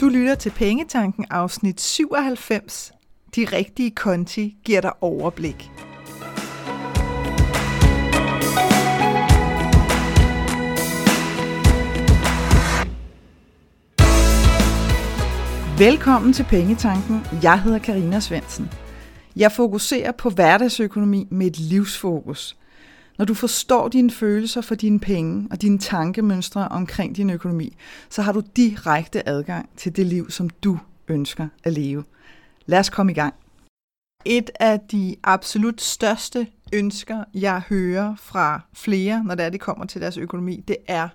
Du 0.00 0.08
lytter 0.08 0.34
til 0.34 0.50
Pengetanken 0.50 1.24
afsnit 1.30 1.80
97. 1.80 2.92
De 3.36 3.44
rigtige 3.44 3.90
konti 3.90 4.56
giver 4.64 4.80
dig 4.80 4.92
overblik. 5.00 5.70
Velkommen 15.78 16.32
til 16.32 16.44
Pengetanken. 16.44 17.20
Jeg 17.42 17.62
hedder 17.62 17.78
Karina 17.78 18.20
Svensen. 18.20 18.70
Jeg 19.36 19.52
fokuserer 19.52 20.12
på 20.12 20.30
hverdagsøkonomi 20.30 21.28
med 21.30 21.46
et 21.46 21.58
livsfokus. 21.58 22.56
Når 23.18 23.24
du 23.24 23.34
forstår 23.34 23.88
dine 23.88 24.10
følelser 24.10 24.60
for 24.60 24.74
dine 24.74 25.00
penge 25.00 25.48
og 25.50 25.62
dine 25.62 25.78
tankemønstre 25.78 26.68
omkring 26.68 27.16
din 27.16 27.30
økonomi, 27.30 27.76
så 28.08 28.22
har 28.22 28.32
du 28.32 28.42
direkte 28.56 29.28
adgang 29.28 29.68
til 29.76 29.96
det 29.96 30.06
liv, 30.06 30.30
som 30.30 30.50
du 30.50 30.78
ønsker 31.08 31.48
at 31.64 31.72
leve. 31.72 32.04
Lad 32.66 32.78
os 32.78 32.90
komme 32.90 33.12
i 33.12 33.14
gang. 33.14 33.34
Et 34.24 34.50
af 34.60 34.80
de 34.80 35.16
absolut 35.22 35.82
største 35.82 36.46
ønsker, 36.72 37.24
jeg 37.34 37.62
hører 37.68 38.14
fra 38.16 38.60
flere, 38.72 39.24
når 39.24 39.34
det 39.34 39.44
er, 39.44 39.50
de 39.50 39.58
kommer 39.58 39.86
til 39.86 40.00
deres 40.00 40.16
økonomi, 40.16 40.64
det 40.68 40.76
er, 40.88 41.08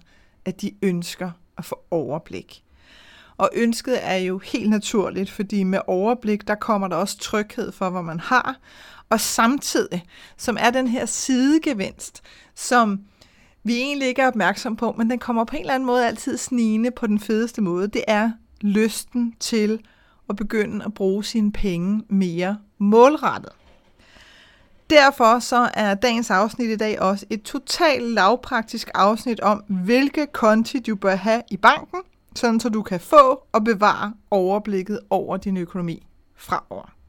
at 0.46 0.62
de 0.62 0.72
ønsker 0.82 1.32
at 1.58 1.66
få 1.66 1.84
overblik. 1.92 2.64
Og 3.38 3.50
ønsket 3.54 4.00
er 4.02 4.16
jo 4.16 4.38
helt 4.38 4.70
naturligt, 4.70 5.30
fordi 5.30 5.64
med 5.64 5.80
overblik, 5.88 6.48
der 6.48 6.56
kommer 6.56 6.88
der 6.88 6.96
også 6.96 7.18
tryghed 7.18 7.72
for, 7.72 7.90
hvad 7.90 8.02
man 8.02 8.20
har, 8.20 8.60
og 9.12 9.20
samtidig, 9.20 10.04
som 10.38 10.58
er 10.60 10.70
den 10.70 10.88
her 10.88 11.06
sidegevinst, 11.06 12.22
som 12.56 13.00
vi 13.64 13.74
egentlig 13.74 14.08
ikke 14.08 14.22
er 14.22 14.28
opmærksom 14.28 14.76
på, 14.76 14.96
men 14.98 15.10
den 15.10 15.20
kommer 15.20 15.44
på 15.44 15.56
en 15.56 15.62
eller 15.62 15.74
anden 15.74 15.88
måde 15.88 16.08
altid 16.08 16.38
snigende 16.38 16.92
på 16.92 17.08
den 17.08 17.20
fedeste 17.20 17.62
måde, 17.62 17.88
det 17.88 18.04
er 18.08 18.32
lysten 18.62 19.36
til 19.40 19.80
at 20.30 20.36
begynde 20.36 20.86
at 20.86 20.94
bruge 20.94 21.24
sine 21.24 21.52
penge 21.52 22.04
mere 22.10 22.58
målrettet. 22.78 23.52
Derfor 24.90 25.40
så 25.40 25.70
er 25.74 25.94
dagens 25.94 26.32
afsnit 26.32 26.70
i 26.70 26.76
dag 26.76 27.02
også 27.02 27.26
et 27.30 27.44
totalt 27.44 28.04
lavpraktisk 28.04 28.90
afsnit 28.94 29.40
om, 29.40 29.64
hvilke 29.68 30.28
konti 30.34 30.80
du 30.80 30.96
bør 30.96 31.16
have 31.16 31.42
i 31.50 31.58
banken, 31.58 32.00
sådan 32.36 32.60
så 32.60 32.70
du 32.70 32.82
kan 32.82 33.00
få 33.00 33.44
og 33.52 33.64
bevare 33.64 34.14
overblikket 34.32 35.00
over 35.10 35.38
din 35.38 35.58
økonomi 35.58 36.08
fremover. 36.36 37.01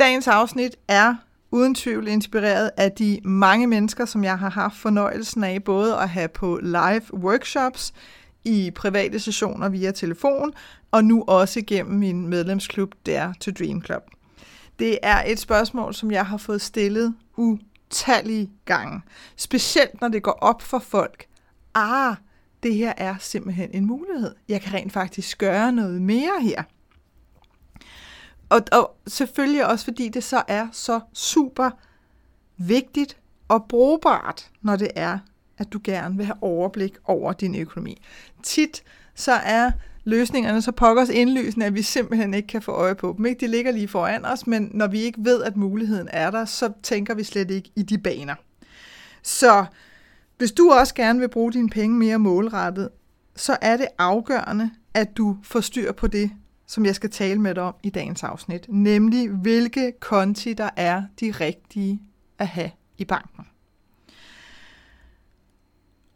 Dagens 0.00 0.28
afsnit 0.28 0.76
er 0.88 1.14
uden 1.50 1.74
tvivl 1.74 2.08
inspireret 2.08 2.70
af 2.76 2.92
de 2.92 3.20
mange 3.24 3.66
mennesker, 3.66 4.04
som 4.04 4.24
jeg 4.24 4.38
har 4.38 4.50
haft 4.50 4.76
fornøjelsen 4.76 5.44
af 5.44 5.64
både 5.64 5.96
at 5.96 6.08
have 6.08 6.28
på 6.28 6.58
live 6.62 7.14
workshops, 7.14 7.92
i 8.44 8.70
private 8.74 9.18
sessioner 9.18 9.68
via 9.68 9.90
telefon, 9.90 10.52
og 10.90 11.04
nu 11.04 11.24
også 11.26 11.62
gennem 11.66 11.98
min 11.98 12.28
medlemsklub 12.28 12.94
der 13.06 13.32
to 13.40 13.50
Dream 13.50 13.84
Club. 13.84 14.02
Det 14.78 14.98
er 15.02 15.22
et 15.26 15.38
spørgsmål, 15.38 15.94
som 15.94 16.10
jeg 16.10 16.26
har 16.26 16.36
fået 16.36 16.60
stillet 16.60 17.14
utallige 17.36 18.50
gange. 18.64 19.02
Specielt 19.36 20.00
når 20.00 20.08
det 20.08 20.22
går 20.22 20.38
op 20.40 20.62
for 20.62 20.78
folk. 20.78 21.26
Ah, 21.74 22.16
det 22.62 22.74
her 22.74 22.92
er 22.96 23.14
simpelthen 23.18 23.70
en 23.72 23.86
mulighed. 23.86 24.34
Jeg 24.48 24.60
kan 24.60 24.74
rent 24.74 24.92
faktisk 24.92 25.38
gøre 25.38 25.72
noget 25.72 26.02
mere 26.02 26.42
her. 26.42 26.62
Og, 28.50 28.62
og 28.72 28.96
selvfølgelig 29.06 29.66
også 29.66 29.84
fordi 29.84 30.08
det 30.08 30.24
så 30.24 30.42
er 30.48 30.68
så 30.72 31.00
super 31.12 31.70
vigtigt 32.56 33.16
og 33.48 33.64
brugbart, 33.68 34.50
når 34.62 34.76
det 34.76 34.90
er, 34.96 35.18
at 35.58 35.72
du 35.72 35.80
gerne 35.84 36.16
vil 36.16 36.26
have 36.26 36.42
overblik 36.42 36.96
over 37.04 37.32
din 37.32 37.54
økonomi. 37.54 38.02
Tit 38.42 38.82
så 39.14 39.32
er 39.32 39.70
løsningerne 40.04 40.62
så 40.62 40.72
pokkers 40.72 41.08
indlysende, 41.08 41.66
at 41.66 41.74
vi 41.74 41.82
simpelthen 41.82 42.34
ikke 42.34 42.46
kan 42.46 42.62
få 42.62 42.72
øje 42.72 42.94
på 42.94 43.14
dem. 43.16 43.26
Ikke? 43.26 43.40
De 43.40 43.50
ligger 43.50 43.72
lige 43.72 43.88
foran 43.88 44.24
os, 44.24 44.46
men 44.46 44.70
når 44.74 44.86
vi 44.86 45.00
ikke 45.00 45.18
ved, 45.24 45.42
at 45.42 45.56
muligheden 45.56 46.08
er 46.12 46.30
der, 46.30 46.44
så 46.44 46.72
tænker 46.82 47.14
vi 47.14 47.24
slet 47.24 47.50
ikke 47.50 47.70
i 47.76 47.82
de 47.82 47.98
baner. 47.98 48.34
Så 49.22 49.64
hvis 50.38 50.52
du 50.52 50.70
også 50.70 50.94
gerne 50.94 51.18
vil 51.18 51.28
bruge 51.28 51.52
dine 51.52 51.70
penge 51.70 51.98
mere 51.98 52.18
målrettet, 52.18 52.88
så 53.36 53.56
er 53.60 53.76
det 53.76 53.86
afgørende, 53.98 54.70
at 54.94 55.16
du 55.16 55.36
får 55.42 55.60
styr 55.60 55.92
på 55.92 56.06
det, 56.06 56.30
som 56.70 56.86
jeg 56.86 56.94
skal 56.94 57.10
tale 57.10 57.40
med 57.40 57.54
dig 57.54 57.62
om 57.62 57.74
i 57.82 57.90
dagens 57.90 58.22
afsnit, 58.22 58.66
nemlig 58.68 59.30
hvilke 59.30 59.92
konti, 60.00 60.52
der 60.52 60.70
er 60.76 61.02
de 61.20 61.30
rigtige 61.30 62.02
at 62.38 62.46
have 62.46 62.70
i 62.98 63.04
banken. 63.04 63.46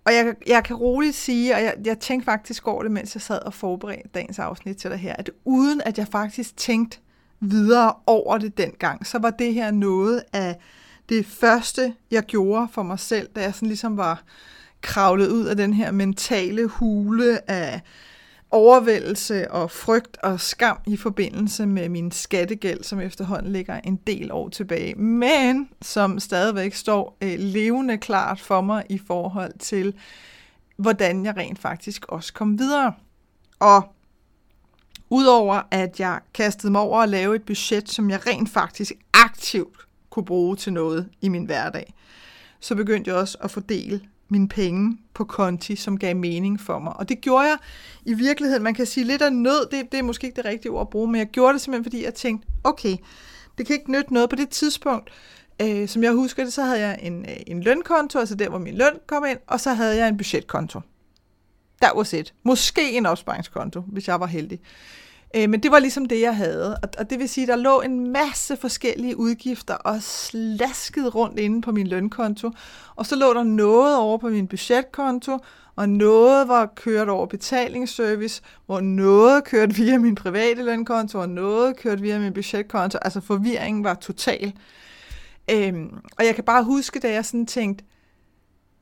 Og 0.04 0.14
jeg, 0.14 0.34
jeg 0.46 0.64
kan 0.64 0.76
roligt 0.76 1.14
sige, 1.14 1.54
og 1.54 1.62
jeg, 1.62 1.74
jeg 1.84 1.98
tænkte 1.98 2.24
faktisk 2.24 2.66
over 2.66 2.82
det, 2.82 2.92
mens 2.92 3.14
jeg 3.14 3.22
sad 3.22 3.38
og 3.42 3.54
forberedte 3.54 4.08
dagens 4.14 4.38
afsnit 4.38 4.76
til 4.76 4.90
dig 4.90 4.98
her, 4.98 5.16
at 5.18 5.30
uden 5.44 5.80
at 5.84 5.98
jeg 5.98 6.08
faktisk 6.08 6.56
tænkte 6.56 6.98
videre 7.40 7.94
over 8.06 8.38
det 8.38 8.58
dengang, 8.58 9.06
så 9.06 9.18
var 9.18 9.30
det 9.30 9.54
her 9.54 9.70
noget 9.70 10.22
af 10.32 10.56
det 11.08 11.26
første, 11.26 11.94
jeg 12.10 12.22
gjorde 12.22 12.68
for 12.72 12.82
mig 12.82 12.98
selv, 12.98 13.28
da 13.36 13.42
jeg 13.42 13.54
sådan 13.54 13.68
ligesom 13.68 13.96
var 13.96 14.22
kravlet 14.80 15.28
ud 15.28 15.44
af 15.44 15.56
den 15.56 15.72
her 15.72 15.90
mentale 15.90 16.66
hule 16.66 17.50
af 17.50 17.80
overvældelse 18.54 19.50
og 19.50 19.70
frygt 19.70 20.16
og 20.22 20.40
skam 20.40 20.78
i 20.86 20.96
forbindelse 20.96 21.66
med 21.66 21.88
min 21.88 22.10
skattegæld, 22.10 22.82
som 22.82 23.00
efterhånden 23.00 23.52
ligger 23.52 23.80
en 23.80 23.96
del 23.96 24.32
år 24.32 24.48
tilbage, 24.48 24.94
men 24.94 25.68
som 25.82 26.20
stadigvæk 26.20 26.74
står 26.74 27.16
øh, 27.22 27.34
levende 27.38 27.98
klart 27.98 28.40
for 28.40 28.60
mig 28.60 28.84
i 28.88 28.98
forhold 29.06 29.58
til, 29.58 29.94
hvordan 30.76 31.24
jeg 31.24 31.36
rent 31.36 31.58
faktisk 31.58 32.04
også 32.08 32.32
kom 32.32 32.58
videre. 32.58 32.92
Og 33.58 33.94
udover 35.10 35.62
at 35.70 36.00
jeg 36.00 36.20
kastede 36.34 36.72
mig 36.72 36.80
over 36.80 37.00
at 37.00 37.08
lave 37.08 37.36
et 37.36 37.42
budget, 37.42 37.90
som 37.90 38.10
jeg 38.10 38.26
rent 38.26 38.48
faktisk 38.48 38.92
aktivt 39.12 39.76
kunne 40.10 40.24
bruge 40.24 40.56
til 40.56 40.72
noget 40.72 41.08
i 41.20 41.28
min 41.28 41.44
hverdag, 41.44 41.94
så 42.60 42.74
begyndte 42.74 43.08
jeg 43.08 43.16
også 43.18 43.38
at 43.40 43.50
fordele 43.50 44.00
mine 44.28 44.48
penge 44.48 44.98
på 45.14 45.24
konti, 45.24 45.76
som 45.76 45.98
gav 45.98 46.16
mening 46.16 46.60
for 46.60 46.78
mig. 46.78 46.96
Og 46.96 47.08
det 47.08 47.20
gjorde 47.20 47.48
jeg 47.48 47.58
i 48.04 48.14
virkeligheden, 48.14 48.62
man 48.62 48.74
kan 48.74 48.86
sige 48.86 49.04
lidt 49.04 49.22
af 49.22 49.32
nød, 49.32 49.70
det, 49.70 49.92
det 49.92 49.98
er 49.98 50.02
måske 50.02 50.26
ikke 50.26 50.36
det 50.36 50.44
rigtige 50.44 50.72
ord 50.72 50.80
at 50.80 50.90
bruge, 50.90 51.08
men 51.08 51.18
jeg 51.18 51.26
gjorde 51.26 51.52
det 51.52 51.60
simpelthen, 51.60 51.84
fordi 51.84 52.04
jeg 52.04 52.14
tænkte, 52.14 52.48
okay, 52.64 52.96
det 53.58 53.66
kan 53.66 53.76
ikke 53.76 53.92
nytte 53.92 54.14
noget 54.14 54.30
på 54.30 54.36
det 54.36 54.48
tidspunkt. 54.48 55.10
Øh, 55.62 55.88
som 55.88 56.02
jeg 56.02 56.12
husker 56.12 56.44
det, 56.44 56.52
så 56.52 56.62
havde 56.62 56.80
jeg 56.80 56.98
en, 57.02 57.20
øh, 57.20 57.36
en 57.46 57.62
lønkonto, 57.62 58.18
altså 58.18 58.34
der, 58.34 58.48
hvor 58.48 58.58
min 58.58 58.74
løn 58.74 58.98
kom 59.06 59.24
ind, 59.24 59.38
og 59.46 59.60
så 59.60 59.74
havde 59.74 59.96
jeg 59.96 60.08
en 60.08 60.16
budgetkonto. 60.16 60.80
Der 61.82 61.94
var 61.94 62.02
set. 62.02 62.34
Måske 62.42 62.92
en 62.92 63.06
opsparingskonto, 63.06 63.80
hvis 63.80 64.08
jeg 64.08 64.20
var 64.20 64.26
heldig. 64.26 64.60
Øh, 65.36 65.50
men 65.50 65.62
det 65.62 65.70
var 65.70 65.78
ligesom 65.78 66.06
det, 66.06 66.20
jeg 66.20 66.36
havde. 66.36 66.76
Og, 66.82 66.88
og 66.98 67.10
det 67.10 67.18
vil 67.18 67.28
sige, 67.28 67.46
der 67.46 67.56
lå 67.56 67.80
en 67.80 68.12
masse 68.12 68.56
forskellige 68.56 69.16
udgifter 69.16 69.74
og 69.74 70.02
slasket 70.02 71.14
rundt 71.14 71.38
inde 71.38 71.62
på 71.62 71.72
min 71.72 71.86
lønkonto. 71.86 72.50
Og 72.96 73.06
så 73.06 73.16
lå 73.16 73.34
der 73.34 73.42
noget 73.42 73.96
over 73.96 74.18
på 74.18 74.28
min 74.28 74.48
budgetkonto, 74.48 75.38
og 75.76 75.88
noget 75.88 76.48
var 76.48 76.66
kørt 76.66 77.08
over 77.08 77.26
betalingsservice, 77.26 78.42
hvor 78.66 78.80
noget 78.80 79.44
kørte 79.44 79.74
via 79.74 79.98
min 79.98 80.14
private 80.14 80.62
lønkonto, 80.62 81.18
og 81.18 81.28
noget 81.28 81.76
kørte 81.76 82.02
via 82.02 82.18
min 82.18 82.32
budgetkonto. 82.32 82.98
Altså 83.02 83.20
forvirringen 83.20 83.84
var 83.84 83.94
total. 83.94 84.52
Øhm, 85.50 85.98
og 86.18 86.24
jeg 86.24 86.34
kan 86.34 86.44
bare 86.44 86.64
huske, 86.64 87.00
da 87.00 87.12
jeg 87.12 87.24
sådan 87.24 87.46
tænkte, 87.46 87.84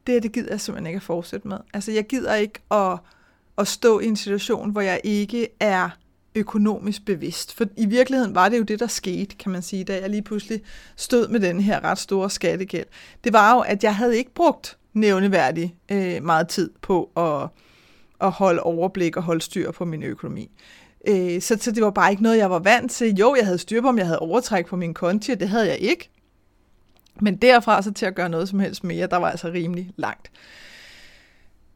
det 0.06 0.12
her, 0.12 0.20
det 0.20 0.32
gider 0.32 0.50
jeg 0.50 0.60
simpelthen 0.60 0.86
ikke 0.86 0.96
at 0.96 1.02
fortsætte 1.02 1.48
med. 1.48 1.58
Altså 1.74 1.92
jeg 1.92 2.06
gider 2.06 2.34
ikke 2.34 2.60
at, 2.70 2.98
at 3.58 3.69
stå 3.69 4.00
i 4.00 4.06
en 4.06 4.16
situation, 4.16 4.70
hvor 4.70 4.80
jeg 4.80 5.00
ikke 5.04 5.48
er 5.60 5.90
økonomisk 6.34 7.04
bevidst. 7.04 7.54
For 7.54 7.65
i 7.76 7.87
virkeligheden 7.87 8.34
var 8.34 8.48
det 8.48 8.59
jo 8.59 8.62
det, 8.62 8.81
der 8.81 8.87
skete, 8.87 9.37
kan 9.37 9.53
man 9.53 9.62
sige, 9.62 9.84
da 9.84 10.00
jeg 10.00 10.10
lige 10.10 10.22
pludselig 10.22 10.60
stod 10.97 11.28
med 11.28 11.41
den 11.41 11.60
her 11.60 11.84
ret 11.84 11.98
store 11.98 12.31
skattegæld. 12.31 12.87
Det 13.25 13.32
var 13.32 13.54
jo, 13.54 13.60
at 13.60 13.84
jeg 13.84 13.97
havde 13.97 14.19
ikke 14.19 14.34
brugt 14.34 14.78
nævneværdig 14.93 15.76
øh, 15.90 16.25
meget 16.25 16.49
tid 16.49 16.70
på 16.82 17.11
at, 17.17 17.49
at 18.26 18.31
holde 18.31 18.62
overblik 18.62 19.17
og 19.17 19.23
holde 19.23 19.40
styr 19.40 19.70
på 19.70 19.84
min 19.84 20.02
økonomi. 20.02 20.50
Øh, 21.08 21.40
så, 21.40 21.58
så 21.61 21.70
det 21.70 21.82
var 21.82 21.90
bare 21.90 22.11
ikke 22.11 22.23
noget, 22.23 22.38
jeg 22.38 22.50
var 22.50 22.58
vant 22.58 22.90
til. 22.90 23.17
Jo, 23.17 23.34
jeg 23.34 23.44
havde 23.44 23.58
styr 23.58 23.81
på, 23.81 23.88
om 23.88 23.99
jeg 23.99 24.06
havde 24.06 24.19
overtræk 24.19 24.67
på 24.67 24.76
min 24.76 24.94
konti, 24.94 25.31
og 25.32 25.40
det 25.40 25.49
havde 25.49 25.69
jeg 25.69 25.79
ikke. 25.79 26.11
Men 27.20 27.37
derfra 27.37 27.82
så 27.82 27.93
til 27.93 28.06
at 28.06 28.14
gøre 28.14 28.29
noget 28.29 28.49
som 28.49 28.61
helst 28.61 28.84
mere, 28.84 29.06
der 29.06 29.17
var 29.17 29.31
altså 29.31 29.49
rimelig 29.49 29.90
langt. 29.96 30.31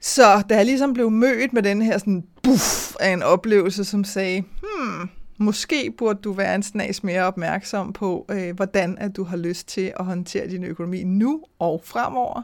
Så 0.01 0.43
da 0.49 0.57
jeg 0.57 0.65
ligesom 0.65 0.93
blev 0.93 1.11
mødt 1.11 1.53
med 1.53 1.63
den 1.63 1.83
her 1.83 1.99
sådan 1.99 2.25
buff 2.47 2.95
af 3.01 3.13
en 3.13 3.23
oplevelse, 3.23 3.85
som 3.85 4.05
sagde, 4.05 4.41
hmm, 4.41 5.09
måske 5.39 5.95
burde 5.99 6.19
du 6.25 6.33
være 6.33 6.55
en 6.55 6.63
snas 6.63 7.05
mere 7.05 7.23
opmærksom 7.23 7.93
på, 7.93 8.27
øh, 8.31 8.57
hvordan 8.57 8.99
at 8.99 9.17
du 9.17 9.25
har 9.25 9.37
lyst 9.37 9.69
til 9.69 9.93
at 9.99 10.05
håndtere 10.05 10.49
din 10.49 10.65
økonomi 10.65 11.05
nu 11.05 11.43
og 11.59 11.83
fremover, 11.85 12.43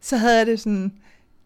så 0.00 0.16
havde 0.16 0.36
jeg 0.38 0.46
det 0.46 0.60
sådan, 0.60 0.92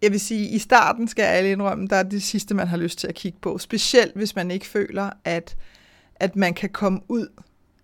jeg 0.02 0.10
vil 0.12 0.20
sige, 0.20 0.48
i 0.48 0.58
starten 0.58 1.08
skal 1.08 1.22
alle 1.22 1.50
indrømme, 1.50 1.86
der 1.86 1.96
er 1.96 2.02
det 2.02 2.22
sidste, 2.22 2.54
man 2.54 2.68
har 2.68 2.76
lyst 2.76 2.98
til 2.98 3.06
at 3.06 3.14
kigge 3.14 3.38
på. 3.42 3.58
Specielt 3.58 4.14
hvis 4.14 4.36
man 4.36 4.50
ikke 4.50 4.66
føler, 4.66 5.10
at, 5.24 5.56
at 6.16 6.36
man 6.36 6.54
kan 6.54 6.70
komme 6.70 7.00
ud 7.08 7.28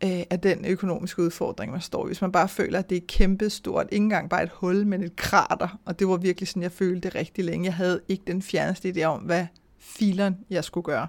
øh, 0.04 0.22
af 0.30 0.40
den 0.40 0.64
økonomiske 0.64 1.22
udfordring, 1.22 1.72
man 1.72 1.80
står 1.80 2.06
i. 2.06 2.08
Hvis 2.08 2.20
man 2.20 2.32
bare 2.32 2.48
føler, 2.48 2.78
at 2.78 2.90
det 2.90 2.96
er 2.96 3.06
kæmpestort, 3.08 3.86
ikke 3.92 4.02
engang 4.02 4.30
bare 4.30 4.42
et 4.42 4.50
hul, 4.54 4.86
men 4.86 5.02
et 5.02 5.16
krater, 5.16 5.78
og 5.84 5.98
det 5.98 6.08
var 6.08 6.16
virkelig 6.16 6.48
sådan, 6.48 6.62
jeg 6.62 6.72
følte 6.72 7.00
det 7.00 7.14
rigtig 7.14 7.44
længe. 7.44 7.64
Jeg 7.64 7.74
havde 7.74 8.00
ikke 8.08 8.22
den 8.26 8.42
fjerneste 8.42 8.88
idé 8.96 9.02
om, 9.02 9.20
hvad 9.20 9.46
fileren, 9.80 10.36
jeg 10.50 10.64
skulle 10.64 10.84
gøre. 10.84 11.08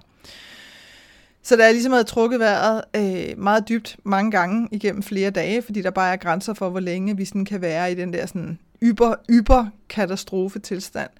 Så 1.42 1.56
da 1.56 1.64
jeg 1.64 1.72
ligesom 1.72 1.92
havde 1.92 2.04
trukket 2.04 2.40
vejret 2.40 2.82
øh, 2.96 3.38
meget 3.38 3.68
dybt 3.68 3.96
mange 4.04 4.30
gange 4.30 4.68
igennem 4.72 5.02
flere 5.02 5.30
dage, 5.30 5.62
fordi 5.62 5.82
der 5.82 5.90
bare 5.90 6.12
er 6.12 6.16
grænser 6.16 6.54
for, 6.54 6.70
hvor 6.70 6.80
længe 6.80 7.16
vi 7.16 7.24
sådan 7.24 7.44
kan 7.44 7.60
være 7.60 7.92
i 7.92 7.94
den 7.94 8.12
der 8.12 8.26
sådan 8.26 8.58
yber, 8.82 9.14
yber 9.30 9.66
katastrofe 9.88 10.58
tilstand, 10.58 11.10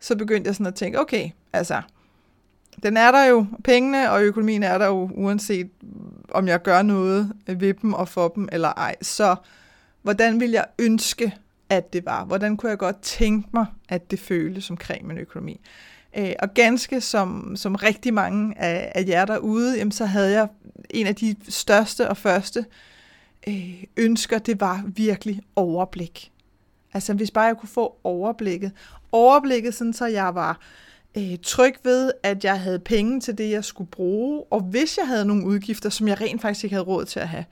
så 0.00 0.16
begyndte 0.16 0.48
jeg 0.48 0.54
sådan 0.54 0.66
at 0.66 0.74
tænke, 0.74 1.00
okay, 1.00 1.30
altså, 1.52 1.82
den 2.82 2.96
er 2.96 3.10
der 3.10 3.24
jo, 3.24 3.46
pengene 3.64 4.10
og 4.10 4.22
økonomien 4.22 4.62
er 4.62 4.78
der 4.78 4.86
jo, 4.86 5.10
uanset 5.14 5.70
om 6.30 6.48
jeg 6.48 6.62
gør 6.62 6.82
noget 6.82 7.32
ved 7.46 7.74
dem 7.74 7.94
og 7.94 8.08
for 8.08 8.28
dem 8.28 8.48
eller 8.52 8.68
ej. 8.68 8.96
Så 9.02 9.36
hvordan 10.02 10.40
vil 10.40 10.50
jeg 10.50 10.64
ønske, 10.78 11.34
at 11.70 11.92
det 11.92 12.04
var? 12.04 12.24
Hvordan 12.24 12.56
kunne 12.56 12.70
jeg 12.70 12.78
godt 12.78 13.02
tænke 13.02 13.48
mig, 13.52 13.66
at 13.88 14.10
det 14.10 14.20
føltes 14.20 14.70
omkring 14.70 15.06
min 15.06 15.18
økonomi? 15.18 15.60
Øh, 16.18 16.32
og 16.38 16.54
ganske 16.54 17.00
som, 17.00 17.56
som 17.56 17.74
rigtig 17.74 18.14
mange 18.14 18.58
af, 18.58 18.92
af 18.94 19.04
jer 19.06 19.24
derude, 19.24 19.78
jamen, 19.78 19.92
så 19.92 20.04
havde 20.04 20.30
jeg 20.30 20.48
en 20.90 21.06
af 21.06 21.14
de 21.16 21.36
største 21.48 22.08
og 22.08 22.16
første 22.16 22.64
øh, 23.48 23.84
ønsker, 23.96 24.38
det 24.38 24.60
var 24.60 24.84
virkelig 24.86 25.40
overblik. 25.56 26.32
Altså 26.92 27.14
hvis 27.14 27.30
bare 27.30 27.44
jeg 27.44 27.56
kunne 27.56 27.68
få 27.68 27.96
overblikket. 28.04 28.72
Overblikket 29.12 29.74
sådan, 29.74 29.92
så 29.92 30.06
jeg 30.06 30.34
var 30.34 30.60
øh, 31.16 31.36
tryg 31.42 31.74
ved, 31.82 32.12
at 32.22 32.44
jeg 32.44 32.60
havde 32.60 32.78
penge 32.78 33.20
til 33.20 33.38
det, 33.38 33.50
jeg 33.50 33.64
skulle 33.64 33.90
bruge. 33.90 34.42
Og 34.50 34.60
hvis 34.60 34.98
jeg 34.98 35.06
havde 35.06 35.24
nogle 35.24 35.46
udgifter, 35.46 35.90
som 35.90 36.08
jeg 36.08 36.20
rent 36.20 36.42
faktisk 36.42 36.64
ikke 36.64 36.74
havde 36.74 36.86
råd 36.86 37.04
til 37.04 37.20
at 37.20 37.28
have, 37.28 37.44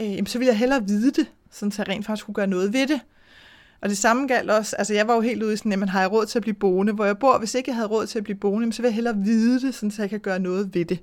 øh, 0.00 0.26
så 0.26 0.38
ville 0.38 0.50
jeg 0.50 0.58
hellere 0.58 0.86
vide 0.86 1.10
det, 1.10 1.26
sådan 1.50 1.72
så 1.72 1.82
jeg 1.82 1.88
rent 1.88 2.06
faktisk 2.06 2.24
kunne 2.24 2.34
gøre 2.34 2.46
noget 2.46 2.72
ved 2.72 2.86
det. 2.86 3.00
Og 3.82 3.88
det 3.88 3.98
samme 3.98 4.26
galt 4.26 4.50
også, 4.50 4.76
altså 4.76 4.94
jeg 4.94 5.08
var 5.08 5.14
jo 5.14 5.20
helt 5.20 5.42
ude 5.42 5.52
i 5.54 5.56
sådan, 5.56 5.72
jamen 5.72 5.88
har 5.88 6.00
jeg 6.00 6.12
råd 6.12 6.26
til 6.26 6.38
at 6.38 6.42
blive 6.42 6.54
boende, 6.54 6.92
hvor 6.92 7.04
jeg 7.04 7.18
bor, 7.18 7.38
hvis 7.38 7.54
ikke 7.54 7.70
jeg 7.70 7.76
havde 7.76 7.88
råd 7.88 8.06
til 8.06 8.18
at 8.18 8.24
blive 8.24 8.38
boende, 8.38 8.72
så 8.72 8.82
vil 8.82 8.88
jeg 8.88 8.94
hellere 8.94 9.16
vide 9.16 9.60
det, 9.60 9.74
sådan 9.74 9.90
så 9.90 10.02
jeg 10.02 10.10
kan 10.10 10.20
gøre 10.20 10.38
noget 10.38 10.74
ved 10.74 10.84
det. 10.84 10.98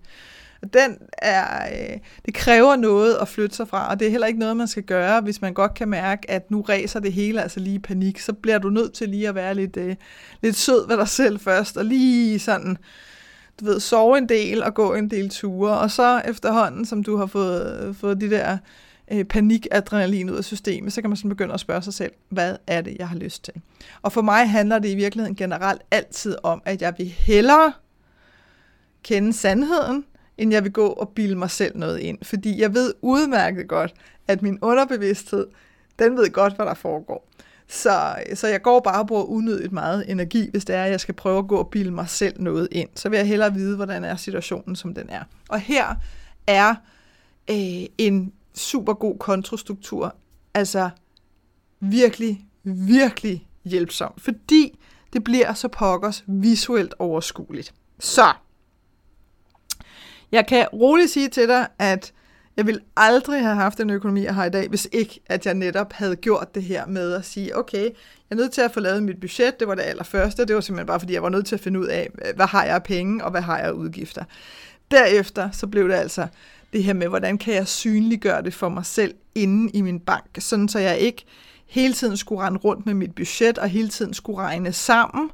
Og 0.63 0.73
den 0.73 0.97
er, 1.17 1.65
øh, 1.71 1.97
det 2.25 2.33
kræver 2.33 2.75
noget 2.75 3.15
at 3.21 3.27
flytte 3.27 3.55
sig 3.55 3.67
fra, 3.67 3.89
og 3.89 3.99
det 3.99 4.07
er 4.07 4.11
heller 4.11 4.27
ikke 4.27 4.39
noget, 4.39 4.57
man 4.57 4.67
skal 4.67 4.83
gøre, 4.83 5.21
hvis 5.21 5.41
man 5.41 5.53
godt 5.53 5.73
kan 5.73 5.89
mærke, 5.89 6.31
at 6.31 6.51
nu 6.51 6.61
ræser 6.61 6.99
det 6.99 7.13
hele 7.13 7.41
altså 7.41 7.59
lige 7.59 7.75
i 7.75 7.79
panik. 7.79 8.19
Så 8.19 8.33
bliver 8.33 8.57
du 8.57 8.69
nødt 8.69 8.93
til 8.93 9.09
lige 9.09 9.29
at 9.29 9.35
være 9.35 9.55
lidt, 9.55 9.77
øh, 9.77 9.95
lidt 10.41 10.55
sød 10.55 10.87
ved 10.87 10.97
dig 10.97 11.07
selv 11.07 11.39
først, 11.39 11.77
og 11.77 11.85
lige 11.85 12.39
sådan, 12.39 12.77
du 13.59 13.65
ved, 13.65 13.79
sove 13.79 14.17
en 14.17 14.29
del 14.29 14.63
og 14.63 14.73
gå 14.73 14.93
en 14.93 15.09
del 15.09 15.29
ture, 15.29 15.77
og 15.77 15.91
så 15.91 16.21
efterhånden, 16.25 16.85
som 16.85 17.03
du 17.03 17.17
har 17.17 17.25
fået, 17.25 17.95
fået 17.95 18.21
de 18.21 18.29
der 18.29 18.57
øh, 19.13 19.25
panikadrenalin 19.25 20.29
ud 20.29 20.37
af 20.37 20.43
systemet, 20.43 20.93
så 20.93 21.01
kan 21.01 21.09
man 21.09 21.17
sådan 21.17 21.29
begynde 21.29 21.53
at 21.53 21.59
spørge 21.59 21.81
sig 21.81 21.93
selv, 21.93 22.11
hvad 22.29 22.55
er 22.67 22.81
det, 22.81 22.95
jeg 22.99 23.09
har 23.09 23.15
lyst 23.15 23.43
til? 23.43 23.53
Og 24.01 24.11
for 24.11 24.21
mig 24.21 24.49
handler 24.49 24.79
det 24.79 24.89
i 24.89 24.95
virkeligheden 24.95 25.35
generelt 25.35 25.81
altid 25.91 26.35
om, 26.43 26.61
at 26.65 26.81
jeg 26.81 26.93
vil 26.97 27.07
hellere 27.07 27.73
kende 29.03 29.33
sandheden, 29.33 30.05
end 30.37 30.51
jeg 30.51 30.63
vil 30.63 30.71
gå 30.71 30.87
og 30.87 31.09
bilde 31.09 31.35
mig 31.35 31.49
selv 31.49 31.77
noget 31.77 31.99
ind. 31.99 32.17
Fordi 32.21 32.61
jeg 32.61 32.73
ved 32.73 32.93
udmærket 33.01 33.67
godt, 33.67 33.93
at 34.27 34.41
min 34.41 34.59
underbevidsthed, 34.61 35.47
den 35.99 36.17
ved 36.17 36.31
godt, 36.31 36.55
hvad 36.55 36.65
der 36.65 36.73
foregår. 36.73 37.29
Så, 37.67 38.15
så 38.33 38.47
jeg 38.47 38.61
går 38.61 38.79
bare 38.79 38.99
og 38.99 39.07
bruger 39.07 39.23
unødigt 39.23 39.71
meget 39.71 40.11
energi, 40.11 40.49
hvis 40.51 40.65
det 40.65 40.75
er, 40.75 40.83
at 40.83 40.91
jeg 40.91 40.99
skal 40.99 41.13
prøve 41.13 41.37
at 41.37 41.47
gå 41.47 41.57
og 41.57 41.69
bilde 41.69 41.91
mig 41.91 42.09
selv 42.09 42.41
noget 42.41 42.67
ind. 42.71 42.89
Så 42.95 43.09
vil 43.09 43.17
jeg 43.17 43.27
hellere 43.27 43.53
vide, 43.53 43.75
hvordan 43.75 44.03
er 44.03 44.15
situationen, 44.15 44.75
som 44.75 44.93
den 44.93 45.09
er. 45.09 45.23
Og 45.49 45.59
her 45.59 45.95
er 46.47 46.75
øh, 47.49 47.85
en 47.97 48.33
super 48.55 48.93
god 48.93 49.17
kontrostruktur, 49.19 50.15
altså 50.53 50.89
virkelig, 51.79 52.45
virkelig 52.63 53.47
hjælpsom, 53.65 54.13
fordi 54.17 54.79
det 55.13 55.23
bliver 55.23 55.53
så 55.53 55.67
pokkers 55.67 56.23
visuelt 56.27 56.93
overskueligt. 56.99 57.73
Så, 57.99 58.33
jeg 60.31 60.47
kan 60.47 60.67
roligt 60.73 61.09
sige 61.11 61.29
til 61.29 61.47
dig, 61.47 61.67
at 61.79 62.13
jeg 62.57 62.67
vil 62.67 62.81
aldrig 62.97 63.41
have 63.41 63.55
haft 63.55 63.77
den 63.77 63.89
økonomi, 63.89 64.23
jeg 64.23 64.35
har 64.35 64.45
i 64.45 64.49
dag, 64.49 64.67
hvis 64.69 64.87
ikke, 64.91 65.19
at 65.25 65.45
jeg 65.45 65.53
netop 65.53 65.93
havde 65.93 66.15
gjort 66.15 66.55
det 66.55 66.63
her 66.63 66.85
med 66.85 67.13
at 67.13 67.25
sige, 67.25 67.57
okay, 67.57 67.83
jeg 67.83 67.91
er 68.31 68.35
nødt 68.35 68.51
til 68.51 68.61
at 68.61 68.71
få 68.71 68.79
lavet 68.79 69.03
mit 69.03 69.19
budget, 69.19 69.59
det 69.59 69.67
var 69.67 69.75
det 69.75 69.81
allerførste, 69.81 70.45
det 70.45 70.55
var 70.55 70.61
simpelthen 70.61 70.87
bare, 70.87 70.99
fordi 70.99 71.13
jeg 71.13 71.23
var 71.23 71.29
nødt 71.29 71.45
til 71.45 71.55
at 71.55 71.61
finde 71.61 71.79
ud 71.79 71.85
af, 71.85 72.09
hvad 72.35 72.45
har 72.45 72.65
jeg 72.65 72.75
af 72.75 72.83
penge, 72.83 73.23
og 73.23 73.31
hvad 73.31 73.41
har 73.41 73.57
jeg 73.57 73.67
af 73.67 73.71
udgifter. 73.71 74.23
Derefter, 74.91 75.51
så 75.51 75.67
blev 75.67 75.87
det 75.87 75.93
altså 75.93 76.27
det 76.73 76.83
her 76.83 76.93
med, 76.93 77.07
hvordan 77.07 77.37
kan 77.37 77.53
jeg 77.53 77.67
synliggøre 77.67 78.41
det 78.41 78.53
for 78.53 78.69
mig 78.69 78.85
selv 78.85 79.15
inde 79.35 79.71
i 79.73 79.81
min 79.81 79.99
bank, 79.99 80.29
sådan 80.39 80.67
så 80.67 80.79
jeg 80.79 80.97
ikke 80.97 81.25
hele 81.65 81.93
tiden 81.93 82.17
skulle 82.17 82.41
rende 82.41 82.59
rundt 82.59 82.85
med 82.85 82.93
mit 82.93 83.15
budget, 83.15 83.57
og 83.57 83.69
hele 83.69 83.89
tiden 83.89 84.13
skulle 84.13 84.39
regne 84.39 84.73
sammen, 84.73 85.29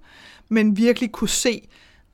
men 0.50 0.78
virkelig 0.78 1.12
kunne 1.12 1.30
se, 1.30 1.68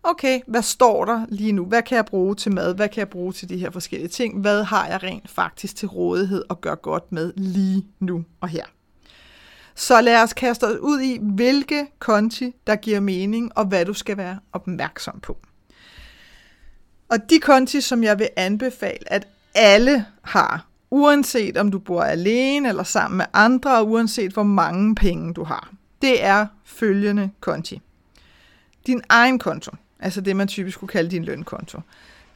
okay, 0.03 0.39
hvad 0.47 0.61
står 0.61 1.05
der 1.05 1.25
lige 1.29 1.51
nu? 1.51 1.65
Hvad 1.65 1.81
kan 1.81 1.95
jeg 1.95 2.05
bruge 2.05 2.35
til 2.35 2.53
mad? 2.53 2.75
Hvad 2.75 2.89
kan 2.89 2.99
jeg 2.99 3.09
bruge 3.09 3.33
til 3.33 3.49
de 3.49 3.57
her 3.57 3.71
forskellige 3.71 4.09
ting? 4.09 4.41
Hvad 4.41 4.63
har 4.63 4.87
jeg 4.87 5.03
rent 5.03 5.29
faktisk 5.29 5.75
til 5.75 5.87
rådighed 5.87 6.43
og 6.49 6.61
gør 6.61 6.75
godt 6.75 7.11
med 7.11 7.33
lige 7.35 7.85
nu 7.99 8.23
og 8.41 8.49
her? 8.49 8.65
Så 9.75 10.01
lad 10.01 10.23
os 10.23 10.33
kaste 10.33 10.63
os 10.63 10.77
ud 10.81 11.01
i, 11.01 11.19
hvilke 11.21 11.87
konti, 11.99 12.51
der 12.67 12.75
giver 12.75 12.99
mening, 12.99 13.57
og 13.57 13.65
hvad 13.65 13.85
du 13.85 13.93
skal 13.93 14.17
være 14.17 14.39
opmærksom 14.53 15.19
på. 15.19 15.37
Og 17.09 17.29
de 17.29 17.39
konti, 17.39 17.81
som 17.81 18.03
jeg 18.03 18.19
vil 18.19 18.29
anbefale, 18.35 19.13
at 19.13 19.27
alle 19.55 20.05
har, 20.21 20.65
uanset 20.91 21.57
om 21.57 21.71
du 21.71 21.79
bor 21.79 22.03
alene 22.03 22.69
eller 22.69 22.83
sammen 22.83 23.17
med 23.17 23.25
andre, 23.33 23.77
og 23.77 23.89
uanset 23.89 24.31
hvor 24.31 24.43
mange 24.43 24.95
penge 24.95 25.33
du 25.33 25.43
har, 25.43 25.73
det 26.01 26.23
er 26.23 26.47
følgende 26.65 27.29
konti. 27.39 27.81
Din 28.87 29.01
egen 29.09 29.39
konto, 29.39 29.71
altså 29.99 30.21
det 30.21 30.35
man 30.35 30.47
typisk 30.47 30.79
kunne 30.79 30.87
kalde 30.87 31.11
din 31.11 31.25
lønkonto. 31.25 31.81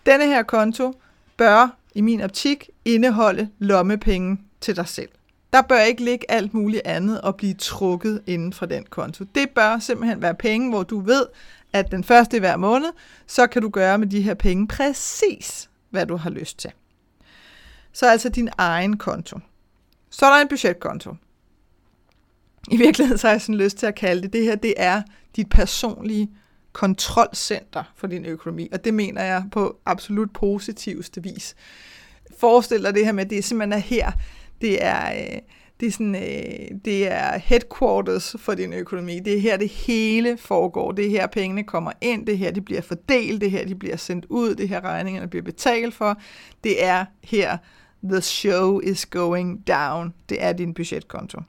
Denne 0.06 0.26
her 0.26 0.44
konto 0.44 0.94
bør 1.38 1.76
i 1.96 2.02
min 2.02 2.22
optik 2.22 2.70
indeholde 2.86 3.50
lommepenge 3.60 4.38
til 4.62 4.76
dig 4.76 4.88
selv. 4.88 5.10
Der 5.54 5.62
bør 5.62 5.80
ikke 5.80 6.04
ligge 6.04 6.32
alt 6.32 6.54
muligt 6.54 6.82
andet 6.86 7.22
og 7.22 7.36
blive 7.36 7.54
trukket 7.54 8.22
inden 8.28 8.54
for 8.54 8.66
den 8.66 8.86
konto. 8.90 9.26
Det 9.36 9.50
bør 9.50 9.80
simpelthen 9.80 10.22
være 10.22 10.36
penge, 10.36 10.70
hvor 10.70 10.84
du 10.84 11.00
ved, 11.00 11.26
at 11.74 11.92
den 11.92 12.04
første 12.04 12.38
i 12.38 12.40
hver 12.40 12.58
måned, 12.58 12.90
så 13.28 13.48
kan 13.48 13.62
du 13.62 13.70
gøre 13.70 13.98
med 13.98 14.08
de 14.08 14.22
her 14.22 14.34
penge 14.34 14.68
præcis, 14.68 15.70
hvad 15.90 16.06
du 16.06 16.16
har 16.16 16.30
lyst 16.30 16.60
til. 16.60 16.72
Så 17.94 18.06
altså 18.06 18.30
din 18.30 18.50
egen 18.58 18.98
konto. 18.98 19.40
Så 20.10 20.26
er 20.26 20.30
der 20.34 20.42
en 20.42 20.48
budgetkonto. 20.48 21.16
I 22.72 22.78
virkeligheden 22.78 23.18
så 23.18 23.28
har 23.28 23.34
jeg 23.34 23.42
sådan 23.42 23.56
lyst 23.56 23.78
til 23.78 23.86
at 23.86 23.96
kalde 23.96 24.22
det, 24.22 24.34
det 24.34 24.44
her 24.44 24.56
det 24.56 24.74
er 24.78 25.02
dit 25.36 25.50
personlige 25.50 26.32
kontrolcenter 26.74 27.84
for 27.96 28.08
din 28.08 28.26
økonomi, 28.26 28.70
og 28.72 28.86
det 28.86 28.94
mener 28.94 29.24
jeg 29.24 29.44
på 29.52 29.80
absolut 29.86 30.34
positivste 30.34 31.24
vis. 31.24 31.56
Forestil 32.38 32.84
dig 32.84 32.94
det 32.94 33.06
her 33.06 33.12
med, 33.12 33.26
at 33.26 33.30
det 33.30 33.44
simpelthen 33.44 33.74
er 33.74 33.78
her, 33.78 34.12
det 34.62 34.84
er, 34.86 35.14
øh, 35.14 35.40
det 35.80 35.88
er, 35.88 35.92
sådan, 35.92 36.16
øh, 36.16 36.78
det 36.86 37.12
er 37.12 37.38
headquarters 37.38 38.36
for 38.40 38.54
din 38.54 38.74
økonomi. 38.74 39.20
Det 39.20 39.38
er 39.38 39.40
her, 39.40 39.58
det 39.58 39.70
hele 39.70 40.38
foregår. 40.38 40.92
Det 40.92 41.06
er 41.06 41.10
her, 41.10 41.28
pengene 41.28 41.64
kommer 41.64 41.92
ind. 42.02 42.26
Det 42.26 42.34
er 42.34 42.38
her, 42.38 42.52
de 42.52 42.62
bliver 42.62 42.82
fordelt. 42.82 43.42
Det 43.42 43.48
er 43.48 43.52
her, 43.52 43.66
de 43.66 43.76
bliver 43.76 43.98
sendt 43.98 44.26
ud. 44.30 44.56
Det 44.56 44.64
er 44.64 44.68
her, 44.68 44.82
regningerne 44.82 45.28
bliver 45.28 45.44
betalt 45.44 45.94
for. 45.94 46.22
Det 46.64 46.84
er 46.84 47.06
her, 47.24 47.58
the 48.04 48.22
show 48.22 48.80
is 48.80 49.06
going 49.06 49.68
down. 49.68 50.14
Det 50.30 50.44
er 50.44 50.54
din 50.54 50.74
budgetkonto. 50.74 51.40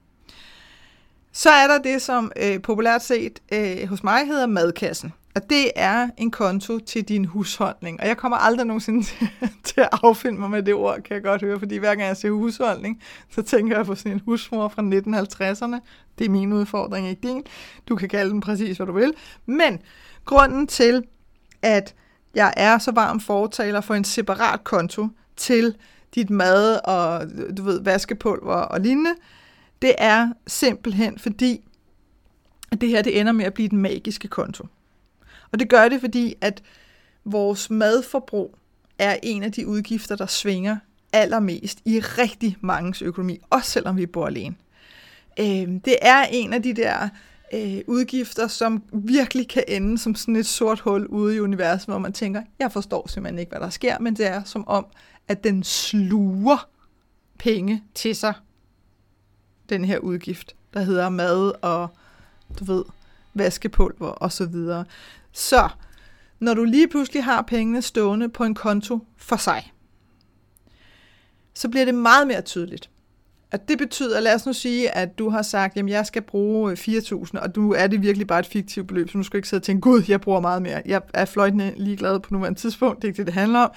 Så 1.32 1.50
er 1.50 1.66
der 1.66 1.78
det, 1.78 2.02
som 2.02 2.32
øh, 2.36 2.62
populært 2.62 3.02
set 3.02 3.40
øh, 3.52 3.88
hos 3.88 4.04
mig 4.04 4.26
hedder 4.26 4.46
madkassen. 4.46 5.12
Og 5.40 5.50
det 5.50 5.70
er 5.76 6.08
en 6.16 6.30
konto 6.30 6.78
til 6.78 7.02
din 7.02 7.24
husholdning. 7.24 8.00
Og 8.00 8.06
jeg 8.06 8.16
kommer 8.16 8.36
aldrig 8.36 8.66
nogensinde 8.66 9.02
til, 9.02 9.28
til 9.64 9.80
at 9.80 9.88
affinde 9.92 10.40
mig 10.40 10.50
med 10.50 10.62
det 10.62 10.74
ord, 10.74 11.02
kan 11.02 11.14
jeg 11.14 11.22
godt 11.22 11.42
høre, 11.42 11.58
fordi 11.58 11.76
hver 11.76 11.88
gang 11.88 12.08
jeg 12.08 12.16
siger 12.16 12.32
husholdning, 12.32 13.02
så 13.30 13.42
tænker 13.42 13.76
jeg 13.76 13.86
på 13.86 13.94
sådan 13.94 14.12
en 14.12 14.20
husmor 14.24 14.68
fra 14.68 14.82
1950'erne. 14.82 15.80
Det 16.18 16.24
er 16.24 16.30
min 16.30 16.52
udfordring, 16.52 17.08
ikke 17.08 17.28
din. 17.28 17.42
Du 17.88 17.96
kan 17.96 18.08
kalde 18.08 18.30
den 18.30 18.40
præcis, 18.40 18.76
hvad 18.76 18.86
du 18.86 18.92
vil. 18.92 19.12
Men 19.46 19.78
grunden 20.24 20.66
til, 20.66 21.04
at 21.62 21.94
jeg 22.34 22.54
er 22.56 22.78
så 22.78 22.92
varm 22.92 23.20
fortaler 23.20 23.80
for 23.80 23.94
en 23.94 24.04
separat 24.04 24.64
konto 24.64 25.08
til 25.36 25.76
dit 26.14 26.30
mad 26.30 26.80
og 26.84 27.22
du 27.56 27.62
ved, 27.62 27.82
vaskepulver 27.82 28.54
og 28.54 28.80
lignende, 28.80 29.14
det 29.82 29.94
er 29.98 30.32
simpelthen 30.46 31.18
fordi, 31.18 31.64
at 32.72 32.80
det 32.80 32.88
her 32.88 33.02
det 33.02 33.20
ender 33.20 33.32
med 33.32 33.44
at 33.44 33.54
blive 33.54 33.68
den 33.68 33.78
magiske 33.78 34.28
konto. 34.28 34.66
Og 35.52 35.58
det 35.58 35.68
gør 35.68 35.88
det, 35.88 36.00
fordi 36.00 36.34
at 36.40 36.62
vores 37.24 37.70
madforbrug 37.70 38.54
er 38.98 39.16
en 39.22 39.42
af 39.42 39.52
de 39.52 39.66
udgifter, 39.66 40.16
der 40.16 40.26
svinger 40.26 40.76
allermest 41.12 41.78
i 41.84 42.00
rigtig 42.00 42.56
mange 42.60 43.04
økonomi, 43.04 43.38
også 43.50 43.70
selvom 43.70 43.96
vi 43.96 44.06
bor 44.06 44.26
alene. 44.26 44.54
Øh, 45.40 45.68
det 45.84 45.96
er 46.02 46.26
en 46.30 46.52
af 46.52 46.62
de 46.62 46.72
der 46.72 47.08
øh, 47.54 47.80
udgifter, 47.86 48.46
som 48.46 48.82
virkelig 48.92 49.48
kan 49.48 49.64
ende 49.68 49.98
som 49.98 50.14
sådan 50.14 50.36
et 50.36 50.46
sort 50.46 50.80
hul 50.80 51.06
ude 51.06 51.36
i 51.36 51.40
universet, 51.40 51.88
hvor 51.88 51.98
man 51.98 52.12
tænker, 52.12 52.42
jeg 52.58 52.72
forstår 52.72 53.08
simpelthen 53.08 53.38
ikke, 53.38 53.50
hvad 53.50 53.60
der 53.60 53.70
sker, 53.70 53.98
men 53.98 54.16
det 54.16 54.26
er 54.26 54.44
som 54.44 54.68
om, 54.68 54.86
at 55.28 55.44
den 55.44 55.64
sluger 55.64 56.68
penge 57.38 57.82
til 57.94 58.16
sig, 58.16 58.34
den 59.68 59.84
her 59.84 59.98
udgift, 59.98 60.54
der 60.74 60.80
hedder 60.80 61.08
mad 61.08 61.52
og, 61.62 61.88
du 62.58 62.64
ved, 62.64 62.84
vaskepulver 63.34 64.08
og 64.08 64.32
så 64.32 64.46
videre. 64.46 64.84
Så 65.32 65.68
når 66.40 66.54
du 66.54 66.64
lige 66.64 66.88
pludselig 66.88 67.24
har 67.24 67.42
pengene 67.42 67.82
stående 67.82 68.28
på 68.28 68.44
en 68.44 68.54
konto 68.54 68.98
for 69.16 69.36
sig, 69.36 69.72
så 71.54 71.68
bliver 71.68 71.84
det 71.84 71.94
meget 71.94 72.26
mere 72.26 72.40
tydeligt. 72.40 72.90
At 73.52 73.68
det 73.68 73.78
betyder, 73.78 74.20
lad 74.20 74.34
os 74.34 74.46
nu 74.46 74.52
sige, 74.52 74.96
at 74.96 75.18
du 75.18 75.28
har 75.28 75.42
sagt, 75.42 75.76
at 75.78 75.88
jeg 75.88 76.06
skal 76.06 76.22
bruge 76.22 76.70
øh, 76.70 76.78
4.000, 76.78 77.38
og 77.40 77.54
du 77.54 77.72
er 77.72 77.86
det 77.86 78.02
virkelig 78.02 78.26
bare 78.26 78.38
et 78.38 78.46
fiktivt 78.46 78.86
beløb, 78.86 79.10
så 79.10 79.18
nu 79.18 79.24
skal 79.24 79.36
ikke 79.36 79.48
sidde 79.48 79.60
og 79.60 79.64
tænke, 79.64 79.80
gud, 79.80 80.02
jeg 80.08 80.20
bruger 80.20 80.40
meget 80.40 80.62
mere. 80.62 80.82
Jeg 80.86 81.02
er 81.14 81.24
fløjtende 81.24 81.72
ligeglad 81.76 82.20
på 82.20 82.34
nuværende 82.34 82.60
tidspunkt, 82.60 82.96
det 82.96 83.04
er 83.04 83.08
ikke 83.08 83.18
det, 83.18 83.26
det 83.26 83.34
handler 83.34 83.58
om. 83.58 83.70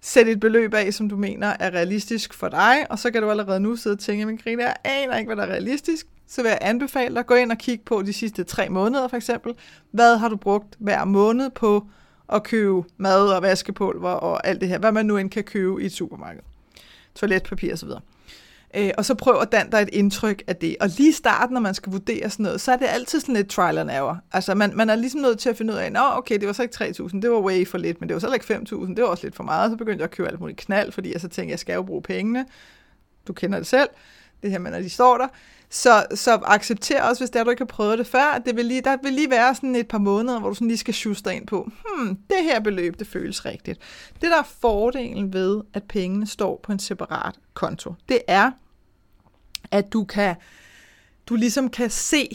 Sæt 0.00 0.28
et 0.28 0.40
beløb 0.40 0.74
af, 0.74 0.94
som 0.94 1.08
du 1.08 1.16
mener 1.16 1.56
er 1.60 1.70
realistisk 1.70 2.34
for 2.34 2.48
dig, 2.48 2.86
og 2.90 2.98
så 2.98 3.10
kan 3.10 3.22
du 3.22 3.30
allerede 3.30 3.60
nu 3.60 3.76
sidde 3.76 3.94
og 3.94 3.98
tænke, 3.98 4.26
men 4.26 4.38
Grine, 4.38 4.62
jeg 4.62 4.76
aner 4.84 5.16
ikke, 5.16 5.28
hvad 5.28 5.36
der 5.36 5.42
er 5.42 5.52
realistisk, 5.52 6.06
så 6.32 6.42
vil 6.42 6.48
jeg 6.48 6.58
anbefale 6.60 7.14
dig 7.14 7.20
at 7.20 7.26
gå 7.26 7.34
ind 7.34 7.52
og 7.52 7.58
kigge 7.58 7.84
på 7.84 8.02
de 8.02 8.12
sidste 8.12 8.44
tre 8.44 8.68
måneder 8.68 9.08
for 9.08 9.16
eksempel. 9.16 9.54
Hvad 9.90 10.16
har 10.16 10.28
du 10.28 10.36
brugt 10.36 10.76
hver 10.78 11.04
måned 11.04 11.50
på 11.50 11.86
at 12.32 12.42
købe 12.42 12.82
mad 12.96 13.28
og 13.28 13.42
vaskepulver 13.42 14.10
og 14.10 14.46
alt 14.46 14.60
det 14.60 14.68
her, 14.68 14.78
hvad 14.78 14.92
man 14.92 15.06
nu 15.06 15.16
end 15.16 15.30
kan 15.30 15.44
købe 15.44 15.82
i 15.82 15.86
et 15.86 15.92
supermarked. 15.92 16.42
Toiletpapir 17.14 17.72
osv. 17.72 17.88
Øh, 18.76 18.90
og 18.98 19.04
så 19.04 19.14
prøv 19.14 19.40
at 19.40 19.52
danne 19.52 19.72
dig 19.72 19.82
et 19.82 19.88
indtryk 19.92 20.42
af 20.46 20.56
det. 20.56 20.76
Og 20.80 20.88
lige 20.88 21.08
i 21.08 21.12
starten, 21.12 21.54
når 21.54 21.60
man 21.60 21.74
skal 21.74 21.92
vurdere 21.92 22.30
sådan 22.30 22.44
noget, 22.44 22.60
så 22.60 22.72
er 22.72 22.76
det 22.76 22.86
altid 22.88 23.20
sådan 23.20 23.34
lidt 23.34 23.50
trial 23.50 23.78
and 23.78 23.90
error. 23.90 24.20
Altså 24.32 24.54
man, 24.54 24.72
man 24.76 24.90
er 24.90 24.96
ligesom 24.96 25.20
nødt 25.20 25.38
til 25.38 25.50
at 25.50 25.56
finde 25.56 25.72
ud 25.72 25.78
af, 25.78 25.86
at 25.86 25.96
okay, 25.96 26.38
det 26.38 26.46
var 26.46 26.52
så 26.52 26.62
ikke 26.62 26.84
3.000, 26.84 27.20
det 27.20 27.30
var 27.30 27.40
way 27.40 27.66
for 27.66 27.78
lidt, 27.78 28.00
men 28.00 28.08
det 28.08 28.14
var 28.14 28.20
så 28.20 28.32
ikke 28.32 28.54
5.000, 28.54 28.94
det 28.94 29.02
var 29.02 29.08
også 29.08 29.26
lidt 29.26 29.36
for 29.36 29.44
meget. 29.44 29.70
Så 29.70 29.76
begyndte 29.76 30.02
jeg 30.02 30.04
at 30.04 30.10
købe 30.10 30.28
alt 30.28 30.40
muligt 30.40 30.58
knald, 30.58 30.92
fordi 30.92 31.12
jeg 31.12 31.20
så 31.20 31.28
tænkte, 31.28 31.50
jeg 31.50 31.58
skal 31.58 31.74
jo 31.74 31.82
bruge 31.82 32.02
pengene. 32.02 32.46
Du 33.28 33.32
kender 33.32 33.58
det 33.58 33.66
selv. 33.66 33.88
Det 34.42 34.50
her, 34.50 34.58
når 34.58 34.70
de 34.70 34.90
står 34.90 35.18
der. 35.18 35.28
Så, 35.74 36.06
så 36.14 36.40
accepter 36.44 37.02
også, 37.02 37.20
hvis 37.20 37.30
det 37.30 37.40
er, 37.40 37.44
du 37.44 37.50
ikke 37.50 37.60
har 37.60 37.66
prøvet 37.66 37.98
det 37.98 38.06
før, 38.06 38.24
at 38.24 38.42
det 38.46 38.56
vil 38.56 38.64
lige, 38.64 38.80
der 38.80 38.96
vil 39.02 39.12
lige 39.12 39.30
være 39.30 39.54
sådan 39.54 39.76
et 39.76 39.88
par 39.88 39.98
måneder, 39.98 40.40
hvor 40.40 40.48
du 40.48 40.54
sådan 40.54 40.68
lige 40.68 40.78
skal 40.78 40.94
sjuste 40.94 41.34
ind 41.34 41.46
på, 41.46 41.70
hmm, 41.84 42.16
det 42.16 42.36
her 42.42 42.60
beløb, 42.60 42.98
det 42.98 43.06
føles 43.06 43.44
rigtigt. 43.44 43.80
Det, 44.14 44.30
der 44.30 44.38
er 44.38 44.48
fordelen 44.60 45.32
ved, 45.32 45.60
at 45.74 45.82
pengene 45.82 46.26
står 46.26 46.60
på 46.62 46.72
en 46.72 46.78
separat 46.78 47.34
konto, 47.54 47.94
det 48.08 48.18
er, 48.28 48.50
at 49.70 49.92
du 49.92 50.04
kan, 50.04 50.36
du 51.26 51.34
ligesom 51.34 51.70
kan 51.70 51.90
se 51.90 52.28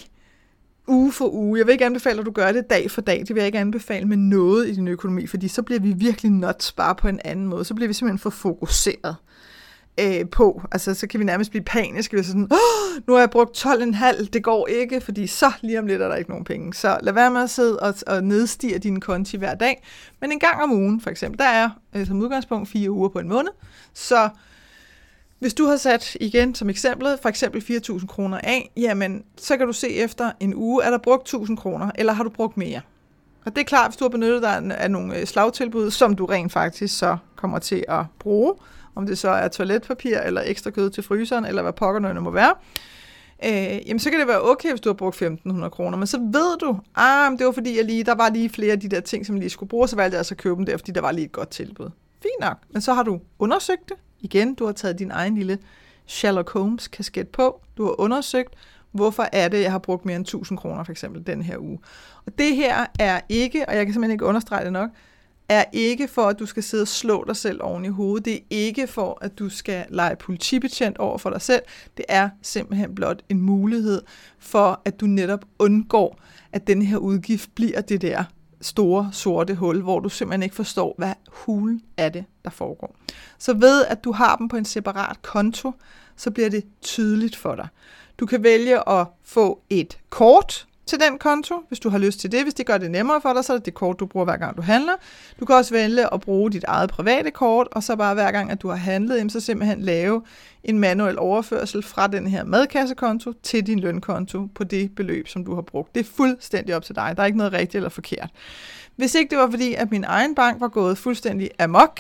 uge 0.88 1.12
for 1.12 1.29
uge. 1.34 1.58
Jeg 1.58 1.65
vil 1.67 1.74
ikke 1.74 1.86
anbefale, 1.86 2.20
at 2.20 2.25
du 2.25 2.32
gør 2.32 2.51
det 2.51 2.70
dag 2.70 2.91
for 2.91 3.01
dag. 3.01 3.20
Det 3.20 3.29
vil 3.29 3.38
jeg 3.38 3.46
ikke 3.46 3.60
anbefale 3.60 4.06
med 4.06 4.17
noget 4.17 4.67
i 4.67 4.75
din 4.75 4.88
økonomi, 4.88 5.27
fordi 5.27 5.48
så 5.48 5.62
bliver 5.62 5.79
vi 5.79 5.94
virkelig 5.94 6.32
nuts 6.32 6.72
bare 6.72 6.96
på 6.96 7.08
en 7.08 7.20
anden 7.25 7.48
måde. 7.48 7.65
Så 7.65 7.74
bliver 7.74 7.88
vi 7.88 7.94
simpelthen 7.94 8.20
for 8.20 8.29
fokuseret 8.29 9.15
øh, 10.00 10.30
på. 10.30 10.62
Altså, 10.72 10.94
så 10.94 11.08
kan 11.08 11.20
vi 11.20 11.25
nærmest 11.25 11.51
blive 11.51 11.63
paniske, 11.63 12.16
hvis 12.16 12.25
sådan, 12.25 12.48
oh, 12.51 13.04
nu 13.08 13.13
har 13.13 13.20
jeg 13.20 13.30
brugt 13.30 13.66
12,5, 13.66 14.25
det 14.34 14.44
går 14.44 14.68
ikke, 14.68 15.01
fordi 15.01 15.27
så 15.27 15.51
lige 15.62 15.80
om 15.80 15.88
lidt 15.88 16.01
er 16.01 16.08
der 16.08 16.16
ikke 16.16 16.30
nogen 16.30 16.46
penge. 16.46 16.74
Så 16.74 16.98
lad 17.04 17.13
være 17.13 17.32
med 17.32 17.42
at 17.42 17.50
sidde 17.50 17.80
og, 17.80 17.94
og 18.08 18.24
nedstige 18.24 18.80
din 18.80 19.00
konti 19.00 19.38
hver 19.38 19.56
dag. 19.56 19.84
Men 20.22 20.32
en 20.32 20.39
gang 20.39 20.62
om 20.63 20.72
ugen, 20.72 21.01
for 21.01 21.10
eksempel, 21.10 21.39
der 21.39 21.46
er 21.46 21.70
øh, 21.96 22.08
som 22.08 22.22
udgangspunkt 22.22 22.70
fire 22.70 22.92
uger 22.92 23.10
på 23.10 23.20
en 23.20 23.27
måned. 23.27 23.51
Så 23.94 24.30
hvis 25.39 25.54
du 25.54 25.66
har 25.66 25.77
sat, 25.77 26.18
igen 26.22 26.56
som 26.56 26.70
eksemplet, 26.70 27.20
for 27.22 27.30
eksempel 27.30 27.62
4.000 27.62 28.08
kroner 28.08 28.38
af, 28.44 28.72
jamen, 28.77 29.24
så 29.38 29.58
kan 29.58 29.68
du 29.68 29.74
se 29.74 29.89
efter 29.89 30.32
en 30.39 30.56
uge, 30.56 30.84
er 30.84 30.89
der 30.89 30.98
brugt 30.98 31.34
1.000 31.34 31.56
kroner, 31.56 31.92
eller 31.96 32.13
har 32.13 32.24
du 32.24 32.30
brugt 32.30 32.58
mere? 32.58 32.82
Og 33.48 33.56
det 33.56 33.62
er 33.62 33.66
klart, 33.66 33.92
hvis 33.92 33.98
du 33.98 34.04
har 34.04 34.10
benyttet 34.10 34.42
dig 34.42 34.77
af 34.77 34.92
nogle 34.92 35.20
øh, 35.20 35.25
slagtilbud, 35.25 35.92
som 35.92 36.16
du 36.16 36.25
rent 36.25 36.51
faktisk 36.51 36.98
så 36.98 37.18
kommer 37.36 37.60
til 37.60 37.86
at 37.88 38.06
bruge, 38.20 38.54
om 38.96 39.06
det 39.08 39.18
så 39.18 39.30
er 39.30 39.48
toiletpapir, 39.48 40.18
eller 40.18 40.42
ekstra 40.46 40.72
kød 40.72 40.89
til 40.89 41.04
fryseren, 41.04 41.46
eller 41.46 41.62
hvad 41.62 41.74
pokker 41.74 42.00
noget 42.00 42.24
må 42.24 42.30
være, 42.32 42.54
øh, 43.46 43.88
jamen 43.88 44.00
så 44.00 44.10
kan 44.10 44.20
det 44.20 44.27
være 44.27 44.42
okay, 44.42 44.70
hvis 44.70 44.82
du 44.82 44.89
har 44.89 44.94
brugt 44.94 45.22
1.500 45.22 45.70
kroner, 45.70 45.98
men 45.98 46.08
så 46.08 46.18
ved 46.18 46.58
du, 46.58 46.80
ah, 46.96 47.32
det 47.38 47.46
var 47.46 47.51
fordi, 47.51 47.77
jeg 47.77 47.86
lige, 47.86 48.04
der 48.04 48.16
var 48.16 48.30
lige 48.30 48.50
flere 48.50 48.72
af 48.72 48.80
de 48.80 48.89
der 48.89 49.00
ting, 49.00 49.25
som 49.25 49.36
jeg 49.36 49.39
lige 49.39 49.50
skulle 49.50 49.70
bruge, 49.70 49.88
så 49.88 49.96
valgte 49.96 50.16
jeg 50.16 50.20
altså 50.20 50.34
at 50.34 50.38
købe 50.38 50.56
dem 50.56 50.66
der, 50.66 50.77
fordi 50.77 50.92
der 50.92 51.01
var 51.01 51.12
lige 51.12 51.25
et 51.25 51.32
godt 51.32 51.50
tilbud. 51.50 51.89
Fint 52.22 52.39
nok, 52.42 52.58
men 52.70 52.82
så 52.82 52.94
har 52.94 53.04
du 53.04 53.20
undersøgt 53.39 53.89
det, 53.89 53.98
igen, 54.20 54.54
du 54.54 54.66
har 54.66 54.74
taget 54.74 55.00
din 55.00 55.12
egen 55.12 55.36
lille 55.36 55.58
Sherlock 56.06 56.50
Holmes 56.50 56.88
kasket 56.88 57.27
på, 57.27 57.62
du 57.77 57.86
har 57.86 58.00
undersøgt, 58.00 58.54
hvorfor 58.92 59.25
er 59.32 59.48
det, 59.48 59.62
jeg 59.62 59.72
har 59.72 59.80
brugt 59.80 60.06
mere 60.06 60.16
end 60.16 60.25
1000 60.25 60.58
kroner 60.58 60.84
for 60.84 60.92
eksempel 60.92 61.27
den 61.27 61.42
her 61.42 61.58
uge. 61.58 61.80
Det 62.38 62.55
her 62.55 62.86
er 63.00 63.22
ikke, 63.29 63.69
og 63.69 63.75
jeg 63.75 63.86
kan 63.86 63.93
simpelthen 63.93 64.12
ikke 64.12 64.25
understrege 64.25 64.65
det 64.65 64.74
nok, 64.74 64.89
er 65.50 65.63
ikke 65.74 66.07
for, 66.07 66.22
at 66.22 66.39
du 66.39 66.46
skal 66.46 66.63
sidde 66.63 66.81
og 66.81 66.88
slå 66.88 67.24
dig 67.27 67.36
selv 67.36 67.63
oven 67.63 67.86
i 67.86 67.88
hovedet. 67.88 68.25
Det 68.25 68.36
er 68.36 68.41
ikke 68.50 68.88
for, 68.88 69.17
at 69.22 69.39
du 69.39 69.50
skal 69.50 69.86
lege 69.89 70.15
politibetjent 70.15 70.98
over 70.98 71.17
for 71.17 71.29
dig 71.29 71.41
selv. 71.41 71.62
Det 71.98 72.05
er 72.10 72.29
simpelthen 72.41 72.96
blot 72.96 73.22
en 73.29 73.41
mulighed 73.41 74.01
for, 74.39 74.81
at 74.86 75.00
du 75.00 75.05
netop 75.05 75.46
undgår, 75.60 76.19
at 76.51 76.67
den 76.67 76.81
her 76.81 76.98
udgift 76.98 77.55
bliver 77.55 77.81
det 77.81 78.01
der 78.01 78.24
store 78.62 79.10
sorte 79.12 79.55
hul, 79.55 79.81
hvor 79.81 80.00
du 80.00 80.10
simpelthen 80.10 80.43
ikke 80.43 80.55
forstår, 80.55 80.96
hvad 80.98 81.13
hulen 81.27 81.81
er 81.98 82.10
det, 82.10 82.25
der 82.43 82.50
foregår. 82.50 82.96
Så 83.38 83.53
ved, 83.53 83.86
at 83.86 84.03
du 84.03 84.12
har 84.12 84.36
dem 84.36 84.48
på 84.48 84.57
en 84.57 84.65
separat 84.65 85.22
konto, 85.22 85.72
så 86.15 86.31
bliver 86.31 86.50
det 86.50 86.63
tydeligt 86.81 87.36
for 87.36 87.55
dig. 87.55 87.67
Du 88.19 88.25
kan 88.25 88.43
vælge 88.43 88.89
at 88.89 89.07
få 89.24 89.62
et 89.69 89.98
kort, 90.10 90.67
til 90.88 91.00
den 91.00 91.17
konto, 91.17 91.63
hvis 91.67 91.79
du 91.79 91.89
har 91.89 91.98
lyst 91.98 92.20
til 92.20 92.32
det. 92.32 92.44
Hvis 92.44 92.53
det 92.53 92.65
gør 92.65 92.77
det 92.77 92.91
nemmere 92.91 93.22
for 93.22 93.34
dig, 93.34 93.46
så 93.46 93.53
er 93.53 93.58
det 93.58 93.65
det 93.65 93.74
kort, 93.74 94.00
du 94.00 94.06
bruger 94.06 94.25
hver 94.25 94.38
gang 94.38 94.58
du 94.58 94.62
handler. 94.62 94.94
Du 95.39 95.46
kan 95.46 95.56
også 95.56 95.74
vælge 95.74 96.13
at 96.13 96.22
bruge 96.22 96.51
dit 96.51 96.63
eget 96.63 96.89
private 96.89 97.32
kort, 97.32 97.67
og 97.72 97.84
så 97.84 97.96
bare 97.96 98.13
hver 98.13 98.32
gang, 98.32 98.51
at 98.51 98.62
du 98.62 98.70
har 98.70 98.75
handlet, 98.75 99.32
så 99.32 99.39
simpelthen 99.39 99.82
lave 99.82 100.22
en 100.63 100.79
manuel 100.79 101.20
overførsel 101.20 101.84
fra 101.84 102.08
den 102.08 102.27
her 102.27 102.44
madkassekonto 102.44 103.34
til 103.44 103.67
din 103.67 103.79
lønkonto 103.79 104.46
på 104.56 104.63
det 104.63 104.96
beløb, 104.96 105.27
som 105.27 105.46
du 105.46 105.56
har 105.56 105.62
brugt. 105.62 105.96
Det 105.96 106.00
er 106.00 106.10
fuldstændig 106.15 106.75
op 106.75 106.84
til 106.84 106.96
dig. 106.96 107.13
Der 107.15 107.22
er 107.22 107.25
ikke 107.25 107.38
noget 107.38 107.53
rigtigt 107.53 107.75
eller 107.75 107.89
forkert. 107.89 108.29
Hvis 108.96 109.15
ikke 109.15 109.29
det 109.29 109.38
var 109.38 109.50
fordi, 109.50 109.74
at 109.74 109.91
min 109.91 110.03
egen 110.03 110.36
bank 110.36 110.62
var 110.62 110.67
gået 110.67 110.98
fuldstændig 110.98 111.51
amok, 111.60 112.00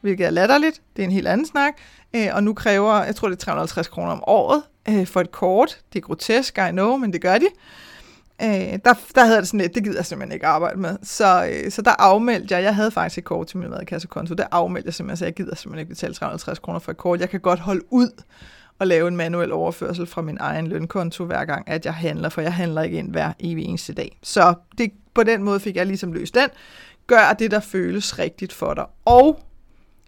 hvilket 0.00 0.26
er 0.26 0.30
latterligt, 0.30 0.82
det 0.96 1.02
er 1.02 1.06
en 1.06 1.12
helt 1.12 1.28
anden 1.28 1.46
snak, 1.46 1.74
øh, 2.16 2.28
og 2.32 2.44
nu 2.44 2.54
kræver, 2.54 3.04
jeg 3.04 3.16
tror 3.16 3.28
det 3.28 3.36
er 3.36 3.40
350 3.40 3.88
kroner 3.88 4.12
om 4.12 4.24
året 4.26 4.62
øh, 4.88 5.06
for 5.06 5.20
et 5.20 5.30
kort. 5.30 5.80
Det 5.92 5.98
er 5.98 6.02
grotesk, 6.02 6.58
I 6.58 6.70
know, 6.70 6.96
men 6.96 7.12
det 7.12 7.20
gør 7.20 7.38
de. 7.38 7.46
Øh, 8.42 8.78
der, 8.84 8.94
der 9.14 9.24
havde 9.24 9.38
det 9.38 9.46
sådan 9.46 9.60
lidt, 9.60 9.74
det 9.74 9.84
gider 9.84 9.98
jeg 9.98 10.06
simpelthen 10.06 10.32
ikke 10.32 10.46
arbejde 10.46 10.80
med. 10.80 10.96
Så, 11.02 11.50
øh, 11.50 11.70
så 11.70 11.82
der 11.82 11.90
afmeldte 11.98 12.54
jeg, 12.54 12.62
jeg 12.62 12.74
havde 12.74 12.90
faktisk 12.90 13.18
et 13.18 13.24
kort 13.24 13.46
til 13.46 13.58
min 13.58 13.70
madkassekonto, 13.70 14.34
der 14.34 14.46
afmeldte 14.50 14.86
jeg 14.86 14.94
simpelthen, 14.94 15.16
så 15.16 15.24
jeg 15.24 15.34
gider 15.34 15.54
simpelthen 15.54 15.80
ikke 15.80 15.88
betale 15.88 16.14
350 16.14 16.58
kroner 16.58 16.78
for 16.78 16.90
et 16.90 16.96
kort. 16.96 17.20
Jeg 17.20 17.30
kan 17.30 17.40
godt 17.40 17.58
holde 17.58 17.84
ud 17.90 18.22
og 18.78 18.86
lave 18.86 19.08
en 19.08 19.16
manuel 19.16 19.52
overførsel 19.52 20.06
fra 20.06 20.22
min 20.22 20.36
egen 20.40 20.66
lønkonto 20.66 21.24
hver 21.24 21.44
gang, 21.44 21.68
at 21.68 21.84
jeg 21.84 21.94
handler, 21.94 22.28
for 22.28 22.40
jeg 22.40 22.54
handler 22.54 22.82
ikke 22.82 22.98
ind 22.98 23.10
hver 23.10 23.32
evig 23.40 23.64
eneste 23.64 23.92
dag. 23.92 24.18
Så 24.22 24.54
det, 24.78 24.92
på 25.14 25.22
den 25.22 25.42
måde 25.42 25.60
fik 25.60 25.76
jeg 25.76 25.86
ligesom 25.86 26.12
løst 26.12 26.34
den. 26.34 26.48
Gør 27.06 27.32
det, 27.38 27.50
der 27.50 27.60
føles 27.60 28.18
rigtigt 28.18 28.52
for 28.52 28.74
dig. 28.74 28.84
Og 29.04 29.40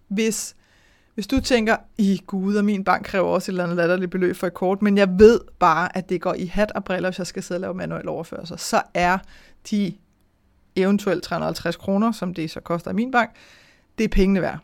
hvis 0.08 0.56
hvis 1.16 1.26
du 1.26 1.40
tænker, 1.40 1.76
i 1.98 2.20
gud, 2.26 2.56
og 2.56 2.64
min 2.64 2.84
bank 2.84 3.04
kræver 3.04 3.28
også 3.28 3.50
et 3.50 3.52
eller 3.52 3.64
andet 3.64 3.76
latterligt 3.76 4.10
beløb 4.10 4.36
for 4.36 4.46
et 4.46 4.54
kort, 4.54 4.82
men 4.82 4.98
jeg 4.98 5.18
ved 5.18 5.40
bare, 5.58 5.96
at 5.96 6.08
det 6.08 6.20
går 6.20 6.34
i 6.34 6.46
hat 6.46 6.72
og 6.72 6.84
briller, 6.84 7.10
hvis 7.10 7.18
jeg 7.18 7.26
skal 7.26 7.42
sidde 7.42 7.56
og 7.56 7.60
lave 7.60 7.74
manuel 7.74 8.08
overførsel, 8.08 8.58
så 8.58 8.82
er 8.94 9.18
de 9.70 9.94
eventuelt 10.76 11.22
350 11.22 11.76
kroner, 11.76 12.12
som 12.12 12.34
det 12.34 12.50
så 12.50 12.60
koster 12.60 12.90
i 12.90 12.94
min 12.94 13.10
bank, 13.10 13.30
det 13.98 14.04
er 14.04 14.08
pengene 14.08 14.42
værd. 14.42 14.58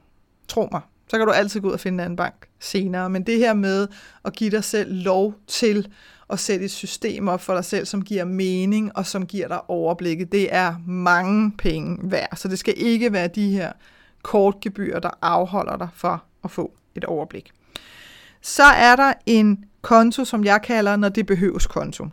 Tro 0.49 0.69
mig. 0.73 0.81
Så 1.09 1.19
kan 1.19 1.27
du 1.27 1.33
altid 1.33 1.61
gå 1.61 1.69
ud 1.69 1.73
og 1.73 1.81
finde 1.81 1.97
en 1.97 2.01
anden 2.01 2.17
bank 2.17 2.49
senere. 2.61 3.11
Men 3.11 3.23
det 3.23 3.39
her 3.39 3.55
med 3.55 3.89
at 4.25 4.33
give 4.33 4.51
dig 4.51 4.65
selv 4.65 5.05
lov 5.05 5.35
til 5.47 5.89
at 6.31 6.39
sætte 6.39 6.65
et 6.65 6.71
system 6.71 7.29
op 7.29 7.41
for 7.41 7.55
dig 7.55 7.65
selv, 7.65 7.87
som 7.87 8.03
giver 8.03 8.25
mening 8.25 8.97
og 8.97 9.07
som 9.07 9.27
giver 9.27 9.49
dig 9.49 9.71
overblikket, 9.71 10.33
det 10.33 10.55
er 10.55 10.75
mange 10.87 11.53
penge 11.59 11.99
værd. 12.03 12.37
Så 12.37 12.49
det 12.49 12.59
skal 12.59 12.75
ikke 12.77 13.13
være 13.13 13.29
de 13.29 13.51
her 13.51 13.73
kortgebyr, 14.23 14.99
der 14.99 15.11
afholder 15.23 15.77
dig 15.77 15.89
fra 15.95 16.19
at 16.45 16.51
få 16.51 16.73
et 16.95 17.05
overblik. 17.05 17.53
Så 18.41 18.63
er 18.63 18.97
der 18.97 19.13
en 19.27 19.65
konto, 19.83 20.25
som 20.25 20.45
jeg 20.45 20.63
kalder, 20.63 20.97
når 20.97 21.09
det 21.09 21.27
behøves 21.27 21.67
konto. 21.67 22.07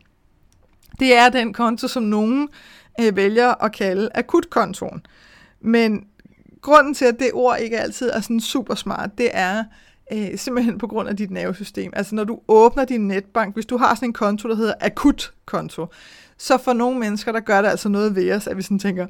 Det 1.00 1.14
er 1.14 1.30
den 1.30 1.54
konto, 1.54 1.88
som 1.88 2.04
nogen 2.04 2.50
øh, 3.02 3.16
vælger 3.16 3.64
at 3.64 3.72
kalde 3.72 4.10
akutkontoen. 4.16 5.06
Men 5.62 6.06
grunden 6.62 6.94
til, 6.94 7.06
at 7.06 7.20
det 7.20 7.30
ord 7.34 7.60
ikke 7.60 7.80
altid 7.80 8.10
er 8.10 8.22
sådan 8.22 8.40
super 8.40 8.76
smart, 8.76 9.10
det 9.18 9.30
er 9.34 9.64
øh, 10.14 10.38
simpelthen 10.38 10.78
på 10.78 10.88
grund 10.88 11.10
af 11.10 11.18
dit 11.18 11.32
nervesystem. 11.32 11.92
Altså 11.96 12.16
når 12.16 12.24
du 12.24 12.40
åbner 12.48 12.86
din 12.86 13.08
netbank, 13.08 13.54
hvis 13.54 13.66
du 13.66 13.78
har 13.78 13.96
sådan 13.96 14.10
en 14.10 14.14
konto, 14.14 14.50
der 14.50 14.56
hedder 14.56 14.74
akutkonto, 14.82 15.88
så 16.38 16.58
for 16.58 16.74
nogle 16.74 17.00
mennesker, 17.00 17.32
der 17.32 17.40
gør 17.40 17.62
det 17.62 17.70
altså 17.70 17.90
noget 17.90 18.16
ved 18.16 18.34
os, 18.34 18.48
at 18.48 18.58
vi 18.58 18.62
sådan 18.62 18.80
tænker, 18.80 19.08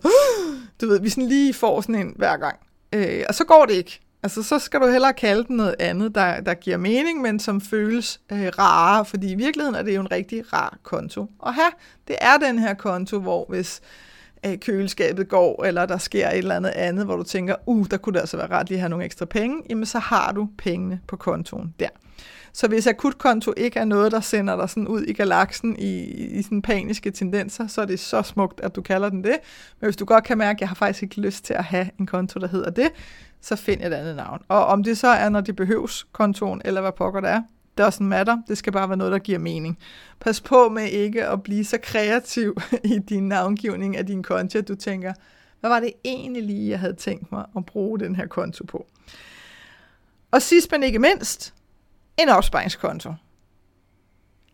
du 0.82 0.88
ved, 0.88 1.02
vi 1.02 1.10
sådan 1.10 1.28
lige 1.28 1.54
får 1.54 1.82
sådan 1.82 1.96
en 1.96 2.14
hver 2.16 2.38
gang. 2.38 2.56
Øh, 2.94 3.24
og 3.30 3.36
så 3.36 3.44
går 3.44 3.66
det 3.66 3.74
ikke. 3.74 4.00
Altså, 4.24 4.44
så 4.44 4.60
skal 4.60 4.80
du 4.80 4.88
hellere 4.88 5.14
kalde 5.14 5.44
den 5.44 5.56
noget 5.56 5.76
andet, 5.80 6.16
der, 6.16 6.42
der 6.42 6.54
giver 6.54 6.78
mening, 6.78 7.22
men 7.22 7.40
som 7.40 7.62
føles 7.62 8.22
øh, 8.32 8.48
rarere, 8.60 9.06
fordi 9.06 9.32
i 9.32 9.36
virkeligheden 9.36 9.76
er 9.76 9.82
det 9.82 9.96
jo 9.96 10.02
en 10.02 10.12
rigtig 10.12 10.54
rar 10.54 10.78
konto 10.84 11.28
at 11.46 11.54
have. 11.54 11.72
Det 12.08 12.16
er 12.22 12.38
den 12.38 12.60
her 12.60 12.74
konto, 12.74 13.20
hvor 13.20 13.46
hvis 13.50 13.82
øh, 14.46 14.60
køleskabet 14.60 15.30
går, 15.30 15.64
eller 15.64 15.86
der 15.86 15.98
sker 15.98 16.30
et 16.30 16.38
eller 16.38 16.56
andet 16.56 16.70
andet, 16.70 17.06
hvor 17.06 17.16
du 17.16 17.24
tænker, 17.24 17.56
uh, 17.66 17.88
der 17.92 17.98
kunne 17.98 18.14
det 18.14 18.20
altså 18.20 18.38
være 18.38 18.52
rart 18.52 18.70
lige 18.70 18.78
at 18.78 18.82
have 18.82 18.90
nogle 18.90 19.06
ekstra 19.06 19.26
penge, 19.26 19.62
jamen 19.70 19.86
så 19.86 20.00
har 20.00 20.32
du 20.32 20.50
pengene 20.58 21.00
på 21.08 21.16
kontoen 21.16 21.74
der. 21.80 21.90
Så 22.54 22.68
hvis 22.68 22.88
akutkonto 22.88 23.54
ikke 23.58 23.80
er 23.80 23.86
noget, 23.86 24.12
der 24.12 24.20
sender 24.20 24.56
dig 24.56 24.70
sådan 24.70 24.88
ud 24.88 25.04
i 25.04 25.14
galaksen 25.14 25.76
i, 25.80 26.04
i 26.14 26.42
sådan 26.42 26.62
paniske 26.62 27.12
tendenser, 27.12 27.68
så 27.68 27.82
er 27.82 27.86
det 27.86 28.00
så 28.00 28.22
smukt, 28.22 28.62
at 28.62 28.76
du 28.76 28.82
kalder 28.82 29.10
den 29.10 29.24
det. 29.24 29.38
Men 29.80 29.88
hvis 29.88 29.96
du 29.96 30.06
godt 30.06 30.24
kan 30.24 30.38
mærke, 30.38 30.58
at 30.58 30.62
jeg 30.62 30.70
har 30.70 30.76
faktisk 30.76 31.04
ikke 31.04 31.22
lyst 31.22 31.46
til 31.46 31.54
at 31.54 31.64
have 31.64 31.90
en 32.00 32.06
konto, 32.06 32.40
der 32.40 32.48
hedder 32.48 32.70
det, 32.70 32.90
så 33.41 33.55
find 33.55 33.81
et 33.81 33.93
andet 33.93 34.15
navn. 34.15 34.41
Og 34.48 34.65
om 34.65 34.84
det 34.84 34.98
så 34.98 35.08
er, 35.08 35.29
når 35.29 35.41
det 35.41 35.55
behøves 35.55 36.03
kontoen, 36.12 36.62
eller 36.65 36.81
hvad 36.81 36.91
pokker 36.91 37.22
det 37.22 37.29
er, 37.29 37.41
doesn't 37.81 38.03
matter. 38.03 38.38
Det 38.48 38.58
skal 38.58 38.74
bare 38.74 38.89
være 38.89 38.98
noget, 38.98 39.12
der 39.12 39.19
giver 39.19 39.39
mening. 39.39 39.77
Pas 40.19 40.41
på 40.41 40.69
med 40.69 40.88
ikke 40.88 41.25
at 41.25 41.43
blive 41.43 41.65
så 41.65 41.77
kreativ 41.84 42.58
i 42.96 43.00
din 43.10 43.27
navngivning 43.27 43.98
af 43.98 44.05
din 44.05 44.24
konto, 44.24 44.60
at 44.60 44.67
du 44.67 44.75
tænker, 44.75 45.13
hvad 45.60 45.69
var 45.69 45.79
det 45.79 45.93
egentlig 46.05 46.43
lige, 46.43 46.69
jeg 46.69 46.79
havde 46.79 46.93
tænkt 46.93 47.31
mig 47.31 47.46
at 47.58 47.65
bruge 47.65 48.00
den 48.00 48.15
her 48.15 48.27
konto 48.27 48.63
på? 48.63 48.86
Og 50.31 50.41
sidst 50.41 50.72
men 50.72 50.84
ikke 50.84 51.00
mindst, 51.00 51.53
en 52.17 52.29
opsparingskonto. 52.29 53.13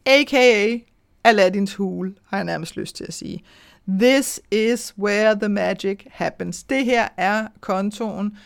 A.k.a. 0.05 0.77
Aladdins 1.23 1.75
hule, 1.75 2.15
har 2.27 2.37
jeg 2.37 2.45
nærmest 2.45 2.75
lyst 2.75 2.95
til 2.95 3.03
at 3.03 3.13
sige. 3.13 3.43
This 3.99 4.41
is 4.51 4.93
where 4.97 5.35
the 5.35 5.49
magic 5.49 5.99
happens. 6.11 6.63
Det 6.63 6.85
her 6.85 7.07
er 7.17 7.47
kontoen, 7.59 8.37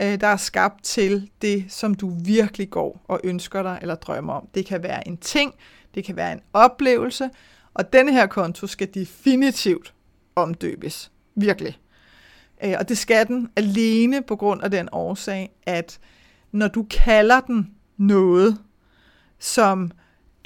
øh, 0.00 0.20
der 0.20 0.26
er 0.26 0.36
skabt 0.36 0.84
til 0.84 1.30
det, 1.42 1.64
som 1.68 1.94
du 1.94 2.12
virkelig 2.24 2.70
går 2.70 3.04
og 3.08 3.20
ønsker 3.24 3.62
dig 3.62 3.78
eller 3.82 3.94
drømmer 3.94 4.32
om. 4.32 4.48
Det 4.54 4.66
kan 4.66 4.82
være 4.82 5.08
en 5.08 5.16
ting, 5.16 5.54
det 5.94 6.04
kan 6.04 6.16
være 6.16 6.32
en 6.32 6.40
oplevelse, 6.52 7.30
og 7.74 7.92
denne 7.92 8.12
her 8.12 8.26
konto 8.26 8.66
skal 8.66 8.88
definitivt 8.94 9.94
omdøbes. 10.36 11.12
Virkelig. 11.34 11.78
Øh, 12.64 12.74
og 12.78 12.88
det 12.88 12.98
skal 12.98 13.26
den 13.26 13.50
alene 13.56 14.22
på 14.22 14.36
grund 14.36 14.62
af 14.62 14.70
den 14.70 14.88
årsag, 14.92 15.50
at 15.66 15.98
når 16.52 16.68
du 16.68 16.86
kalder 16.90 17.40
den 17.40 17.74
noget, 17.96 18.58
som 19.38 19.90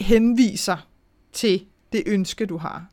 henviser 0.01 0.89
til 1.33 1.67
det 1.93 2.03
ønske, 2.07 2.47
du 2.47 2.57
har, 2.57 2.87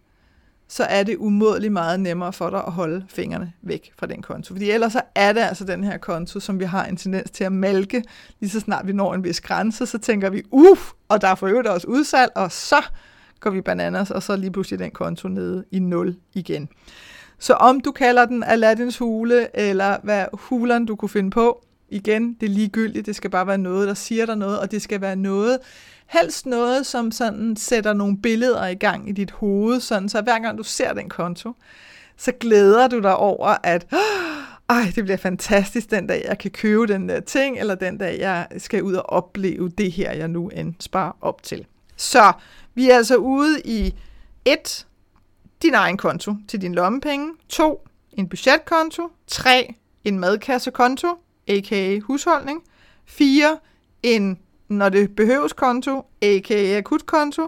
så 0.69 0.83
er 0.83 1.03
det 1.03 1.17
umådeligt 1.17 1.73
meget 1.73 1.99
nemmere 1.99 2.33
for 2.33 2.49
dig 2.49 2.63
at 2.67 2.71
holde 2.71 3.05
fingrene 3.07 3.53
væk 3.61 3.91
fra 3.99 4.07
den 4.07 4.21
konto. 4.21 4.53
Fordi 4.53 4.71
ellers 4.71 4.93
så 4.93 5.01
er 5.15 5.33
det 5.33 5.41
altså 5.41 5.63
den 5.63 5.83
her 5.83 5.97
konto, 5.97 6.39
som 6.39 6.59
vi 6.59 6.65
har 6.65 6.85
en 6.85 6.97
tendens 6.97 7.31
til 7.31 7.43
at 7.43 7.51
malke, 7.51 8.03
lige 8.39 8.49
så 8.49 8.59
snart 8.59 8.87
vi 8.87 8.93
når 8.93 9.13
en 9.13 9.23
vis 9.23 9.41
grænse, 9.41 9.85
så 9.85 9.97
tænker 9.97 10.29
vi, 10.29 10.43
uff, 10.51 10.91
og 11.07 11.21
der 11.21 11.27
er 11.27 11.35
for 11.35 11.47
øvrigt 11.47 11.67
også 11.67 11.87
udsalg, 11.87 12.31
og 12.35 12.51
så 12.51 12.81
går 13.39 13.49
vi 13.49 13.61
bananas, 13.61 14.11
og 14.11 14.23
så 14.23 14.35
lige 14.35 14.51
pludselig 14.51 14.79
den 14.79 14.91
konto 14.91 15.27
nede 15.27 15.65
i 15.71 15.79
nul 15.79 16.15
igen. 16.33 16.69
Så 17.39 17.53
om 17.53 17.79
du 17.79 17.91
kalder 17.91 18.25
den 18.25 18.43
Aladdins 18.43 18.97
hule, 18.97 19.57
eller 19.59 19.97
hvad 20.03 20.25
huleren 20.33 20.85
du 20.85 20.95
kunne 20.95 21.09
finde 21.09 21.29
på, 21.29 21.65
igen, 21.89 22.33
det 22.33 22.45
er 22.45 22.53
ligegyldigt, 22.53 23.05
det 23.05 23.15
skal 23.15 23.29
bare 23.29 23.47
være 23.47 23.57
noget, 23.57 23.87
der 23.87 23.93
siger 23.93 24.25
dig 24.25 24.37
noget, 24.37 24.59
og 24.59 24.71
det 24.71 24.81
skal 24.81 25.01
være 25.01 25.15
noget, 25.15 25.57
helst 26.09 26.45
noget, 26.45 26.85
som 26.85 27.11
sådan 27.11 27.55
sætter 27.55 27.93
nogle 27.93 28.17
billeder 28.17 28.67
i 28.67 28.75
gang 28.75 29.09
i 29.09 29.11
dit 29.11 29.31
hoved, 29.31 29.79
sådan 29.79 30.09
så 30.09 30.21
hver 30.21 30.39
gang 30.39 30.57
du 30.57 30.63
ser 30.63 30.93
den 30.93 31.09
konto, 31.09 31.53
så 32.17 32.31
glæder 32.31 32.87
du 32.87 32.99
dig 32.99 33.15
over, 33.15 33.55
at 33.63 33.93
ej, 34.69 34.91
det 34.95 35.03
bliver 35.03 35.17
fantastisk 35.17 35.91
den 35.91 36.07
dag, 36.07 36.25
jeg 36.27 36.37
kan 36.37 36.51
købe 36.51 36.87
den 36.87 37.09
der 37.09 37.19
ting, 37.19 37.59
eller 37.59 37.75
den 37.75 37.97
dag, 37.97 38.19
jeg 38.19 38.47
skal 38.57 38.83
ud 38.83 38.93
og 38.93 39.09
opleve 39.09 39.69
det 39.69 39.91
her, 39.91 40.11
jeg 40.11 40.27
nu 40.27 40.49
end 40.49 40.73
sparer 40.79 41.11
op 41.21 41.43
til. 41.43 41.65
Så 41.95 42.31
vi 42.75 42.89
er 42.89 42.95
altså 42.95 43.15
ude 43.15 43.61
i 43.65 43.93
et, 44.45 44.87
din 45.61 45.73
egen 45.73 45.97
konto 45.97 46.35
til 46.47 46.61
din 46.61 46.75
lommepenge, 46.75 47.31
to, 47.49 47.87
en 48.13 48.29
budgetkonto, 48.29 49.11
tre, 49.27 49.75
en 50.03 50.19
madkassekonto, 50.19 51.07
a.k.a. 51.47 51.99
husholdning, 51.99 52.63
fire, 53.05 53.57
en 54.03 54.39
når 54.69 54.89
det 54.89 55.15
behøves 55.15 55.53
konto, 55.53 56.05
a.k.a. 56.21 56.77
akutkonto, 56.77 57.47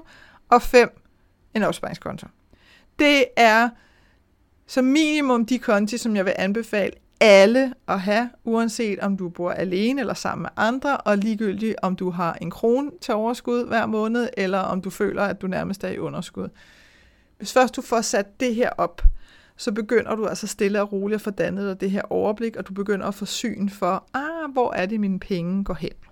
og 0.50 0.62
5 0.62 1.02
en 1.54 1.64
opsparingskonto. 1.64 2.28
Det 3.00 3.26
er 3.36 3.70
som 4.68 4.86
minimum 4.86 5.46
de 5.46 5.60
konti, 5.60 5.98
som 5.98 6.16
jeg 6.16 6.26
vil 6.26 6.34
anbefale 6.38 6.92
alle 7.22 7.74
at 7.88 8.00
have, 8.00 8.30
uanset 8.44 9.00
om 9.00 9.18
du 9.18 9.30
bor 9.30 9.52
alene 9.52 10.02
eller 10.02 10.14
sammen 10.14 10.42
med 10.42 10.50
andre, 10.58 10.98
og 10.98 11.18
ligegyldigt 11.18 11.76
om 11.82 11.96
du 11.96 12.10
har 12.10 12.38
en 12.42 12.52
krone 12.52 12.92
til 13.02 13.14
overskud 13.14 13.68
hver 13.68 13.86
måned, 13.86 14.30
eller 14.38 14.60
om 14.60 14.82
du 14.82 14.90
føler, 14.90 15.24
at 15.24 15.42
du 15.42 15.48
nærmest 15.48 15.84
er 15.84 15.90
i 15.90 15.98
underskud. 15.98 16.50
Hvis 17.38 17.54
først 17.54 17.76
du 17.76 17.82
får 17.82 18.02
sat 18.02 18.40
det 18.40 18.56
her 18.56 18.70
op, 18.78 19.02
så 19.58 19.72
begynder 19.72 20.16
du 20.16 20.26
altså 20.26 20.48
stille 20.48 20.82
og 20.82 20.92
roligt 20.92 21.16
at 21.16 21.22
få 21.22 21.30
dannet 21.30 21.70
dig 21.70 21.82
det 21.82 21.92
her 21.92 22.02
overblik, 22.10 22.56
og 22.56 22.68
du 22.68 22.74
begynder 22.74 23.08
at 23.08 23.16
få 23.16 23.26
syn 23.26 23.70
for, 23.70 24.04
ah, 24.14 24.52
hvor 24.52 24.74
er 24.74 24.86
det, 24.86 25.00
mine 25.00 25.20
penge 25.20 25.64
går 25.64 25.74
hen. 25.74 26.11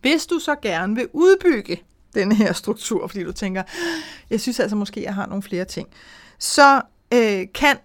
Hvis 0.00 0.26
du 0.26 0.38
så 0.38 0.54
gerne 0.62 0.94
vil 0.94 1.08
udbygge 1.12 1.82
den 2.14 2.32
her 2.32 2.52
struktur, 2.52 3.06
fordi 3.06 3.24
du 3.24 3.32
tænker, 3.32 3.62
jeg 4.30 4.40
synes 4.40 4.60
altså 4.60 4.76
måske, 4.76 5.02
jeg 5.02 5.14
har 5.14 5.26
nogle 5.26 5.42
flere 5.42 5.64
ting, 5.64 5.88
så 6.38 6.82
øh, 7.14 7.46
kan 7.54 7.76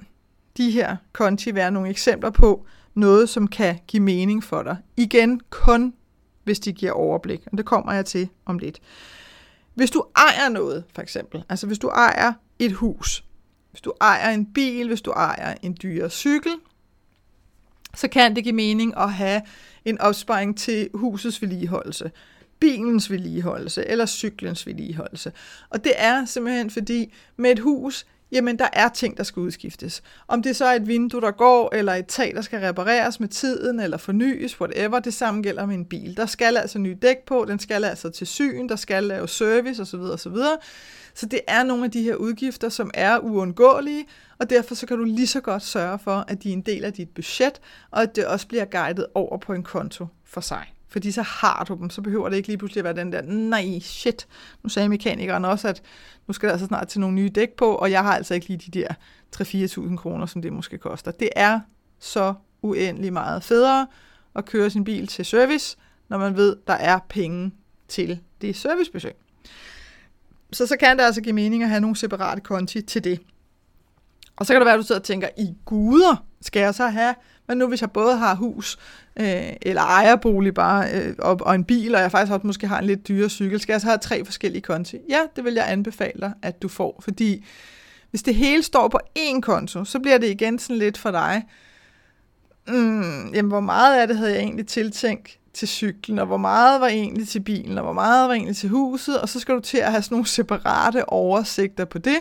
de 0.58 0.72
her 0.72 0.96
konti 1.14 1.56
være 1.56 1.72
nogle 1.72 1.90
eksempler 1.90 2.30
på 2.30 2.66
noget, 2.94 3.30
som 3.30 3.48
kan 3.48 3.80
give 3.88 4.04
mening 4.04 4.44
for 4.44 4.64
dig. 4.64 4.78
Igen 4.98 5.42
kun, 5.50 5.94
hvis 6.44 6.60
de 6.60 6.74
giver 6.74 6.92
overblik, 6.92 7.42
og 7.52 7.58
det 7.58 7.66
kommer 7.66 7.94
jeg 7.94 8.06
til 8.06 8.30
om 8.46 8.58
lidt. 8.58 8.80
Hvis 9.74 9.92
du 9.92 10.04
ejer 10.16 10.50
noget, 10.50 10.84
for 10.96 11.02
eksempel, 11.02 11.44
altså 11.50 11.68
hvis 11.68 11.80
du 11.80 11.88
ejer 11.88 12.34
et 12.60 12.72
hus, 12.72 13.24
hvis 13.72 13.82
du 13.82 13.94
ejer 14.02 14.30
en 14.30 14.54
bil, 14.54 14.88
hvis 14.88 15.02
du 15.02 15.12
ejer 15.12 15.56
en 15.62 15.78
dyre 15.84 16.10
cykel, 16.10 16.52
så 17.96 18.08
kan 18.08 18.36
det 18.36 18.44
give 18.44 18.56
mening 18.56 18.94
at 18.98 19.14
have 19.14 19.42
en 19.86 20.02
opsparing 20.02 20.58
til 20.58 20.90
husets 20.94 21.42
vedligeholdelse, 21.42 22.12
bilens 22.60 23.12
vedligeholdelse 23.12 23.88
eller 23.88 24.06
cyklens 24.06 24.68
vedligeholdelse. 24.68 25.32
Og 25.70 25.84
det 25.84 25.94
er 25.96 26.26
simpelthen 26.26 26.70
fordi, 26.70 27.14
med 27.38 27.52
et 27.52 27.60
hus, 27.60 28.06
jamen 28.32 28.60
der 28.60 28.68
er 28.74 28.90
ting, 28.90 29.18
der 29.18 29.24
skal 29.24 29.40
udskiftes. 29.40 30.04
Om 30.28 30.44
det 30.44 30.56
så 30.56 30.66
er 30.66 30.76
et 30.76 30.88
vindue, 30.88 31.22
der 31.22 31.32
går, 31.32 31.76
eller 31.76 31.94
et 31.94 32.06
tag, 32.06 32.32
der 32.36 32.42
skal 32.42 32.60
repareres 32.60 33.20
med 33.20 33.28
tiden, 33.28 33.80
eller 33.80 33.98
fornyes, 33.98 34.62
whatever, 34.62 35.00
det 35.00 35.14
samme 35.14 35.42
gælder 35.42 35.66
med 35.66 35.76
en 35.76 35.86
bil. 35.86 36.18
Der 36.18 36.26
skal 36.26 36.58
altså 36.58 36.80
nye 36.80 36.98
dæk 37.02 37.18
på, 37.26 37.46
den 37.48 37.60
skal 37.60 37.84
altså 37.84 38.10
til 38.10 38.28
syn, 38.28 38.70
der 38.70 38.76
skal 38.76 39.04
lave 39.04 39.28
service 39.28 39.82
osv. 39.82 40.00
osv. 40.00 40.36
Så 41.14 41.26
det 41.26 41.40
er 41.48 41.64
nogle 41.64 41.86
af 41.86 41.92
de 41.92 42.04
her 42.04 42.16
udgifter, 42.16 42.70
som 42.70 42.92
er 42.94 43.20
uundgåelige, 43.20 44.06
og 44.40 44.50
derfor 44.50 44.76
så 44.76 44.88
kan 44.88 44.98
du 44.98 45.04
lige 45.04 45.28
så 45.28 45.42
godt 45.42 45.64
sørge 45.64 46.00
for, 46.00 46.26
at 46.28 46.44
de 46.44 46.50
er 46.50 46.54
en 46.54 46.62
del 46.62 46.84
af 46.84 46.94
dit 46.94 47.10
budget, 47.10 47.62
og 47.92 48.02
at 48.02 48.16
det 48.16 48.26
også 48.26 48.48
bliver 48.48 48.66
guidet 48.66 49.06
over 49.16 49.38
på 49.38 49.54
en 49.54 49.64
konto 49.64 50.08
for 50.26 50.42
sig. 50.42 50.74
Fordi 50.88 51.12
så 51.12 51.22
har 51.22 51.66
du 51.68 51.76
dem, 51.76 51.90
så 51.90 52.02
behøver 52.02 52.30
det 52.30 52.38
ikke 52.38 52.48
lige 52.48 52.58
pludselig 52.58 52.80
at 52.80 52.84
være 52.84 53.06
den 53.06 53.12
der, 53.12 53.22
nej, 53.22 53.80
shit, 53.80 54.28
nu 54.64 54.70
sagde 54.70 54.90
mekanikeren 54.90 55.46
også, 55.46 55.68
at 55.68 55.82
nu 56.28 56.34
skal 56.34 56.48
der 56.48 56.54
altså 56.54 56.68
snart 56.68 56.88
til 56.88 57.00
nogle 57.00 57.16
nye 57.16 57.30
dæk 57.30 57.50
på, 57.50 57.76
og 57.76 57.92
jeg 57.92 58.04
har 58.04 58.16
altså 58.16 58.34
ikke 58.34 58.48
lige 58.48 58.72
de 58.72 58.80
der 58.80 58.88
3-4.000 59.36 59.96
kroner, 59.96 60.26
som 60.26 60.42
det 60.42 60.54
måske 60.54 60.78
koster. 60.78 61.12
Det 61.12 61.30
er 61.36 61.60
så 62.00 62.34
uendelig 62.62 63.14
meget 63.14 63.44
federe 63.44 63.88
at 64.36 64.46
køre 64.46 64.70
sin 64.70 64.84
bil 64.84 65.08
til 65.08 65.26
service, 65.26 65.78
når 66.10 66.18
man 66.18 66.36
ved, 66.36 66.56
der 66.68 66.74
er 66.74 67.00
penge 67.10 67.52
til 67.88 68.20
det 68.42 68.56
servicebesøg. 68.56 69.16
Så 70.54 70.68
så 70.68 70.78
kan 70.78 70.98
det 70.98 71.04
altså 71.04 71.22
give 71.22 71.34
mening 71.34 71.64
at 71.64 71.70
have 71.70 71.82
nogle 71.82 71.96
separate 71.96 72.42
konti 72.42 72.82
til 72.82 73.04
det. 73.04 73.20
Og 74.36 74.46
så 74.46 74.54
kan 74.54 74.62
det 74.62 74.66
være, 74.66 74.74
at 74.74 74.80
du 74.80 74.84
sidder 74.84 75.02
og 75.02 75.06
tænker, 75.06 75.28
i 75.38 75.54
guder, 75.66 76.26
skal 76.42 76.60
jeg 76.60 76.76
så 76.76 76.88
have, 76.88 77.16
men 77.48 77.58
nu 77.58 77.68
hvis 77.68 77.82
jeg 77.82 77.92
både 77.92 78.18
har 78.18 78.36
hus, 78.36 78.78
øh, 79.20 79.54
eller 79.62 79.82
ejerbolig 79.82 80.54
bare, 80.54 80.92
øh, 80.94 81.16
og, 81.20 81.40
og 81.42 81.56
en 81.56 81.64
bil, 81.64 81.96
og 81.96 82.02
jeg 82.02 82.12
faktisk 82.12 82.34
også 82.34 82.48
måske 82.48 82.68
har 82.68 82.80
en 82.80 82.86
lidt 82.86 83.08
dyre 83.08 83.30
cykel, 83.30 83.60
skal 83.60 83.74
jeg 83.74 83.82
så 83.82 83.88
have 83.88 83.98
tre 83.98 84.26
forskellige 84.26 84.62
konti? 84.62 84.98
Ja, 85.10 85.20
det 85.36 85.44
vil 85.44 85.54
jeg 85.54 85.72
anbefale 85.72 86.20
dig, 86.20 86.34
at 86.42 86.62
du 86.62 86.68
får, 86.68 87.00
fordi 87.04 87.46
hvis 88.10 88.24
det 88.24 88.36
hele 88.36 88.64
står 88.64 88.88
på 88.88 89.00
én 89.20 89.40
konto, 89.42 89.86
så 89.86 90.00
bliver 90.00 90.18
det 90.18 90.30
igen 90.30 90.60
sådan 90.60 90.78
lidt 90.78 90.98
for 90.98 91.12
dig, 91.12 91.44
mm, 92.68 93.34
jamen 93.34 93.52
hvor 93.52 93.60
meget 93.60 94.02
af 94.02 94.08
det 94.08 94.18
havde 94.18 94.32
jeg 94.32 94.40
egentlig 94.40 94.68
tiltænkt? 94.68 95.40
Til 95.54 95.68
cyklen, 95.68 96.20
og 96.20 96.26
hvor 96.26 96.38
meget 96.38 96.82
var 96.82 96.88
egentlig 96.88 97.28
til 97.28 97.40
bilen, 97.40 97.78
og 97.78 97.84
hvor 97.84 97.94
meget 97.94 98.30
var 98.30 98.34
egentlig 98.34 98.56
til 98.56 98.70
huset, 98.70 99.22
og 99.22 99.30
så 99.30 99.40
skal 99.40 99.56
du 99.56 99.60
til 99.60 99.78
at 99.78 99.92
have 99.92 100.02
sådan 100.02 100.16
nogle 100.16 100.28
separate 100.28 101.10
oversigter 101.10 101.86
på 101.86 101.98
det, 101.98 102.18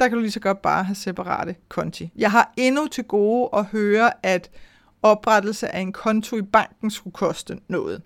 der 0.00 0.08
kan 0.08 0.16
du 0.16 0.20
lige 0.20 0.32
så 0.32 0.40
godt 0.40 0.62
bare 0.62 0.84
have 0.84 0.94
separate 0.94 1.54
konti. 1.68 2.10
Jeg 2.16 2.30
har 2.30 2.52
endnu 2.56 2.86
til 2.86 3.04
gode 3.04 3.48
at 3.52 3.64
høre, 3.64 4.10
at 4.22 4.50
oprettelse 5.02 5.74
af 5.74 5.80
en 5.80 5.92
konto 5.92 6.36
i 6.36 6.42
banken 6.42 6.90
skulle 6.90 7.14
koste 7.14 7.58
noget. 7.68 8.02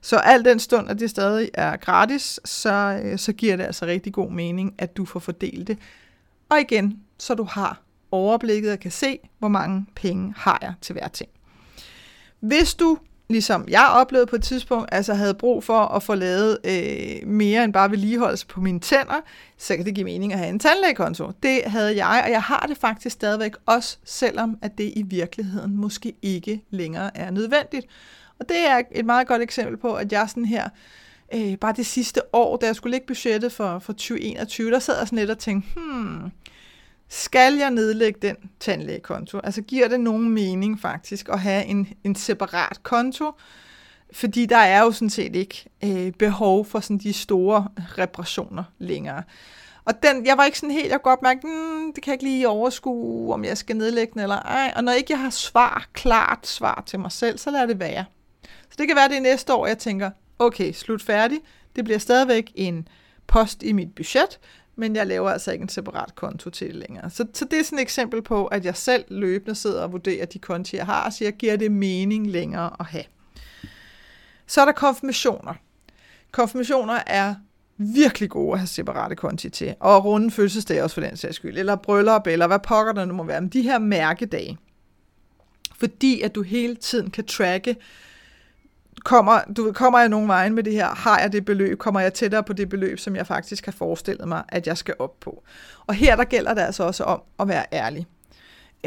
Så 0.00 0.16
al 0.16 0.44
den 0.44 0.58
stund, 0.58 0.90
at 0.90 1.00
det 1.00 1.10
stadig 1.10 1.50
er 1.54 1.76
gratis, 1.76 2.40
så, 2.44 3.00
øh, 3.04 3.18
så 3.18 3.32
giver 3.32 3.56
det 3.56 3.64
altså 3.64 3.86
rigtig 3.86 4.12
god 4.12 4.30
mening, 4.30 4.74
at 4.78 4.96
du 4.96 5.04
får 5.04 5.20
fordelt 5.20 5.68
det. 5.68 5.78
Og 6.48 6.60
igen, 6.60 7.00
så 7.18 7.34
du 7.34 7.44
har 7.44 7.82
overblikket 8.10 8.72
og 8.72 8.78
kan 8.78 8.90
se, 8.90 9.18
hvor 9.38 9.48
mange 9.48 9.86
penge 9.94 10.34
har 10.36 10.58
jeg 10.62 10.74
til 10.80 10.92
hver 10.92 11.08
ting. 11.08 11.30
Hvis 12.40 12.74
du 12.74 12.98
ligesom 13.32 13.64
jeg 13.68 13.88
oplevede 13.94 14.26
på 14.26 14.36
et 14.36 14.42
tidspunkt, 14.42 14.88
altså 14.92 15.14
havde 15.14 15.34
brug 15.34 15.64
for 15.64 15.78
at 15.78 16.02
få 16.02 16.14
lavet 16.14 16.58
øh, 16.64 17.28
mere 17.28 17.64
end 17.64 17.72
bare 17.72 17.90
vedligeholdelse 17.90 18.46
på 18.46 18.60
mine 18.60 18.80
tænder, 18.80 19.20
så 19.58 19.76
kan 19.76 19.84
det 19.84 19.94
give 19.94 20.04
mening 20.04 20.32
at 20.32 20.38
have 20.38 20.50
en 20.50 20.58
tandlægekonto. 20.58 21.32
Det 21.42 21.62
havde 21.66 21.96
jeg, 22.06 22.22
og 22.24 22.30
jeg 22.30 22.42
har 22.42 22.66
det 22.68 22.78
faktisk 22.78 23.14
stadigvæk 23.14 23.52
også, 23.66 23.98
selvom 24.04 24.58
at 24.62 24.78
det 24.78 24.92
i 24.96 25.02
virkeligheden 25.02 25.76
måske 25.76 26.14
ikke 26.22 26.62
længere 26.70 27.16
er 27.16 27.30
nødvendigt. 27.30 27.86
Og 28.38 28.48
det 28.48 28.58
er 28.68 28.82
et 28.90 29.04
meget 29.04 29.26
godt 29.26 29.42
eksempel 29.42 29.76
på, 29.76 29.94
at 29.94 30.12
jeg 30.12 30.28
sådan 30.28 30.44
her, 30.44 30.68
øh, 31.34 31.58
bare 31.58 31.72
det 31.76 31.86
sidste 31.86 32.20
år, 32.32 32.56
da 32.56 32.66
jeg 32.66 32.76
skulle 32.76 32.90
lægge 32.90 33.06
budgettet 33.06 33.52
for, 33.52 33.78
for 33.78 33.92
2021, 33.92 34.70
der 34.70 34.78
sad 34.78 34.98
jeg 34.98 35.06
sådan 35.06 35.18
lidt 35.18 35.30
og 35.30 35.38
tænkte, 35.38 35.68
hmm, 35.76 36.30
skal 37.14 37.54
jeg 37.54 37.70
nedlægge 37.70 38.18
den 38.22 38.36
tandlægekonto? 38.60 39.40
Altså 39.44 39.62
giver 39.62 39.88
det 39.88 40.00
nogen 40.00 40.30
mening 40.30 40.80
faktisk 40.80 41.28
at 41.28 41.40
have 41.40 41.64
en, 41.64 41.88
en 42.04 42.14
separat 42.14 42.82
konto? 42.82 43.32
Fordi 44.12 44.46
der 44.46 44.56
er 44.56 44.82
jo 44.82 44.92
sådan 44.92 45.10
set 45.10 45.36
ikke 45.36 45.64
øh, 45.84 46.12
behov 46.12 46.64
for 46.64 46.80
sådan 46.80 46.98
de 46.98 47.12
store 47.12 47.68
reparationer 47.76 48.64
længere. 48.78 49.22
Og 49.84 50.02
den, 50.02 50.26
jeg 50.26 50.36
var 50.38 50.44
ikke 50.44 50.58
sådan 50.58 50.74
helt, 50.74 50.90
jeg 50.90 51.02
kunne 51.02 51.10
godt 51.10 51.22
mærke, 51.22 51.46
mm, 51.46 51.92
det 51.94 52.02
kan 52.02 52.10
jeg 52.10 52.14
ikke 52.14 52.24
lige 52.24 52.48
overskue, 52.48 53.34
om 53.34 53.44
jeg 53.44 53.58
skal 53.58 53.76
nedlægge 53.76 54.12
den 54.12 54.20
eller 54.20 54.40
ej. 54.40 54.72
Og 54.76 54.84
når 54.84 54.92
ikke 54.92 55.12
jeg 55.12 55.20
har 55.20 55.30
svar, 55.30 55.86
klart 55.92 56.46
svar 56.46 56.82
til 56.86 57.00
mig 57.00 57.12
selv, 57.12 57.38
så 57.38 57.50
lader 57.50 57.66
det 57.66 57.80
være. 57.80 58.04
Så 58.44 58.76
det 58.78 58.86
kan 58.86 58.96
være, 58.96 59.08
det 59.08 59.22
næste 59.22 59.54
år, 59.54 59.66
jeg 59.66 59.78
tænker, 59.78 60.10
okay, 60.38 60.72
slut 60.72 61.02
færdig. 61.02 61.40
Det 61.76 61.84
bliver 61.84 61.98
stadigvæk 61.98 62.52
en 62.54 62.88
post 63.26 63.62
i 63.62 63.72
mit 63.72 63.94
budget, 63.94 64.40
men 64.76 64.96
jeg 64.96 65.06
laver 65.06 65.30
altså 65.30 65.52
ikke 65.52 65.62
en 65.62 65.68
separat 65.68 66.14
konto 66.14 66.50
til 66.50 66.66
det 66.66 66.76
længere. 66.76 67.10
Så, 67.10 67.26
så 67.34 67.44
det 67.44 67.58
er 67.58 67.64
sådan 67.64 67.78
et 67.78 67.82
eksempel 67.82 68.22
på, 68.22 68.46
at 68.46 68.64
jeg 68.64 68.76
selv 68.76 69.04
løbende 69.08 69.54
sidder 69.54 69.82
og 69.82 69.92
vurderer 69.92 70.26
de 70.26 70.38
konti, 70.38 70.76
jeg 70.76 70.86
har, 70.86 71.04
og 71.04 71.12
siger, 71.12 71.30
giver 71.30 71.56
det 71.56 71.72
mening 71.72 72.30
længere 72.30 72.70
at 72.80 72.86
have. 72.86 73.04
Så 74.46 74.60
er 74.60 74.64
der 74.64 74.72
konfirmationer. 74.72 75.54
Konfirmationer 76.30 76.98
er 77.06 77.34
virkelig 77.76 78.30
gode 78.30 78.52
at 78.52 78.58
have 78.58 78.66
separate 78.66 79.16
konti 79.16 79.50
til, 79.50 79.74
og 79.80 80.04
runde 80.04 80.30
fødselsdage 80.30 80.84
også 80.84 80.94
for 80.94 81.00
den 81.00 81.16
sags 81.16 81.36
skyld, 81.36 81.58
eller 81.58 81.76
bryllup, 81.76 82.26
eller 82.26 82.46
hvad 82.46 82.58
pokker 82.58 82.92
der 82.92 83.04
nu 83.04 83.14
må 83.14 83.22
være, 83.24 83.40
men 83.40 83.50
de 83.50 83.62
her 83.62 83.78
mærkedage, 83.78 84.58
fordi 85.78 86.20
at 86.20 86.34
du 86.34 86.42
hele 86.42 86.74
tiden 86.74 87.10
kan 87.10 87.24
tracke, 87.24 87.76
kommer, 89.04 89.40
du 89.56 89.72
kommer 89.72 89.98
jeg 89.98 90.08
nogen 90.08 90.28
vejen 90.28 90.54
med 90.54 90.62
det 90.62 90.72
her, 90.72 90.88
har 90.88 91.20
jeg 91.20 91.32
det 91.32 91.44
beløb, 91.44 91.78
kommer 91.78 92.00
jeg 92.00 92.14
tættere 92.14 92.42
på 92.42 92.52
det 92.52 92.68
beløb, 92.68 92.98
som 92.98 93.16
jeg 93.16 93.26
faktisk 93.26 93.64
har 93.64 93.72
forestillet 93.72 94.28
mig, 94.28 94.42
at 94.48 94.66
jeg 94.66 94.78
skal 94.78 94.94
op 94.98 95.20
på. 95.20 95.42
Og 95.86 95.94
her 95.94 96.16
der 96.16 96.24
gælder 96.24 96.54
det 96.54 96.60
altså 96.60 96.84
også 96.84 97.04
om 97.04 97.20
at 97.40 97.48
være 97.48 97.64
ærlig. 97.72 98.06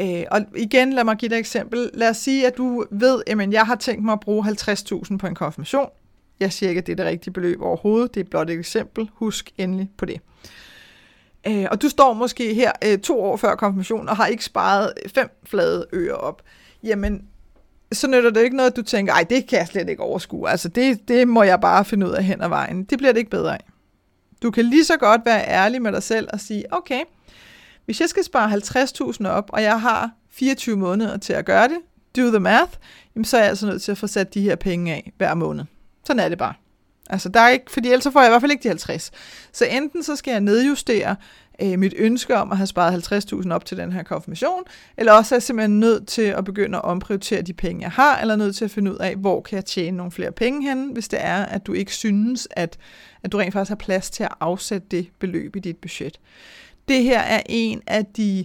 Øh, 0.00 0.24
og 0.30 0.40
igen, 0.56 0.92
lad 0.92 1.04
mig 1.04 1.16
give 1.16 1.28
dig 1.28 1.36
et 1.36 1.38
eksempel. 1.38 1.90
Lad 1.94 2.08
os 2.08 2.16
sige, 2.16 2.46
at 2.46 2.56
du 2.56 2.84
ved, 2.90 3.22
at 3.26 3.52
jeg 3.52 3.66
har 3.66 3.74
tænkt 3.74 4.04
mig 4.04 4.12
at 4.12 4.20
bruge 4.20 4.46
50.000 4.46 5.16
på 5.16 5.26
en 5.26 5.34
konfirmation. 5.34 5.88
Jeg 6.40 6.52
siger 6.52 6.68
ikke, 6.68 6.78
at 6.78 6.86
det 6.86 6.92
er 6.92 6.96
det 6.96 7.06
rigtige 7.06 7.32
beløb 7.32 7.62
overhovedet. 7.62 8.14
Det 8.14 8.20
er 8.20 8.24
blot 8.30 8.50
et 8.50 8.58
eksempel. 8.58 9.10
Husk 9.14 9.52
endelig 9.58 9.90
på 9.96 10.04
det. 10.04 10.20
Øh, 11.46 11.66
og 11.70 11.82
du 11.82 11.88
står 11.88 12.12
måske 12.12 12.54
her 12.54 12.72
øh, 12.84 12.98
to 12.98 13.22
år 13.22 13.36
før 13.36 13.54
konfirmation 13.54 14.08
og 14.08 14.16
har 14.16 14.26
ikke 14.26 14.44
sparet 14.44 14.92
fem 15.14 15.28
flade 15.44 15.86
ører 15.92 16.14
op. 16.14 16.42
Jamen, 16.82 17.22
så 17.92 18.06
nytter 18.08 18.30
det 18.30 18.42
ikke 18.42 18.56
noget, 18.56 18.70
at 18.70 18.76
du 18.76 18.82
tænker, 18.82 19.12
ej, 19.12 19.24
det 19.30 19.46
kan 19.46 19.58
jeg 19.58 19.66
slet 19.66 19.88
ikke 19.88 20.02
overskue. 20.02 20.50
Altså, 20.50 20.68
det, 20.68 21.08
det 21.08 21.28
må 21.28 21.42
jeg 21.42 21.60
bare 21.60 21.84
finde 21.84 22.06
ud 22.06 22.12
af 22.12 22.24
hen 22.24 22.42
ad 22.42 22.48
vejen. 22.48 22.84
Det 22.84 22.98
bliver 22.98 23.12
det 23.12 23.18
ikke 23.18 23.30
bedre 23.30 23.54
af. 23.54 23.64
Du 24.42 24.50
kan 24.50 24.64
lige 24.64 24.84
så 24.84 24.96
godt 24.96 25.20
være 25.24 25.48
ærlig 25.48 25.82
med 25.82 25.92
dig 25.92 26.02
selv 26.02 26.28
og 26.32 26.40
sige, 26.40 26.64
okay, 26.70 27.00
hvis 27.84 28.00
jeg 28.00 28.08
skal 28.08 28.24
spare 28.24 28.52
50.000 29.20 29.28
op, 29.28 29.50
og 29.52 29.62
jeg 29.62 29.80
har 29.80 30.10
24 30.30 30.76
måneder 30.76 31.16
til 31.16 31.32
at 31.32 31.44
gøre 31.44 31.68
det, 31.68 31.78
do 32.16 32.30
the 32.30 32.40
math, 32.40 32.72
jamen 33.14 33.24
så 33.24 33.36
er 33.36 33.40
jeg 33.40 33.48
altså 33.48 33.66
nødt 33.66 33.82
til 33.82 33.92
at 33.92 33.98
få 33.98 34.06
sat 34.06 34.34
de 34.34 34.40
her 34.40 34.56
penge 34.56 34.94
af 34.94 35.12
hver 35.16 35.34
måned. 35.34 35.64
Sådan 36.06 36.20
er 36.20 36.28
det 36.28 36.38
bare. 36.38 36.54
Altså, 37.10 37.28
der 37.28 37.40
er 37.40 37.48
ikke, 37.48 37.70
fordi 37.70 37.88
ellers 37.88 38.08
får 38.12 38.20
jeg 38.20 38.28
i 38.28 38.30
hvert 38.30 38.40
fald 38.40 38.52
ikke 38.52 38.62
de 38.62 38.68
50. 38.68 39.10
Så 39.52 39.64
enten 39.64 40.02
så 40.02 40.16
skal 40.16 40.30
jeg 40.30 40.40
nedjustere 40.40 41.16
øh, 41.62 41.78
mit 41.78 41.94
ønske 41.96 42.36
om 42.36 42.50
at 42.50 42.56
have 42.56 42.66
sparet 42.66 43.12
50.000 43.12 43.52
op 43.52 43.64
til 43.64 43.76
den 43.76 43.92
her 43.92 44.02
konfirmation, 44.02 44.62
eller 44.96 45.12
også 45.12 45.34
er 45.34 45.36
jeg 45.36 45.42
simpelthen 45.42 45.80
nødt 45.80 46.06
til 46.06 46.22
at 46.22 46.44
begynde 46.44 46.78
at 46.78 46.84
omprioritere 46.84 47.42
de 47.42 47.52
penge, 47.52 47.82
jeg 47.82 47.90
har, 47.90 48.20
eller 48.20 48.36
nødt 48.36 48.56
til 48.56 48.64
at 48.64 48.70
finde 48.70 48.92
ud 48.92 48.96
af, 48.96 49.16
hvor 49.16 49.40
kan 49.40 49.56
jeg 49.56 49.64
tjene 49.64 49.96
nogle 49.96 50.12
flere 50.12 50.32
penge 50.32 50.68
hen, 50.68 50.90
hvis 50.92 51.08
det 51.08 51.18
er, 51.22 51.44
at 51.44 51.66
du 51.66 51.72
ikke 51.72 51.94
synes, 51.94 52.48
at, 52.50 52.78
at 53.22 53.32
du 53.32 53.38
rent 53.38 53.52
faktisk 53.52 53.68
har 53.68 53.76
plads 53.76 54.10
til 54.10 54.22
at 54.22 54.34
afsætte 54.40 54.86
det 54.90 55.08
beløb 55.18 55.56
i 55.56 55.60
dit 55.60 55.76
budget. 55.76 56.20
Det 56.88 57.02
her 57.02 57.20
er 57.20 57.42
en 57.48 57.82
af 57.86 58.06
de 58.06 58.44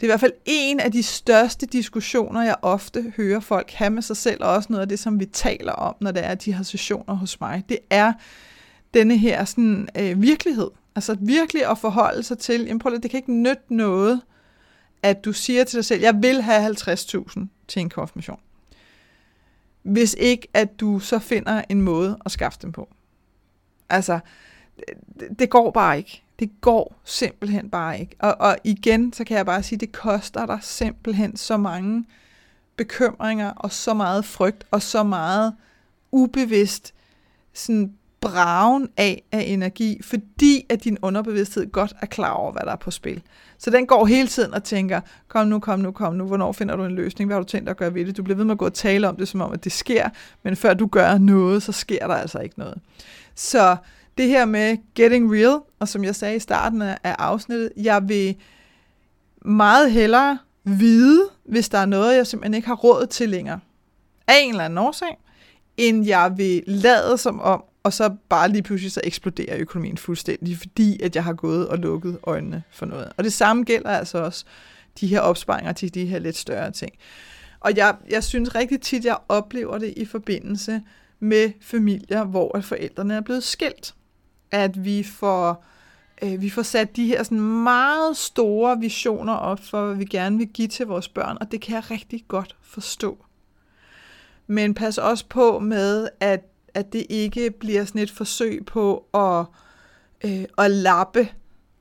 det 0.00 0.02
er 0.02 0.06
i 0.06 0.10
hvert 0.10 0.20
fald 0.20 0.32
en 0.44 0.80
af 0.80 0.92
de 0.92 1.02
største 1.02 1.66
diskussioner, 1.66 2.42
jeg 2.42 2.56
ofte 2.62 3.12
hører 3.16 3.40
folk 3.40 3.70
have 3.70 3.90
med 3.90 4.02
sig 4.02 4.16
selv, 4.16 4.44
og 4.44 4.50
også 4.50 4.66
noget 4.70 4.82
af 4.82 4.88
det, 4.88 4.98
som 4.98 5.20
vi 5.20 5.26
taler 5.26 5.72
om, 5.72 5.94
når 6.00 6.10
det 6.10 6.24
er 6.24 6.34
de 6.34 6.52
her 6.52 6.62
sessioner 6.62 7.14
hos 7.14 7.40
mig. 7.40 7.62
Det 7.68 7.78
er 7.90 8.12
denne 8.94 9.18
her 9.18 9.44
sådan, 9.44 9.88
øh, 9.98 10.22
virkelighed. 10.22 10.70
Altså 10.96 11.16
virkelig 11.20 11.70
at 11.70 11.78
forholde 11.78 12.22
sig 12.22 12.38
til, 12.38 12.60
jamen 12.60 12.78
prøv 12.78 12.90
lige, 12.90 13.02
det 13.02 13.10
kan 13.10 13.18
ikke 13.18 13.32
nytte 13.32 13.74
noget, 13.74 14.22
at 15.02 15.24
du 15.24 15.32
siger 15.32 15.64
til 15.64 15.76
dig 15.76 15.84
selv, 15.84 16.00
jeg 16.00 16.22
vil 16.22 16.42
have 16.42 16.66
50.000 16.66 17.46
til 17.68 17.80
en 17.80 17.90
konfirmation. 17.90 18.40
Hvis 19.82 20.16
ikke, 20.18 20.48
at 20.54 20.80
du 20.80 20.98
så 20.98 21.18
finder 21.18 21.62
en 21.68 21.82
måde 21.82 22.18
at 22.24 22.30
skaffe 22.30 22.58
dem 22.62 22.72
på. 22.72 22.88
Altså, 23.88 24.18
det, 25.20 25.38
det 25.38 25.50
går 25.50 25.70
bare 25.70 25.98
ikke. 25.98 26.22
Det 26.38 26.50
går 26.60 27.00
simpelthen 27.04 27.70
bare 27.70 28.00
ikke. 28.00 28.16
Og, 28.18 28.36
og 28.40 28.56
igen, 28.64 29.12
så 29.12 29.24
kan 29.24 29.36
jeg 29.36 29.46
bare 29.46 29.62
sige, 29.62 29.78
det 29.78 29.92
koster 29.92 30.46
dig 30.46 30.58
simpelthen 30.62 31.36
så 31.36 31.56
mange 31.56 32.04
bekymringer, 32.76 33.50
og 33.50 33.72
så 33.72 33.94
meget 33.94 34.24
frygt, 34.24 34.66
og 34.70 34.82
så 34.82 35.02
meget 35.02 35.54
ubevidst 36.12 36.94
sådan 37.52 37.94
bragen 38.24 38.88
af, 38.96 39.22
af 39.32 39.44
energi, 39.46 40.00
fordi 40.02 40.66
at 40.68 40.84
din 40.84 40.98
underbevidsthed 41.02 41.72
godt 41.72 41.92
er 42.02 42.06
klar 42.06 42.30
over, 42.30 42.52
hvad 42.52 42.62
der 42.62 42.72
er 42.72 42.76
på 42.76 42.90
spil. 42.90 43.22
Så 43.58 43.70
den 43.70 43.86
går 43.86 44.06
hele 44.06 44.28
tiden 44.28 44.54
og 44.54 44.64
tænker, 44.64 45.00
kom 45.28 45.46
nu, 45.46 45.58
kom 45.58 45.78
nu, 45.78 45.92
kom 45.92 46.14
nu, 46.14 46.26
hvornår 46.26 46.52
finder 46.52 46.76
du 46.76 46.84
en 46.84 46.94
løsning, 46.94 47.28
hvad 47.28 47.36
har 47.36 47.42
du 47.42 47.48
tænkt 47.48 47.68
at 47.68 47.76
gøre 47.76 47.94
ved 47.94 48.06
det? 48.06 48.16
Du 48.16 48.22
bliver 48.22 48.36
ved 48.36 48.44
med 48.44 48.52
at 48.54 48.58
gå 48.58 48.64
og 48.64 48.74
tale 48.74 49.08
om 49.08 49.16
det, 49.16 49.28
som 49.28 49.40
om 49.40 49.52
at 49.52 49.64
det 49.64 49.72
sker, 49.72 50.08
men 50.42 50.56
før 50.56 50.74
du 50.74 50.86
gør 50.86 51.18
noget, 51.18 51.62
så 51.62 51.72
sker 51.72 52.06
der 52.06 52.14
altså 52.14 52.38
ikke 52.38 52.58
noget. 52.58 52.78
Så 53.34 53.76
det 54.18 54.28
her 54.28 54.44
med 54.44 54.76
getting 54.94 55.34
real, 55.34 55.60
og 55.78 55.88
som 55.88 56.04
jeg 56.04 56.14
sagde 56.14 56.36
i 56.36 56.38
starten 56.38 56.82
af 56.82 56.96
afsnittet, 57.02 57.70
jeg 57.76 58.08
vil 58.08 58.36
meget 59.44 59.92
hellere 59.92 60.38
vide, 60.64 61.28
hvis 61.44 61.68
der 61.68 61.78
er 61.78 61.86
noget, 61.86 62.16
jeg 62.16 62.26
simpelthen 62.26 62.54
ikke 62.54 62.68
har 62.68 62.74
råd 62.74 63.06
til 63.06 63.28
længere, 63.28 63.60
af 64.26 64.34
en 64.42 64.50
eller 64.50 64.64
anden 64.64 64.78
årsag, 64.78 65.18
end 65.76 66.06
jeg 66.06 66.32
vil 66.36 66.62
lade 66.66 67.18
som 67.18 67.40
om, 67.40 67.64
og 67.84 67.92
så 67.92 68.16
bare 68.28 68.48
lige 68.48 68.62
pludselig 68.62 68.92
så 68.92 69.00
eksploderer 69.04 69.56
økonomien 69.58 69.98
fuldstændig, 69.98 70.58
fordi 70.58 71.02
at 71.02 71.16
jeg 71.16 71.24
har 71.24 71.32
gået 71.32 71.68
og 71.68 71.78
lukket 71.78 72.18
øjnene 72.22 72.62
for 72.70 72.86
noget. 72.86 73.12
Og 73.16 73.24
det 73.24 73.32
samme 73.32 73.64
gælder 73.64 73.90
altså 73.90 74.18
også 74.18 74.44
de 75.00 75.06
her 75.06 75.20
opsparinger 75.20 75.72
til 75.72 75.94
de 75.94 76.06
her 76.06 76.18
lidt 76.18 76.36
større 76.36 76.70
ting. 76.70 76.92
Og 77.60 77.76
jeg, 77.76 77.96
jeg 78.10 78.24
synes 78.24 78.54
rigtig 78.54 78.80
tit, 78.80 79.04
jeg 79.04 79.16
oplever 79.28 79.78
det 79.78 79.94
i 79.96 80.04
forbindelse 80.04 80.82
med 81.20 81.52
familier, 81.60 82.24
hvor 82.24 82.60
forældrene 82.60 83.14
er 83.14 83.20
blevet 83.20 83.44
skilt 83.44 83.94
at 84.54 84.84
vi 84.84 85.02
får, 85.02 85.64
øh, 86.22 86.42
vi 86.42 86.50
får 86.50 86.62
sat 86.62 86.96
de 86.96 87.06
her 87.06 87.22
sådan 87.22 87.40
meget 87.40 88.16
store 88.16 88.78
visioner 88.80 89.32
op 89.32 89.60
for, 89.60 89.86
hvad 89.86 89.96
vi 89.96 90.04
gerne 90.04 90.38
vil 90.38 90.48
give 90.48 90.68
til 90.68 90.86
vores 90.86 91.08
børn, 91.08 91.38
og 91.40 91.52
det 91.52 91.60
kan 91.60 91.74
jeg 91.74 91.90
rigtig 91.90 92.24
godt 92.28 92.56
forstå. 92.62 93.24
Men 94.46 94.74
pas 94.74 94.98
også 94.98 95.26
på 95.28 95.58
med, 95.58 96.08
at, 96.20 96.44
at 96.74 96.92
det 96.92 97.06
ikke 97.08 97.50
bliver 97.50 97.84
sådan 97.84 98.00
et 98.00 98.10
forsøg 98.10 98.66
på 98.66 99.06
at, 99.14 99.46
øh, 100.24 100.44
at 100.58 100.70
lappe 100.70 101.28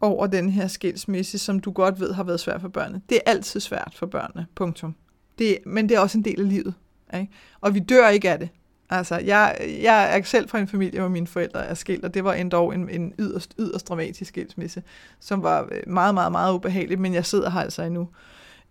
over 0.01 0.27
den 0.27 0.49
her 0.49 0.67
skilsmisse, 0.67 1.37
som 1.37 1.59
du 1.59 1.71
godt 1.71 1.99
ved 1.99 2.13
har 2.13 2.23
været 2.23 2.39
svært 2.39 2.61
for 2.61 2.67
børnene. 2.67 3.01
Det 3.09 3.15
er 3.15 3.31
altid 3.31 3.59
svært 3.59 3.93
for 3.95 4.05
børnene, 4.05 4.45
punktum. 4.55 4.95
Det, 5.39 5.57
men 5.65 5.89
det 5.89 5.95
er 5.95 5.99
også 5.99 6.17
en 6.17 6.25
del 6.25 6.39
af 6.39 6.49
livet. 6.49 6.73
Ikke? 7.13 7.33
Og 7.61 7.73
vi 7.73 7.79
dør 7.79 8.09
ikke 8.09 8.31
af 8.31 8.39
det. 8.39 8.49
Altså, 8.89 9.17
jeg, 9.17 9.57
jeg 9.81 10.17
er 10.17 10.23
selv 10.23 10.49
fra 10.49 10.59
en 10.59 10.67
familie, 10.67 10.99
hvor 10.99 11.09
mine 11.09 11.27
forældre 11.27 11.65
er 11.65 11.73
skilt, 11.73 12.05
og 12.05 12.13
det 12.13 12.23
var 12.23 12.33
endda 12.33 12.57
en, 12.57 12.89
en 12.89 13.13
yderst, 13.19 13.53
yderst 13.59 13.87
dramatisk 13.89 14.29
skilsmisse, 14.29 14.83
som 15.19 15.43
var 15.43 15.67
øh, 15.71 15.81
meget, 15.87 16.13
meget, 16.13 16.31
meget 16.31 16.53
ubehagelig, 16.53 16.99
men 16.99 17.13
jeg 17.13 17.25
sidder 17.25 17.49
her 17.49 17.59
altså 17.59 17.81
endnu. 17.81 18.09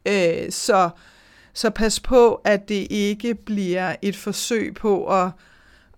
Øh, 0.06 0.50
så, 0.50 0.90
så 1.52 1.70
pas 1.70 2.00
på, 2.00 2.34
at 2.34 2.68
det 2.68 2.86
ikke 2.90 3.34
bliver 3.34 3.96
et 4.02 4.16
forsøg 4.16 4.74
på 4.74 5.06
at, 5.06 5.30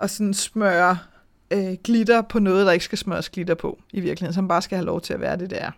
at 0.01 0.11
sådan 0.11 0.35
smøre 0.35 0.99
øh, 1.51 1.77
glitter 1.85 2.23
på 2.23 2.39
noget, 2.39 2.67
der 2.67 2.73
ikke 2.73 2.85
skal 2.85 2.99
smøres 2.99 3.31
glitter 3.31 3.55
på, 3.55 3.79
i 3.93 4.01
virkeligheden, 4.01 4.35
som 4.35 4.49
bare 4.49 4.63
skal 4.63 4.77
have 4.77 4.87
lov 4.87 5.01
til 5.01 5.15
at 5.15 5.21
være 5.21 5.37
det, 5.37 5.51
der. 5.51 5.71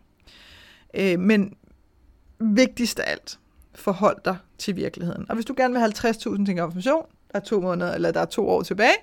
Øh, 0.95 1.21
men 1.21 1.57
vigtigst 2.39 2.99
af 2.99 3.11
alt, 3.11 3.39
forhold 3.75 4.17
dig 4.25 4.37
til 4.59 4.77
virkeligheden. 4.77 5.27
Og 5.29 5.35
hvis 5.35 5.45
du 5.45 5.55
gerne 5.57 5.75
vil 5.75 5.81
have 5.81 5.93
50.000 5.93 6.47
ting 6.47 6.49
information, 6.49 7.07
der 7.33 7.39
er 7.39 7.45
to 7.45 7.61
måneder, 7.61 7.95
eller 7.95 8.11
der 8.11 8.21
er 8.21 8.25
to 8.25 8.49
år 8.49 8.63
tilbage, 8.63 8.97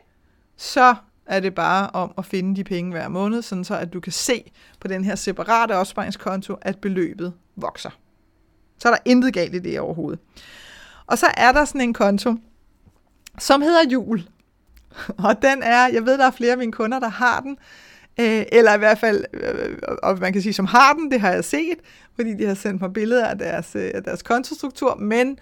så 0.57 0.95
er 1.25 1.39
det 1.39 1.55
bare 1.55 1.89
om 1.89 2.13
at 2.17 2.25
finde 2.25 2.55
de 2.55 2.63
penge 2.63 2.91
hver 2.91 3.07
måned, 3.07 3.41
sådan 3.41 3.63
så 3.63 3.75
at 3.77 3.93
du 3.93 3.99
kan 3.99 4.11
se 4.11 4.51
på 4.79 4.87
den 4.87 5.03
her 5.03 5.15
separate 5.15 5.75
opsparingskonto, 5.75 6.55
at 6.61 6.77
beløbet 6.77 7.33
vokser. 7.55 7.89
Så 8.77 8.87
er 8.87 8.93
der 8.93 8.99
intet 9.05 9.33
galt 9.33 9.55
i 9.55 9.59
det 9.59 9.79
overhovedet. 9.79 10.19
Og 11.07 11.17
så 11.17 11.25
er 11.37 11.51
der 11.51 11.65
sådan 11.65 11.81
en 11.81 11.93
konto, 11.93 12.35
som 13.39 13.61
hedder 13.61 13.89
jul. 13.91 14.23
Og 15.27 15.41
den 15.41 15.63
er, 15.63 15.87
jeg 15.87 16.05
ved, 16.05 16.17
der 16.17 16.27
er 16.27 16.31
flere 16.31 16.51
af 16.51 16.57
mine 16.57 16.71
kunder, 16.71 16.99
der 16.99 17.09
har 17.09 17.39
den, 17.39 17.57
øh, 18.19 18.45
eller 18.51 18.73
i 18.73 18.77
hvert 18.77 18.99
fald, 18.99 19.23
øh, 19.33 19.77
og 20.03 20.19
man 20.19 20.33
kan 20.33 20.41
sige, 20.41 20.53
som 20.53 20.65
har 20.65 20.93
den, 20.93 21.11
det 21.11 21.21
har 21.21 21.31
jeg 21.31 21.43
set, 21.43 21.77
fordi 22.15 22.33
de 22.33 22.45
har 22.45 22.53
sendt 22.53 22.81
mig 22.81 22.93
billeder 22.93 23.25
af 23.25 23.37
deres, 23.37 23.75
øh, 23.75 23.91
af 23.93 24.03
deres 24.03 24.23
kontostruktur, 24.23 24.95
men 24.95 25.39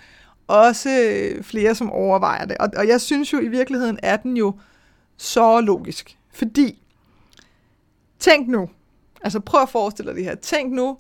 også 0.47 0.89
øh, 0.89 1.43
flere, 1.43 1.75
som 1.75 1.91
overvejer 1.91 2.45
det. 2.45 2.57
Og, 2.57 2.69
og 2.77 2.87
jeg 2.87 3.01
synes 3.01 3.33
jo 3.33 3.39
i 3.39 3.47
virkeligheden, 3.47 3.99
er 4.03 4.17
den 4.17 4.37
jo 4.37 4.59
så 5.17 5.61
logisk. 5.61 6.17
Fordi, 6.33 6.83
tænk 8.19 8.47
nu, 8.47 8.69
altså 9.23 9.39
prøv 9.39 9.61
at 9.61 9.69
forestille 9.69 10.09
dig 10.09 10.15
det 10.15 10.25
her. 10.25 10.35
Tænk 10.35 10.73
nu, 10.73 10.97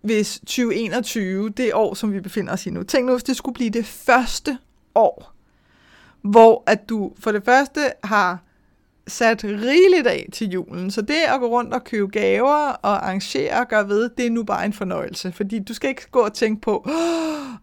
hvis 0.00 0.38
2021, 0.38 1.48
det 1.48 1.74
år, 1.74 1.94
som 1.94 2.12
vi 2.12 2.20
befinder 2.20 2.52
os 2.52 2.66
i 2.66 2.70
nu, 2.70 2.82
tænk 2.82 3.06
nu, 3.06 3.12
hvis 3.12 3.24
det 3.24 3.36
skulle 3.36 3.54
blive 3.54 3.70
det 3.70 3.86
første 3.86 4.58
år, 4.94 5.35
hvor 6.30 6.62
at 6.66 6.88
du 6.88 7.12
for 7.18 7.32
det 7.32 7.44
første 7.44 7.80
har 8.04 8.42
sat 9.08 9.44
rigeligt 9.44 10.06
af 10.06 10.28
til 10.32 10.48
julen. 10.48 10.90
Så 10.90 11.02
det 11.02 11.14
at 11.14 11.40
gå 11.40 11.46
rundt 11.46 11.74
og 11.74 11.84
købe 11.84 12.06
gaver 12.06 12.68
og 12.68 13.06
arrangere 13.06 13.60
og 13.60 13.68
gøre 13.68 13.88
ved, 13.88 14.10
det 14.16 14.26
er 14.26 14.30
nu 14.30 14.42
bare 14.42 14.64
en 14.64 14.72
fornøjelse. 14.72 15.32
Fordi 15.32 15.58
du 15.58 15.74
skal 15.74 15.90
ikke 15.90 16.10
gå 16.10 16.18
og 16.18 16.32
tænke 16.32 16.60
på, 16.60 16.86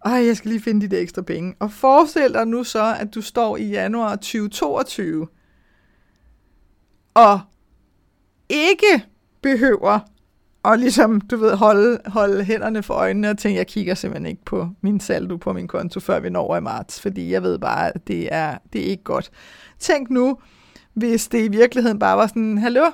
åh, 0.06 0.26
jeg 0.26 0.38
skal 0.38 0.52
lige 0.52 0.62
finde 0.62 0.82
de 0.82 0.96
der 0.96 1.02
ekstra 1.02 1.22
penge. 1.22 1.56
Og 1.60 1.72
forestil 1.72 2.34
dig 2.34 2.48
nu 2.48 2.64
så, 2.64 2.96
at 3.00 3.16
du 3.16 3.22
står 3.22 3.58
i 3.58 3.64
januar 3.64 4.16
2022 4.16 5.28
og 7.14 7.40
ikke 8.50 9.06
behøver 9.42 10.00
og 10.64 10.78
ligesom, 10.78 11.22
du 11.22 11.38
ved, 11.38 11.56
holde, 11.56 12.00
holde 12.06 12.44
hænderne 12.44 12.84
for 12.84 12.94
øjnene 12.94 13.30
og 13.30 13.38
tænke, 13.38 13.58
jeg 13.58 13.68
kigger 13.68 13.96
simpelthen 13.96 14.26
ikke 14.26 14.46
på 14.46 14.70
min 14.82 15.00
saldo 15.00 15.38
på 15.38 15.54
min 15.54 15.68
konto, 15.68 16.00
før 16.00 16.20
vi 16.20 16.30
når 16.30 16.58
i 16.58 16.62
marts, 16.62 17.02
fordi 17.02 17.32
jeg 17.32 17.44
ved 17.44 17.60
bare, 17.60 17.96
at 17.96 18.08
det 18.08 18.30
er, 18.32 18.58
det 18.74 18.82
er 18.82 18.86
ikke 18.86 19.04
godt. 19.04 19.32
Tænk 19.80 20.10
nu, 20.10 20.38
hvis 20.94 21.28
det 21.28 21.46
i 21.46 21.48
virkeligheden 21.48 22.00
bare 22.00 22.18
var 22.18 22.28
sådan, 22.28 22.58
hallo, 22.58 22.86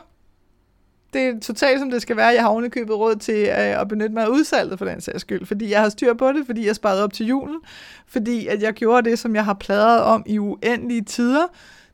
det 1.14 1.22
er 1.22 1.40
totalt 1.40 1.80
som 1.80 1.92
det 1.92 2.02
skal 2.02 2.18
være. 2.18 2.28
Jeg 2.28 2.42
har 2.42 2.50
ovenikøbet 2.50 2.96
råd 2.96 3.16
til 3.16 3.48
øh, 3.48 3.82
at 3.82 3.88
benytte 3.88 4.14
mig 4.14 4.24
af 4.24 4.28
udsalget 4.28 4.78
for 4.78 4.86
den 4.86 5.02
sags 5.02 5.22
skyld, 5.22 5.46
fordi 5.46 5.72
jeg 5.72 5.82
har 5.82 5.90
styr 5.90 6.14
på 6.14 6.32
det, 6.32 6.46
fordi 6.46 6.68
jeg 6.68 6.76
sparede 6.76 7.04
op 7.04 7.14
til 7.14 7.26
julen, 7.26 7.60
fordi 8.08 8.48
at 8.48 8.62
jeg 8.62 8.74
gjorde 8.74 9.10
det, 9.10 9.20
som 9.20 9.36
jeg 9.36 9.46
har 9.46 9.54
pladret 9.54 10.02
om 10.02 10.24
i 10.26 10.40
uendelige 10.40 11.02
tider. 11.02 11.48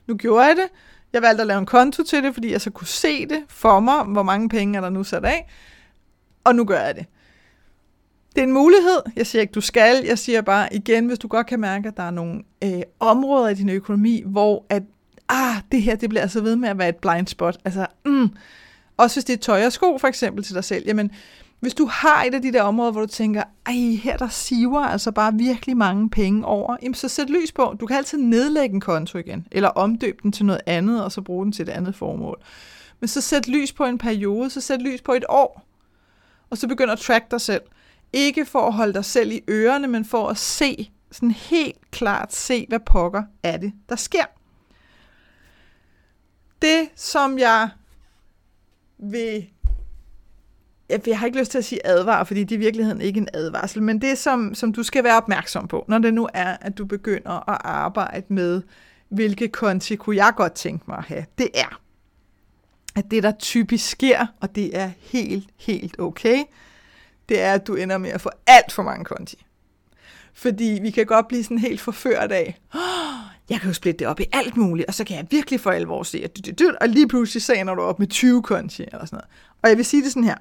Nu 0.08 0.16
gjorde 0.16 0.46
jeg 0.46 0.56
det. 0.56 0.70
Jeg 1.16 1.22
valgte 1.22 1.42
at 1.42 1.48
lave 1.48 1.60
en 1.60 1.66
konto 1.66 2.04
til 2.04 2.24
det, 2.24 2.34
fordi 2.34 2.52
jeg 2.52 2.62
så 2.62 2.70
kunne 2.70 2.88
se 2.88 3.26
det 3.26 3.44
for 3.48 3.80
mig, 3.80 4.04
hvor 4.04 4.24
mange 4.24 4.50
penge 4.50 4.78
er 4.78 4.82
der 4.82 4.90
nu 4.90 5.04
sat 5.04 5.26
af, 5.26 5.48
og 6.44 6.56
nu 6.56 6.66
gør 6.66 6.80
jeg 6.80 6.96
det. 6.96 7.06
Det 8.36 8.42
er 8.42 8.46
en 8.46 8.54
mulighed. 8.54 9.02
Jeg 9.16 9.28
siger 9.28 9.42
ikke, 9.42 9.52
du 9.52 9.62
skal. 9.62 10.04
Jeg 10.06 10.20
siger 10.20 10.42
bare 10.42 10.74
igen, 10.74 11.06
hvis 11.06 11.20
du 11.20 11.28
godt 11.28 11.48
kan 11.48 11.60
mærke, 11.60 11.88
at 11.88 11.98
der 11.98 12.04
er 12.04 12.12
nogle 12.12 12.44
øh, 12.64 12.82
områder 13.00 13.50
i 13.50 13.54
din 13.54 13.70
økonomi, 13.70 14.24
hvor 14.26 14.66
at 14.70 14.84
ah, 15.30 15.56
det 15.72 15.82
her, 15.82 15.96
det 15.96 16.10
bliver 16.10 16.22
altså 16.22 16.42
ved 16.42 16.56
med 16.56 16.70
at 16.70 16.78
være 16.78 16.90
et 16.90 16.96
blind 16.96 17.28
spot. 17.28 17.58
Altså, 17.66 17.88
mm. 18.06 18.30
Også 18.98 19.16
hvis 19.16 19.26
det 19.26 19.34
er 19.34 19.38
tøj 19.38 19.66
og 19.66 19.72
sko, 19.72 19.98
for 19.98 20.08
eksempel, 20.08 20.44
til 20.44 20.56
dig 20.56 20.64
selv. 20.64 20.84
Jamen, 20.88 21.12
hvis 21.60 21.74
du 21.74 21.86
har 21.86 22.24
et 22.24 22.34
af 22.34 22.42
de 22.42 22.54
der 22.54 22.62
områder, 22.62 22.92
hvor 22.92 23.02
du 23.02 23.08
tænker, 23.08 23.44
ej, 23.66 23.74
her 24.04 24.18
der 24.18 24.30
siver 24.30 24.82
altså 24.82 25.12
bare 25.12 25.34
virkelig 25.34 25.78
mange 25.78 26.10
penge 26.10 26.46
over, 26.46 26.78
jamen 26.82 26.94
så 26.94 27.08
sæt 27.08 27.30
lys 27.30 27.52
på. 27.52 27.76
Du 27.80 27.86
kan 27.86 27.98
altid 27.98 28.18
nedlægge 28.18 28.74
en 28.74 28.82
konto 28.82 29.18
igen, 29.18 29.48
eller 29.52 29.70
omdøbe 29.70 30.18
den 30.24 30.32
til 30.32 30.46
noget 30.46 30.62
andet, 30.66 31.04
og 31.04 31.12
så 31.12 31.22
bruge 31.22 31.46
den 31.46 31.52
til 31.52 31.64
et 31.64 31.70
andet 31.70 31.96
formål. 31.96 32.42
Men 33.00 33.08
så 33.08 33.22
sæt 33.22 33.48
lys 33.48 33.74
på 33.74 33.86
en 33.86 33.98
periode, 33.98 34.50
så 34.50 34.62
sæt 34.62 34.82
lys 34.82 35.02
på 35.02 35.14
et 35.14 35.26
år, 35.30 35.68
og 36.50 36.58
så 36.58 36.68
begynd 36.68 36.92
at 36.92 37.00
track 37.00 37.32
dig 37.32 37.42
selv. 37.42 37.62
Ikke 38.14 38.46
for 38.46 38.68
at 38.68 38.74
holde 38.74 38.94
dig 38.94 39.06
selv 39.06 39.32
i 39.32 39.42
ørerne, 39.50 39.88
men 39.88 40.06
for 40.06 40.28
at 40.28 40.38
se, 40.38 40.92
sådan 41.12 41.32
helt 41.32 41.92
klart 41.92 42.34
se, 42.34 42.66
hvad 42.70 42.80
pokker 42.80 43.24
er 43.44 43.58
det, 43.58 43.74
der 43.90 43.96
sker 43.96 44.26
det, 46.62 46.90
som 46.96 47.40
jeg 47.40 47.70
vil 48.98 49.48
jeg 50.90 51.20
har 51.20 51.26
ikke 51.26 51.40
lyst 51.40 51.52
til 51.52 51.58
at 51.58 51.66
sige 51.66 51.88
advar, 51.88 52.24
fordi 52.24 52.44
det 52.44 52.52
er 52.52 52.60
i 52.60 52.60
virkeligheden 52.60 53.02
ikke 53.02 53.18
en 53.18 53.28
advarsel, 53.34 53.84
men 53.84 54.02
det, 54.02 54.18
som, 54.18 54.56
som 54.56 54.74
du 54.74 54.84
skal 54.84 55.04
være 55.04 55.18
opmærksom 55.18 55.68
på, 55.68 55.86
når 55.88 55.98
det 55.98 56.14
nu 56.14 56.28
er, 56.34 56.58
at 56.62 56.78
du 56.78 56.86
begynder 56.86 57.50
at 57.50 57.58
arbejde 57.64 58.26
med, 58.34 58.62
hvilke 59.10 59.48
konti 59.48 59.96
kunne 59.96 60.16
jeg 60.16 60.34
godt 60.36 60.54
tænke 60.54 60.86
mig 60.88 60.98
at 60.98 61.06
have, 61.06 61.26
det 61.38 61.50
er, 61.54 61.82
at 62.96 63.12
det, 63.12 63.24
der 63.24 63.32
typisk 63.32 63.90
sker, 63.90 64.26
og 64.42 64.56
det 64.56 64.78
er 64.78 64.92
helt, 65.00 65.50
helt 65.58 66.00
okay, 66.00 66.44
det 67.30 67.42
er, 67.42 67.54
at 67.54 67.68
du 67.68 67.76
ender 67.76 67.98
med 67.98 68.10
at 68.10 68.22
få 68.22 68.30
alt 68.48 68.72
for 68.72 68.84
mange 68.84 69.06
konti. 69.06 69.46
Fordi 70.34 70.80
vi 70.82 70.92
kan 70.92 71.06
godt 71.06 71.28
blive 71.28 71.44
sådan 71.44 71.58
helt 71.58 71.82
forført 71.82 72.32
af, 72.32 72.60
oh, 72.74 72.80
jeg 73.50 73.60
kan 73.60 73.70
jo 73.70 73.74
splitte 73.74 74.00
det 74.00 74.08
op 74.08 74.20
i 74.20 74.26
alt 74.32 74.58
muligt, 74.58 74.88
og 74.88 74.94
så 74.94 75.04
kan 75.04 75.18
jeg 75.18 75.28
virkelig 75.32 75.60
for 75.60 75.72
alvor 75.72 76.04
se, 76.04 76.24
at 76.24 76.62
og 76.82 76.90
lige 76.90 77.08
pludselig 77.08 77.44
så 77.44 77.54
ender 77.54 77.76
du 77.76 77.82
op 77.82 78.00
med 78.00 78.08
20 78.08 78.44
konti, 78.44 78.84
eller 78.84 79.06
sådan 79.06 79.18
noget. 79.18 79.30
Og 79.62 79.70
jeg 79.70 79.78
vil 79.78 79.86
sige 79.86 80.04
det 80.04 80.12
sådan 80.12 80.24
her. 80.24 80.36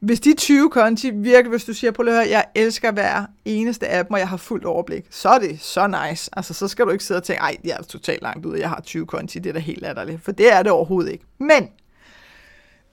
Hvis 0.00 0.20
de 0.20 0.34
20 0.34 0.70
konti 0.70 1.10
virkelig, 1.10 1.50
hvis 1.50 1.64
du 1.64 1.74
siger, 1.74 1.90
på 1.90 2.02
at 2.02 2.12
høre, 2.12 2.26
jeg 2.30 2.44
elsker 2.54 2.92
hver 2.92 3.24
eneste 3.44 3.86
af 3.86 4.04
dem, 4.04 4.12
og 4.12 4.18
jeg 4.18 4.28
har 4.28 4.36
fuldt 4.36 4.64
overblik, 4.64 5.06
så 5.10 5.28
er 5.28 5.38
det 5.38 5.60
så 5.60 5.86
nice. 5.86 6.30
Altså, 6.32 6.54
så 6.54 6.68
skal 6.68 6.84
du 6.84 6.90
ikke 6.90 7.04
sidde 7.04 7.18
og 7.18 7.24
tænke, 7.24 7.40
ej, 7.40 7.56
jeg 7.64 7.76
er 7.78 7.82
totalt 7.82 8.22
langt 8.22 8.46
ud, 8.46 8.58
jeg 8.58 8.68
har 8.68 8.80
20 8.80 9.06
konti, 9.06 9.38
det 9.38 9.48
er 9.48 9.52
da 9.52 9.58
helt 9.58 9.80
latterligt. 9.80 10.24
For 10.24 10.32
det 10.32 10.52
er 10.52 10.62
det 10.62 10.72
overhovedet 10.72 11.12
ikke. 11.12 11.24
Men, 11.38 11.68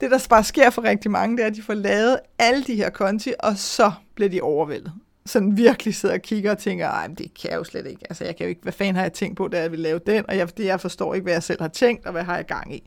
det 0.01 0.11
der 0.11 0.27
bare 0.29 0.43
sker 0.43 0.69
for 0.69 0.83
rigtig 0.83 1.11
mange, 1.11 1.37
det 1.37 1.43
er, 1.43 1.47
at 1.47 1.55
de 1.55 1.61
får 1.63 1.73
lavet 1.73 2.19
alle 2.39 2.63
de 2.63 2.75
her 2.75 2.89
konti, 2.89 3.33
og 3.39 3.57
så 3.57 3.91
bliver 4.15 4.29
de 4.29 4.41
overvældet 4.41 4.93
sådan 5.27 5.57
virkelig 5.57 5.95
sidder 5.95 6.15
og 6.15 6.21
kigger 6.21 6.51
og 6.51 6.57
tænker, 6.57 6.87
ej, 6.87 7.07
det 7.07 7.33
kan 7.41 7.51
jeg 7.51 7.57
jo 7.57 7.63
slet 7.63 7.87
ikke. 7.87 8.01
Altså, 8.09 8.25
jeg 8.25 8.35
kan 8.35 8.43
jo 8.43 8.49
ikke, 8.49 8.61
hvad 8.63 8.73
fanden 8.73 8.95
har 8.95 9.03
jeg 9.03 9.13
tænkt 9.13 9.37
på, 9.37 9.47
da 9.47 9.61
jeg 9.61 9.71
vil 9.71 9.79
lave 9.79 9.99
den, 9.99 10.25
og 10.27 10.37
jeg, 10.37 10.57
det, 10.57 10.65
jeg 10.65 10.81
forstår 10.81 11.13
ikke, 11.13 11.23
hvad 11.23 11.33
jeg 11.33 11.43
selv 11.43 11.61
har 11.61 11.67
tænkt, 11.67 12.05
og 12.05 12.11
hvad 12.11 12.23
har 12.23 12.35
jeg 12.35 12.45
gang 12.45 12.75
i. 12.75 12.83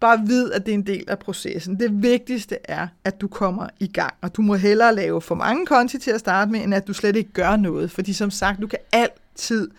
Bare 0.00 0.20
vid, 0.26 0.52
at 0.52 0.66
det 0.66 0.72
er 0.72 0.78
en 0.78 0.86
del 0.86 1.04
af 1.08 1.18
processen. 1.18 1.80
Det 1.80 2.02
vigtigste 2.02 2.58
er, 2.64 2.88
at 3.04 3.20
du 3.20 3.28
kommer 3.28 3.68
i 3.80 3.86
gang, 3.86 4.14
og 4.20 4.36
du 4.36 4.42
må 4.42 4.54
hellere 4.54 4.94
lave 4.94 5.20
for 5.20 5.34
mange 5.34 5.66
konti 5.66 5.98
til 5.98 6.10
at 6.10 6.20
starte 6.20 6.50
med, 6.50 6.60
end 6.60 6.74
at 6.74 6.86
du 6.86 6.92
slet 6.92 7.16
ikke 7.16 7.32
gør 7.32 7.56
noget, 7.56 7.90
fordi 7.90 8.12
som 8.12 8.30
sagt, 8.30 8.60
du 8.60 8.66
kan 8.66 8.78
altid 8.92 9.70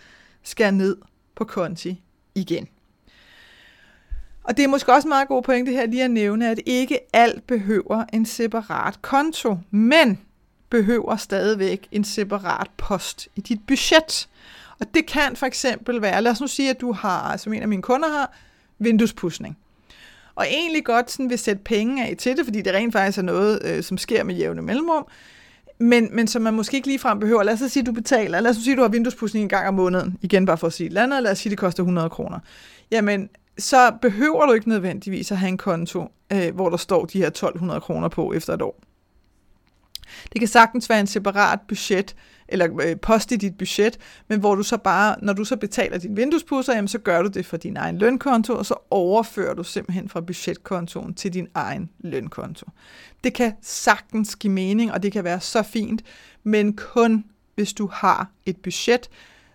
skære 0.42 0.72
ned 0.72 0.96
på 1.36 1.44
konti 1.44 2.02
igen. 2.34 2.68
Og 4.44 4.56
det 4.56 4.64
er 4.64 4.68
måske 4.68 4.92
også 4.92 5.08
en 5.08 5.10
meget 5.10 5.28
god 5.28 5.42
pointe 5.42 5.72
her 5.72 5.86
lige 5.86 6.04
at 6.04 6.10
nævne, 6.10 6.50
at 6.50 6.60
ikke 6.66 6.98
alt 7.12 7.46
behøver 7.46 8.04
en 8.12 8.26
separat 8.26 9.02
konto, 9.02 9.58
men 9.70 10.18
behøver 10.70 11.16
stadigvæk 11.16 11.88
en 11.92 12.04
separat 12.04 12.70
post 12.76 13.28
i 13.36 13.40
dit 13.40 13.60
budget. 13.66 14.28
Og 14.80 14.94
det 14.94 15.06
kan 15.06 15.36
for 15.36 15.46
eksempel 15.46 16.02
være, 16.02 16.22
lad 16.22 16.32
os 16.32 16.40
nu 16.40 16.46
sige, 16.46 16.70
at 16.70 16.80
du 16.80 16.92
har, 16.92 17.36
som 17.36 17.52
en 17.52 17.62
af 17.62 17.68
mine 17.68 17.82
kunder 17.82 18.08
har, 18.08 18.36
vinduespudsning. 18.78 19.58
Og 20.38 20.46
egentlig 20.50 20.84
godt 20.84 21.10
sådan 21.10 21.30
vil 21.30 21.38
sætte 21.38 21.62
penge 21.64 22.06
af 22.06 22.16
til 22.16 22.36
det, 22.36 22.46
fordi 22.46 22.62
det 22.62 22.74
rent 22.74 22.92
faktisk 22.92 23.18
er 23.18 23.22
noget, 23.22 23.60
øh, 23.64 23.82
som 23.82 23.98
sker 23.98 24.24
med 24.24 24.34
jævne 24.34 24.62
mellemrum, 24.62 25.06
men, 25.78 26.08
men 26.12 26.26
som 26.26 26.42
man 26.42 26.54
måske 26.54 26.76
ikke 26.76 26.88
ligefrem 26.88 27.20
behøver. 27.20 27.42
Lad 27.42 27.54
os 27.54 27.72
sige, 27.72 27.80
at 27.80 27.86
du 27.86 27.92
betaler, 27.92 28.40
lad 28.40 28.50
os 28.50 28.56
sige, 28.56 28.72
at 28.72 28.76
du 28.76 28.82
har 28.82 28.88
vinduespudsning 28.88 29.42
en 29.42 29.48
gang 29.48 29.68
om 29.68 29.74
måneden, 29.74 30.18
igen 30.22 30.46
bare 30.46 30.58
for 30.58 30.66
at 30.66 30.72
sige 30.72 30.86
et 30.86 30.90
eller 30.90 31.02
andet, 31.02 31.22
lad 31.22 31.32
os 31.32 31.38
sige, 31.38 31.50
at 31.50 31.50
det 31.50 31.58
koster 31.58 31.82
100 31.82 32.10
kroner. 32.10 32.38
Jamen, 32.90 33.28
så 33.58 33.92
behøver 34.02 34.46
du 34.46 34.52
ikke 34.52 34.68
nødvendigvis 34.68 35.32
at 35.32 35.38
have 35.38 35.48
en 35.48 35.58
konto, 35.58 36.12
øh, 36.32 36.54
hvor 36.54 36.68
der 36.68 36.76
står 36.76 37.04
de 37.04 37.18
her 37.18 37.26
1200 37.26 37.80
kroner 37.80 38.08
på 38.08 38.32
efter 38.32 38.54
et 38.54 38.62
år. 38.62 38.80
Det 40.32 40.40
kan 40.40 40.48
sagtens 40.48 40.90
være 40.90 41.00
en 41.00 41.06
separat 41.06 41.60
budget, 41.68 42.16
eller 42.48 42.80
øh, 42.82 42.96
post 42.96 43.32
i 43.32 43.36
dit 43.36 43.58
budget, 43.58 43.98
men 44.28 44.40
hvor 44.40 44.54
du 44.54 44.62
så 44.62 44.76
bare, 44.76 45.16
når 45.22 45.32
du 45.32 45.44
så 45.44 45.56
betaler 45.56 45.98
din 45.98 46.16
vinduespusser, 46.16 46.74
jamen 46.74 46.88
så 46.88 46.98
gør 46.98 47.22
du 47.22 47.28
det 47.28 47.46
for 47.46 47.56
din 47.56 47.76
egen 47.76 47.98
lønkonto, 47.98 48.52
og 48.52 48.66
så 48.66 48.74
overfører 48.90 49.54
du 49.54 49.64
simpelthen 49.64 50.08
fra 50.08 50.20
budgetkontoen 50.20 51.14
til 51.14 51.34
din 51.34 51.48
egen 51.54 51.90
lønkonto. 51.98 52.66
Det 53.24 53.34
kan 53.34 53.52
sagtens 53.62 54.36
give 54.36 54.52
mening, 54.52 54.92
og 54.92 55.02
det 55.02 55.12
kan 55.12 55.24
være 55.24 55.40
så 55.40 55.62
fint, 55.62 56.02
men 56.42 56.76
kun 56.76 57.24
hvis 57.54 57.72
du 57.72 57.88
har 57.92 58.30
et 58.46 58.56
budget, 58.56 59.08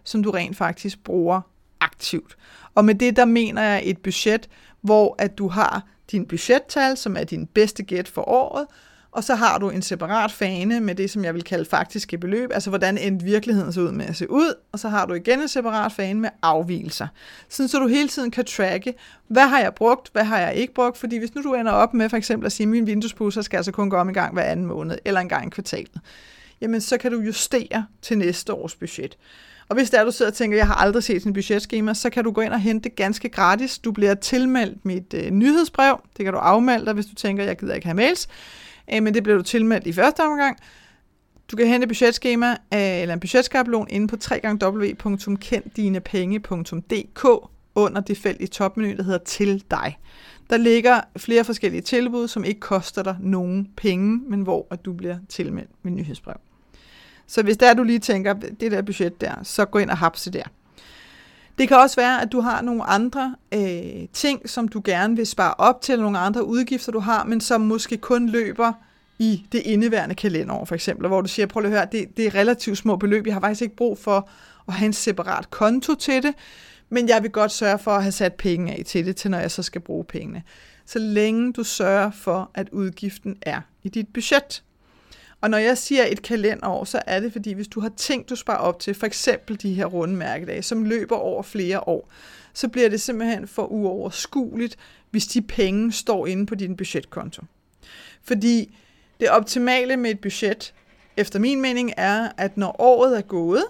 som 0.03 0.23
du 0.23 0.31
rent 0.31 0.57
faktisk 0.57 1.03
bruger 1.03 1.41
aktivt. 1.79 2.37
Og 2.75 2.85
med 2.85 2.95
det, 2.95 3.15
der 3.15 3.25
mener 3.25 3.61
jeg 3.61 3.81
et 3.85 3.97
budget, 3.97 4.49
hvor 4.81 5.15
at 5.17 5.37
du 5.37 5.47
har 5.47 5.87
din 6.11 6.25
budgettal, 6.25 6.97
som 6.97 7.17
er 7.17 7.23
din 7.23 7.47
bedste 7.47 7.83
gæt 7.83 8.07
for 8.07 8.29
året, 8.29 8.67
og 9.13 9.23
så 9.23 9.35
har 9.35 9.57
du 9.57 9.69
en 9.69 9.81
separat 9.81 10.31
fane 10.31 10.79
med 10.79 10.95
det, 10.95 11.09
som 11.09 11.23
jeg 11.23 11.33
vil 11.33 11.43
kalde 11.43 11.65
faktiske 11.65 12.17
beløb, 12.17 12.49
altså 12.53 12.69
hvordan 12.69 12.97
end 12.97 13.21
virkeligheden 13.23 13.73
så 13.73 13.81
ud 13.81 13.91
med 13.91 14.05
at 14.05 14.15
se 14.15 14.31
ud, 14.31 14.53
og 14.71 14.79
så 14.79 14.89
har 14.89 15.05
du 15.05 15.13
igen 15.13 15.41
en 15.41 15.47
separat 15.47 15.91
fane 15.91 16.19
med 16.19 16.29
afvielser. 16.41 17.07
Sådan 17.49 17.67
så 17.67 17.79
du 17.79 17.87
hele 17.87 18.07
tiden 18.07 18.31
kan 18.31 18.45
tracke, 18.45 18.93
hvad 19.27 19.47
har 19.47 19.59
jeg 19.59 19.73
brugt, 19.73 20.09
hvad 20.13 20.23
har 20.23 20.39
jeg 20.39 20.55
ikke 20.55 20.73
brugt, 20.73 20.97
fordi 20.97 21.17
hvis 21.17 21.35
nu 21.35 21.41
du 21.41 21.53
ender 21.53 21.71
op 21.71 21.93
med 21.93 22.09
for 22.09 22.17
eksempel 22.17 22.45
at 22.45 22.51
sige, 22.51 22.65
at 22.65 22.69
min 22.69 22.87
vinduespusser 22.87 23.41
skal 23.41 23.57
altså 23.57 23.71
kun 23.71 23.89
gå 23.89 23.97
om 23.97 24.09
i 24.09 24.13
gang 24.13 24.33
hver 24.33 24.43
anden 24.43 24.65
måned, 24.65 24.97
eller 25.05 25.21
en 25.21 25.29
gang 25.29 25.47
i 25.47 25.49
kvartalet, 25.49 26.01
jamen 26.61 26.81
så 26.81 26.97
kan 26.97 27.11
du 27.11 27.19
justere 27.19 27.85
til 28.01 28.17
næste 28.17 28.53
års 28.53 28.75
budget. 28.75 29.17
Og 29.69 29.75
hvis 29.75 29.89
der 29.89 30.03
du 30.03 30.11
sidder 30.11 30.31
og 30.31 30.35
tænker, 30.35 30.57
jeg 30.57 30.67
har 30.67 30.75
aldrig 30.75 31.03
set 31.03 31.21
sin 31.21 31.33
budgetskema, 31.33 31.93
så 31.93 32.09
kan 32.09 32.23
du 32.23 32.31
gå 32.31 32.41
ind 32.41 32.53
og 32.53 32.59
hente 32.59 32.89
det 32.89 32.95
ganske 32.95 33.29
gratis. 33.29 33.79
Du 33.79 33.91
bliver 33.91 34.13
tilmeldt 34.13 34.85
mit 34.85 35.13
øh, 35.13 35.31
nyhedsbrev. 35.31 36.01
Det 36.17 36.25
kan 36.25 36.33
du 36.33 36.39
afmelde 36.39 36.85
dig, 36.85 36.93
hvis 36.93 37.05
du 37.05 37.15
tænker, 37.15 37.43
jeg 37.43 37.57
gider 37.57 37.73
ikke 37.73 37.87
have 37.87 37.95
mails 37.95 38.27
øh, 38.93 39.03
men 39.03 39.13
det 39.13 39.23
bliver 39.23 39.37
du 39.37 39.43
tilmeldt 39.43 39.87
i 39.87 39.93
første 39.93 40.21
omgang. 40.21 40.57
Du 41.51 41.55
kan 41.55 41.67
hente 41.67 41.87
budgetskema 41.87 42.51
øh, 42.51 43.01
eller 43.01 43.13
en 43.13 43.19
budgetskabelon 43.19 43.87
inde 43.89 44.07
på 44.07 44.15
www.kenddinepenge.dk 44.65 47.49
under 47.75 48.01
det 48.01 48.17
felt 48.17 48.41
i 48.41 48.47
topmenu, 48.47 48.97
der 48.97 49.03
hedder 49.03 49.19
Til 49.25 49.63
dig. 49.71 49.99
Der 50.49 50.57
ligger 50.57 51.01
flere 51.17 51.43
forskellige 51.43 51.81
tilbud, 51.81 52.27
som 52.27 52.43
ikke 52.43 52.59
koster 52.59 53.03
dig 53.03 53.17
nogen 53.19 53.69
penge, 53.77 54.21
men 54.29 54.41
hvor 54.41 54.67
at 54.71 54.85
du 54.85 54.93
bliver 54.93 55.17
tilmeldt 55.29 55.69
med 55.83 55.91
nyhedsbrev. 55.91 56.35
Så 57.27 57.43
hvis 57.43 57.57
der 57.57 57.73
du 57.73 57.83
lige 57.83 57.99
tænker, 57.99 58.33
det 58.33 58.71
der 58.71 58.81
budget 58.81 59.21
der, 59.21 59.35
så 59.43 59.65
gå 59.65 59.79
ind 59.79 59.89
og 59.89 59.97
hapse 59.97 60.31
der. 60.31 60.43
Det 61.57 61.67
kan 61.67 61.77
også 61.77 61.95
være, 61.95 62.21
at 62.21 62.31
du 62.31 62.41
har 62.41 62.61
nogle 62.61 62.83
andre 62.83 63.35
øh, 63.53 64.07
ting, 64.13 64.49
som 64.49 64.67
du 64.67 64.81
gerne 64.85 65.15
vil 65.15 65.27
spare 65.27 65.53
op 65.57 65.81
til, 65.81 65.99
nogle 65.99 66.17
andre 66.19 66.45
udgifter, 66.45 66.91
du 66.91 66.99
har, 66.99 67.23
men 67.23 67.41
som 67.41 67.61
måske 67.61 67.97
kun 67.97 68.29
løber 68.29 68.73
i 69.19 69.45
det 69.51 69.59
indeværende 69.59 70.15
kalenderår, 70.15 70.65
for 70.65 70.75
eksempel, 70.75 71.07
hvor 71.07 71.21
du 71.21 71.27
siger, 71.27 71.45
prøv 71.45 71.63
at 71.63 71.69
høre, 71.69 71.87
det, 71.91 72.17
det 72.17 72.25
er 72.25 72.35
relativt 72.35 72.77
små 72.77 72.95
beløb, 72.95 73.25
jeg 73.25 73.35
har 73.35 73.41
faktisk 73.41 73.61
ikke 73.61 73.75
brug 73.75 73.97
for 73.97 74.29
at 74.67 74.73
have 74.73 74.85
en 74.85 74.93
separat 74.93 75.49
konto 75.49 75.95
til 75.95 76.23
det, 76.23 76.33
men 76.89 77.09
jeg 77.09 77.23
vil 77.23 77.31
godt 77.31 77.51
sørge 77.51 77.79
for 77.79 77.91
at 77.91 78.03
have 78.03 78.11
sat 78.11 78.33
penge 78.33 78.71
af 78.71 78.83
til 78.85 79.05
det, 79.05 79.15
til 79.15 79.31
når 79.31 79.37
jeg 79.37 79.51
så 79.51 79.63
skal 79.63 79.81
bruge 79.81 80.03
pengene. 80.03 80.43
Så 80.85 80.99
længe 80.99 81.53
du 81.53 81.63
sørger 81.63 82.11
for, 82.11 82.51
at 82.53 82.69
udgiften 82.69 83.37
er 83.41 83.61
i 83.83 83.89
dit 83.89 84.07
budget. 84.13 84.63
Og 85.43 85.49
når 85.49 85.57
jeg 85.57 85.77
siger 85.77 86.05
et 86.05 86.21
kalenderår, 86.21 86.83
så 86.83 87.01
er 87.07 87.19
det 87.19 87.31
fordi, 87.31 87.53
hvis 87.53 87.67
du 87.67 87.79
har 87.79 87.91
tænkt, 87.97 88.29
du 88.29 88.35
sparer 88.35 88.57
op 88.57 88.79
til, 88.79 88.93
for 88.93 89.05
eksempel 89.05 89.61
de 89.61 89.73
her 89.73 89.85
runde 89.85 90.15
mærkedage, 90.15 90.63
som 90.63 90.83
løber 90.83 91.15
over 91.15 91.43
flere 91.43 91.87
år, 91.87 92.09
så 92.53 92.67
bliver 92.67 92.89
det 92.89 93.01
simpelthen 93.01 93.47
for 93.47 93.65
uoverskueligt, 93.65 94.77
hvis 95.11 95.27
de 95.27 95.41
penge 95.41 95.91
står 95.91 96.27
inde 96.27 96.45
på 96.45 96.55
din 96.55 96.77
budgetkonto. 96.77 97.41
Fordi 98.23 98.77
det 99.19 99.29
optimale 99.29 99.97
med 99.97 100.11
et 100.11 100.19
budget, 100.19 100.73
efter 101.17 101.39
min 101.39 101.61
mening, 101.61 101.93
er, 101.97 102.29
at 102.37 102.57
når 102.57 102.81
året 102.81 103.17
er 103.17 103.21
gået, 103.21 103.65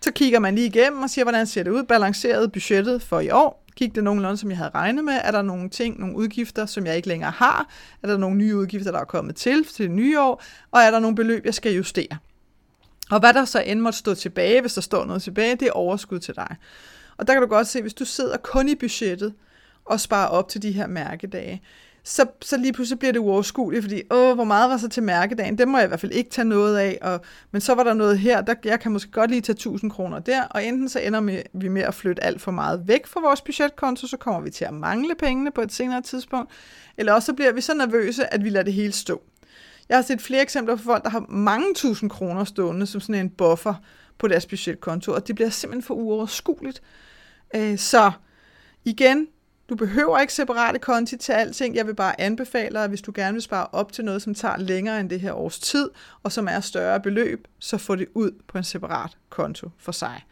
så 0.00 0.12
kigger 0.12 0.38
man 0.38 0.54
lige 0.54 0.66
igennem 0.66 1.02
og 1.02 1.10
siger, 1.10 1.24
hvordan 1.24 1.46
ser 1.46 1.62
det 1.62 1.70
ud, 1.70 1.82
balanceret 1.82 2.52
budgettet 2.52 3.02
for 3.02 3.20
i 3.20 3.30
år. 3.30 3.61
Gik 3.76 3.94
det 3.94 4.04
nogenlunde, 4.04 4.36
som 4.36 4.50
jeg 4.50 4.58
havde 4.58 4.70
regnet 4.74 5.04
med? 5.04 5.20
Er 5.22 5.30
der 5.30 5.42
nogle 5.42 5.68
ting, 5.68 6.00
nogle 6.00 6.16
udgifter, 6.16 6.66
som 6.66 6.86
jeg 6.86 6.96
ikke 6.96 7.08
længere 7.08 7.30
har? 7.30 7.68
Er 8.02 8.06
der 8.06 8.16
nogle 8.16 8.36
nye 8.36 8.56
udgifter, 8.56 8.90
der 8.90 9.00
er 9.00 9.04
kommet 9.04 9.36
til 9.36 9.64
til 9.64 9.84
det 9.84 9.90
nye 9.90 10.20
år? 10.20 10.42
Og 10.70 10.80
er 10.80 10.90
der 10.90 10.98
nogle 10.98 11.16
beløb, 11.16 11.44
jeg 11.44 11.54
skal 11.54 11.74
justere? 11.74 12.18
Og 13.10 13.20
hvad 13.20 13.34
der 13.34 13.44
så 13.44 13.60
end 13.60 13.80
måtte 13.80 13.98
stå 13.98 14.14
tilbage, 14.14 14.60
hvis 14.60 14.74
der 14.74 14.80
står 14.80 15.04
noget 15.04 15.22
tilbage, 15.22 15.56
det 15.56 15.68
er 15.68 15.72
overskud 15.72 16.18
til 16.18 16.36
dig. 16.36 16.56
Og 17.16 17.26
der 17.26 17.32
kan 17.32 17.42
du 17.42 17.48
godt 17.48 17.66
se, 17.66 17.82
hvis 17.82 17.94
du 17.94 18.04
sidder 18.04 18.36
kun 18.36 18.68
i 18.68 18.74
budgettet 18.74 19.34
og 19.84 20.00
sparer 20.00 20.28
op 20.28 20.48
til 20.48 20.62
de 20.62 20.72
her 20.72 20.86
mærkedage, 20.86 21.62
så, 22.04 22.26
så 22.42 22.56
lige 22.56 22.72
pludselig 22.72 22.98
bliver 22.98 23.12
det 23.12 23.18
uoverskueligt, 23.18 23.84
fordi, 23.84 24.02
åh, 24.10 24.34
hvor 24.34 24.44
meget 24.44 24.70
var 24.70 24.76
så 24.76 24.88
til 24.88 25.02
mærkedagen? 25.02 25.58
Det 25.58 25.68
må 25.68 25.78
jeg 25.78 25.84
i 25.84 25.88
hvert 25.88 26.00
fald 26.00 26.12
ikke 26.12 26.30
tage 26.30 26.44
noget 26.44 26.78
af, 26.78 26.98
og, 27.02 27.20
men 27.50 27.60
så 27.60 27.74
var 27.74 27.84
der 27.84 27.94
noget 27.94 28.18
her, 28.18 28.40
der, 28.40 28.54
jeg 28.64 28.80
kan 28.80 28.92
måske 28.92 29.10
godt 29.10 29.30
lige 29.30 29.40
tage 29.40 29.54
1000 29.54 29.90
kroner 29.90 30.18
der, 30.18 30.42
og 30.42 30.64
enten 30.64 30.88
så 30.88 31.00
ender 31.00 31.20
med, 31.20 31.42
vi 31.52 31.68
med 31.68 31.82
at 31.82 31.94
flytte 31.94 32.24
alt 32.24 32.40
for 32.40 32.50
meget 32.50 32.82
væk 32.86 33.06
fra 33.06 33.20
vores 33.20 33.40
budgetkonto, 33.40 34.06
så 34.06 34.16
kommer 34.16 34.40
vi 34.40 34.50
til 34.50 34.64
at 34.64 34.74
mangle 34.74 35.14
pengene 35.14 35.50
på 35.50 35.60
et 35.60 35.72
senere 35.72 36.02
tidspunkt, 36.02 36.50
eller 36.96 37.12
også 37.12 37.26
så 37.26 37.32
bliver 37.32 37.52
vi 37.52 37.60
så 37.60 37.74
nervøse, 37.74 38.34
at 38.34 38.44
vi 38.44 38.50
lader 38.50 38.64
det 38.64 38.74
hele 38.74 38.92
stå. 38.92 39.22
Jeg 39.88 39.96
har 39.96 40.02
set 40.02 40.20
flere 40.20 40.42
eksempler 40.42 40.76
på 40.76 40.82
folk, 40.82 41.04
der 41.04 41.10
har 41.10 41.26
mange 41.28 41.66
tusind 41.74 42.10
kroner 42.10 42.44
stående 42.44 42.86
som 42.86 43.00
sådan 43.00 43.14
en 43.14 43.30
buffer 43.30 43.74
på 44.18 44.28
deres 44.28 44.46
budgetkonto, 44.46 45.12
og 45.12 45.28
det 45.28 45.34
bliver 45.34 45.50
simpelthen 45.50 45.82
for 45.82 45.94
uoverskueligt. 45.94 46.82
Øh, 47.56 47.78
så 47.78 48.12
igen, 48.84 49.26
du 49.68 49.76
behøver 49.76 50.18
ikke 50.18 50.32
separate 50.32 50.78
konti 50.78 51.16
til 51.16 51.32
alting. 51.32 51.76
Jeg 51.76 51.86
vil 51.86 51.94
bare 51.94 52.20
anbefale 52.20 52.74
dig, 52.74 52.84
at 52.84 52.88
hvis 52.88 53.02
du 53.02 53.12
gerne 53.14 53.32
vil 53.32 53.42
spare 53.42 53.66
op 53.72 53.92
til 53.92 54.04
noget, 54.04 54.22
som 54.22 54.34
tager 54.34 54.56
længere 54.56 55.00
end 55.00 55.10
det 55.10 55.20
her 55.20 55.32
års 55.32 55.58
tid, 55.58 55.90
og 56.22 56.32
som 56.32 56.48
er 56.48 56.60
større 56.60 57.00
beløb, 57.00 57.48
så 57.58 57.78
få 57.78 57.96
det 57.96 58.08
ud 58.14 58.30
på 58.48 58.58
en 58.58 58.64
separat 58.64 59.16
konto 59.30 59.70
for 59.78 59.92
sig. 59.92 60.24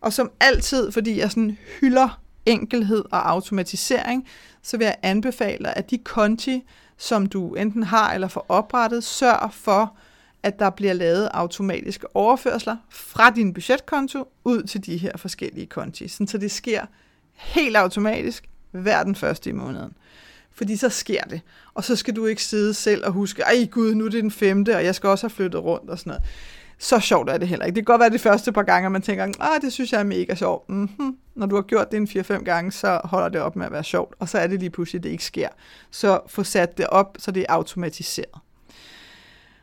Og 0.00 0.12
som 0.12 0.30
altid, 0.40 0.92
fordi 0.92 1.18
jeg 1.18 1.30
sådan 1.30 1.58
hylder 1.80 2.20
enkelhed 2.46 3.04
og 3.10 3.30
automatisering, 3.30 4.28
så 4.62 4.76
vil 4.76 4.84
jeg 4.84 4.96
anbefale 5.02 5.64
dig, 5.64 5.72
at 5.76 5.90
de 5.90 5.98
konti, 5.98 6.64
som 6.96 7.26
du 7.26 7.54
enten 7.54 7.82
har 7.82 8.14
eller 8.14 8.28
får 8.28 8.46
oprettet, 8.48 9.04
sørg 9.04 9.52
for, 9.52 9.96
at 10.42 10.58
der 10.58 10.70
bliver 10.70 10.92
lavet 10.92 11.28
automatiske 11.32 12.16
overførsler 12.16 12.76
fra 12.90 13.30
din 13.30 13.54
budgetkonto 13.54 14.28
ud 14.44 14.62
til 14.62 14.86
de 14.86 14.96
her 14.96 15.16
forskellige 15.16 15.66
konti, 15.66 16.08
så 16.08 16.38
det 16.40 16.50
sker 16.50 16.86
helt 17.34 17.76
automatisk 17.76 18.48
hver 18.70 19.02
den 19.02 19.14
første 19.14 19.50
i 19.50 19.52
måneden. 19.52 19.92
Fordi 20.52 20.76
så 20.76 20.88
sker 20.88 21.22
det. 21.22 21.40
Og 21.74 21.84
så 21.84 21.96
skal 21.96 22.16
du 22.16 22.26
ikke 22.26 22.44
sidde 22.44 22.74
selv 22.74 23.06
og 23.06 23.12
huske, 23.12 23.42
ej 23.42 23.68
gud, 23.70 23.94
nu 23.94 24.04
er 24.04 24.08
det 24.08 24.22
den 24.22 24.30
femte, 24.30 24.76
og 24.76 24.84
jeg 24.84 24.94
skal 24.94 25.08
også 25.08 25.26
have 25.26 25.30
flyttet 25.30 25.62
rundt 25.62 25.90
og 25.90 25.98
sådan 25.98 26.10
noget. 26.10 26.24
Så 26.78 27.00
sjovt 27.00 27.30
er 27.30 27.38
det 27.38 27.48
heller 27.48 27.66
ikke. 27.66 27.76
Det 27.76 27.86
kan 27.86 27.92
godt 27.92 28.00
være 28.00 28.10
de 28.10 28.18
første 28.18 28.52
par 28.52 28.62
gange, 28.62 28.90
man 28.90 29.02
tænker, 29.02 29.24
ah, 29.40 29.60
det 29.60 29.72
synes 29.72 29.92
jeg 29.92 30.00
er 30.00 30.04
mega 30.04 30.34
sjovt. 30.34 30.68
Mm-hmm. 30.68 31.16
Når 31.34 31.46
du 31.46 31.54
har 31.54 31.62
gjort 31.62 31.90
det 31.90 31.96
en 31.96 32.08
4-5 32.20 32.44
gange, 32.44 32.72
så 32.72 33.00
holder 33.04 33.28
det 33.28 33.40
op 33.40 33.56
med 33.56 33.66
at 33.66 33.72
være 33.72 33.84
sjovt, 33.84 34.14
og 34.18 34.28
så 34.28 34.38
er 34.38 34.46
det 34.46 34.60
lige 34.60 34.70
pludselig, 34.70 35.02
det 35.02 35.08
ikke 35.08 35.24
sker. 35.24 35.48
Så 35.90 36.20
få 36.26 36.44
sat 36.44 36.78
det 36.78 36.86
op, 36.86 37.16
så 37.18 37.30
det 37.30 37.40
er 37.40 37.52
automatiseret. 37.52 38.40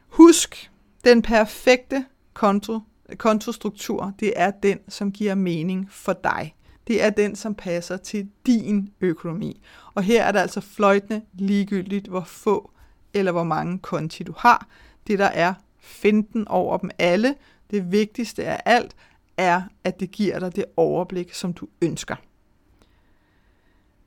Husk, 0.08 0.72
den 1.06 1.22
perfekte 1.22 2.06
konto, 2.34 2.80
kontostruktur, 3.18 4.14
det 4.20 4.34
er 4.36 4.52
den, 4.52 4.80
som 4.90 5.12
giver 5.12 5.36
mening 5.36 5.88
for 5.92 6.14
dig 6.24 6.56
det 6.88 7.04
er 7.04 7.10
den, 7.10 7.36
som 7.36 7.56
passer 7.56 7.98
til 7.98 8.30
din 8.46 8.90
økonomi. 9.02 9.62
Og 9.94 10.04
her 10.04 10.24
er 10.24 10.32
det 10.32 10.40
altså 10.40 10.62
fløjtende 10.62 11.22
ligegyldigt, 11.34 12.08
hvor 12.08 12.24
få 12.24 12.72
eller 13.14 13.32
hvor 13.32 13.44
mange 13.44 13.80
konti 13.80 14.24
du 14.24 14.34
har. 14.38 14.68
Det 15.08 15.20
der 15.20 15.26
er 15.26 15.54
finden 15.80 16.48
over 16.48 16.78
dem 16.78 16.90
alle, 17.00 17.36
det 17.72 17.92
vigtigste 17.92 18.46
af 18.46 18.62
alt, 18.66 18.96
er, 19.38 19.62
at 19.84 20.00
det 20.00 20.12
giver 20.12 20.40
dig 20.40 20.56
det 20.56 20.66
overblik, 20.78 21.34
som 21.34 21.54
du 21.54 21.68
ønsker. 21.82 22.16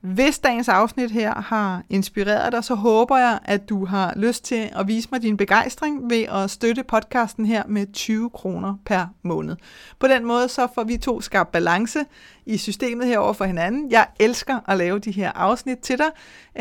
Hvis 0.05 0.39
dagens 0.39 0.69
afsnit 0.69 1.11
her 1.11 1.33
har 1.33 1.83
inspireret 1.89 2.51
dig, 2.51 2.63
så 2.63 2.75
håber 2.75 3.17
jeg, 3.17 3.39
at 3.45 3.69
du 3.69 3.85
har 3.85 4.13
lyst 4.15 4.43
til 4.43 4.69
at 4.75 4.87
vise 4.87 5.09
mig 5.11 5.21
din 5.21 5.37
begejstring 5.37 6.09
ved 6.09 6.23
at 6.23 6.49
støtte 6.49 6.83
podcasten 6.83 7.45
her 7.45 7.63
med 7.67 7.93
20 7.93 8.29
kroner 8.29 8.75
per 8.85 9.05
måned. 9.23 9.55
På 9.99 10.07
den 10.07 10.25
måde 10.25 10.47
så 10.49 10.67
får 10.75 10.83
vi 10.83 10.97
to 10.97 11.21
skabt 11.21 11.51
balance 11.51 11.99
i 12.45 12.57
systemet 12.57 13.07
herover 13.07 13.33
for 13.33 13.45
hinanden. 13.45 13.91
Jeg 13.91 14.07
elsker 14.19 14.59
at 14.67 14.77
lave 14.77 14.99
de 14.99 15.11
her 15.11 15.31
afsnit 15.31 15.77
til 15.77 15.97
dig, 15.97 16.11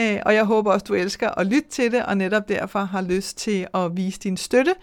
øh, 0.00 0.20
og 0.26 0.34
jeg 0.34 0.44
håber 0.44 0.72
også, 0.72 0.84
du 0.88 0.94
elsker 0.94 1.30
at 1.30 1.46
lytte 1.46 1.68
til 1.68 1.92
det, 1.92 2.02
og 2.04 2.16
netop 2.16 2.48
derfor 2.48 2.78
har 2.78 3.02
lyst 3.02 3.38
til 3.38 3.66
at 3.74 3.96
vise 3.96 4.20
din 4.20 4.36
støtte 4.36 4.74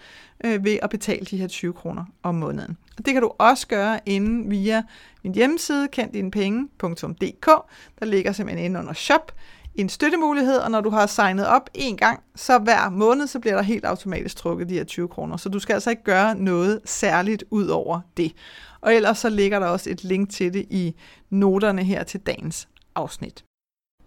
øh, 0.44 0.64
ved 0.64 0.78
at 0.82 0.90
betale 0.90 1.26
de 1.26 1.36
her 1.36 1.48
20 1.48 1.72
kroner 1.72 2.04
om 2.22 2.34
måneden. 2.34 2.76
Og 2.98 3.06
det 3.06 3.12
kan 3.12 3.22
du 3.22 3.32
også 3.38 3.66
gøre 3.66 4.00
inden 4.06 4.50
via 4.50 4.82
min 5.22 5.34
hjemmeside, 5.34 5.88
kenddinepenge.dk. 5.88 7.46
Der 8.00 8.06
ligger 8.06 8.32
simpelthen 8.32 8.64
inde 8.64 8.80
under 8.80 8.92
shop 8.92 9.32
en 9.74 9.88
støttemulighed, 9.88 10.56
og 10.56 10.70
når 10.70 10.80
du 10.80 10.90
har 10.90 11.06
signet 11.06 11.46
op 11.46 11.70
en 11.74 11.96
gang, 11.96 12.22
så 12.34 12.58
hver 12.58 12.90
måned, 12.90 13.26
så 13.26 13.40
bliver 13.40 13.54
der 13.54 13.62
helt 13.62 13.84
automatisk 13.84 14.36
trukket 14.36 14.68
de 14.68 14.74
her 14.74 14.84
20 14.84 15.08
kroner. 15.08 15.36
Så 15.36 15.48
du 15.48 15.58
skal 15.58 15.74
altså 15.74 15.90
ikke 15.90 16.04
gøre 16.04 16.34
noget 16.34 16.80
særligt 16.84 17.44
ud 17.50 17.66
over 17.66 18.00
det. 18.16 18.32
Og 18.80 18.94
ellers 18.94 19.18
så 19.18 19.28
ligger 19.28 19.58
der 19.58 19.66
også 19.66 19.90
et 19.90 20.04
link 20.04 20.30
til 20.30 20.52
det 20.52 20.66
i 20.70 20.94
noterne 21.30 21.84
her 21.84 22.04
til 22.04 22.20
dagens 22.20 22.68
afsnit. 22.94 23.44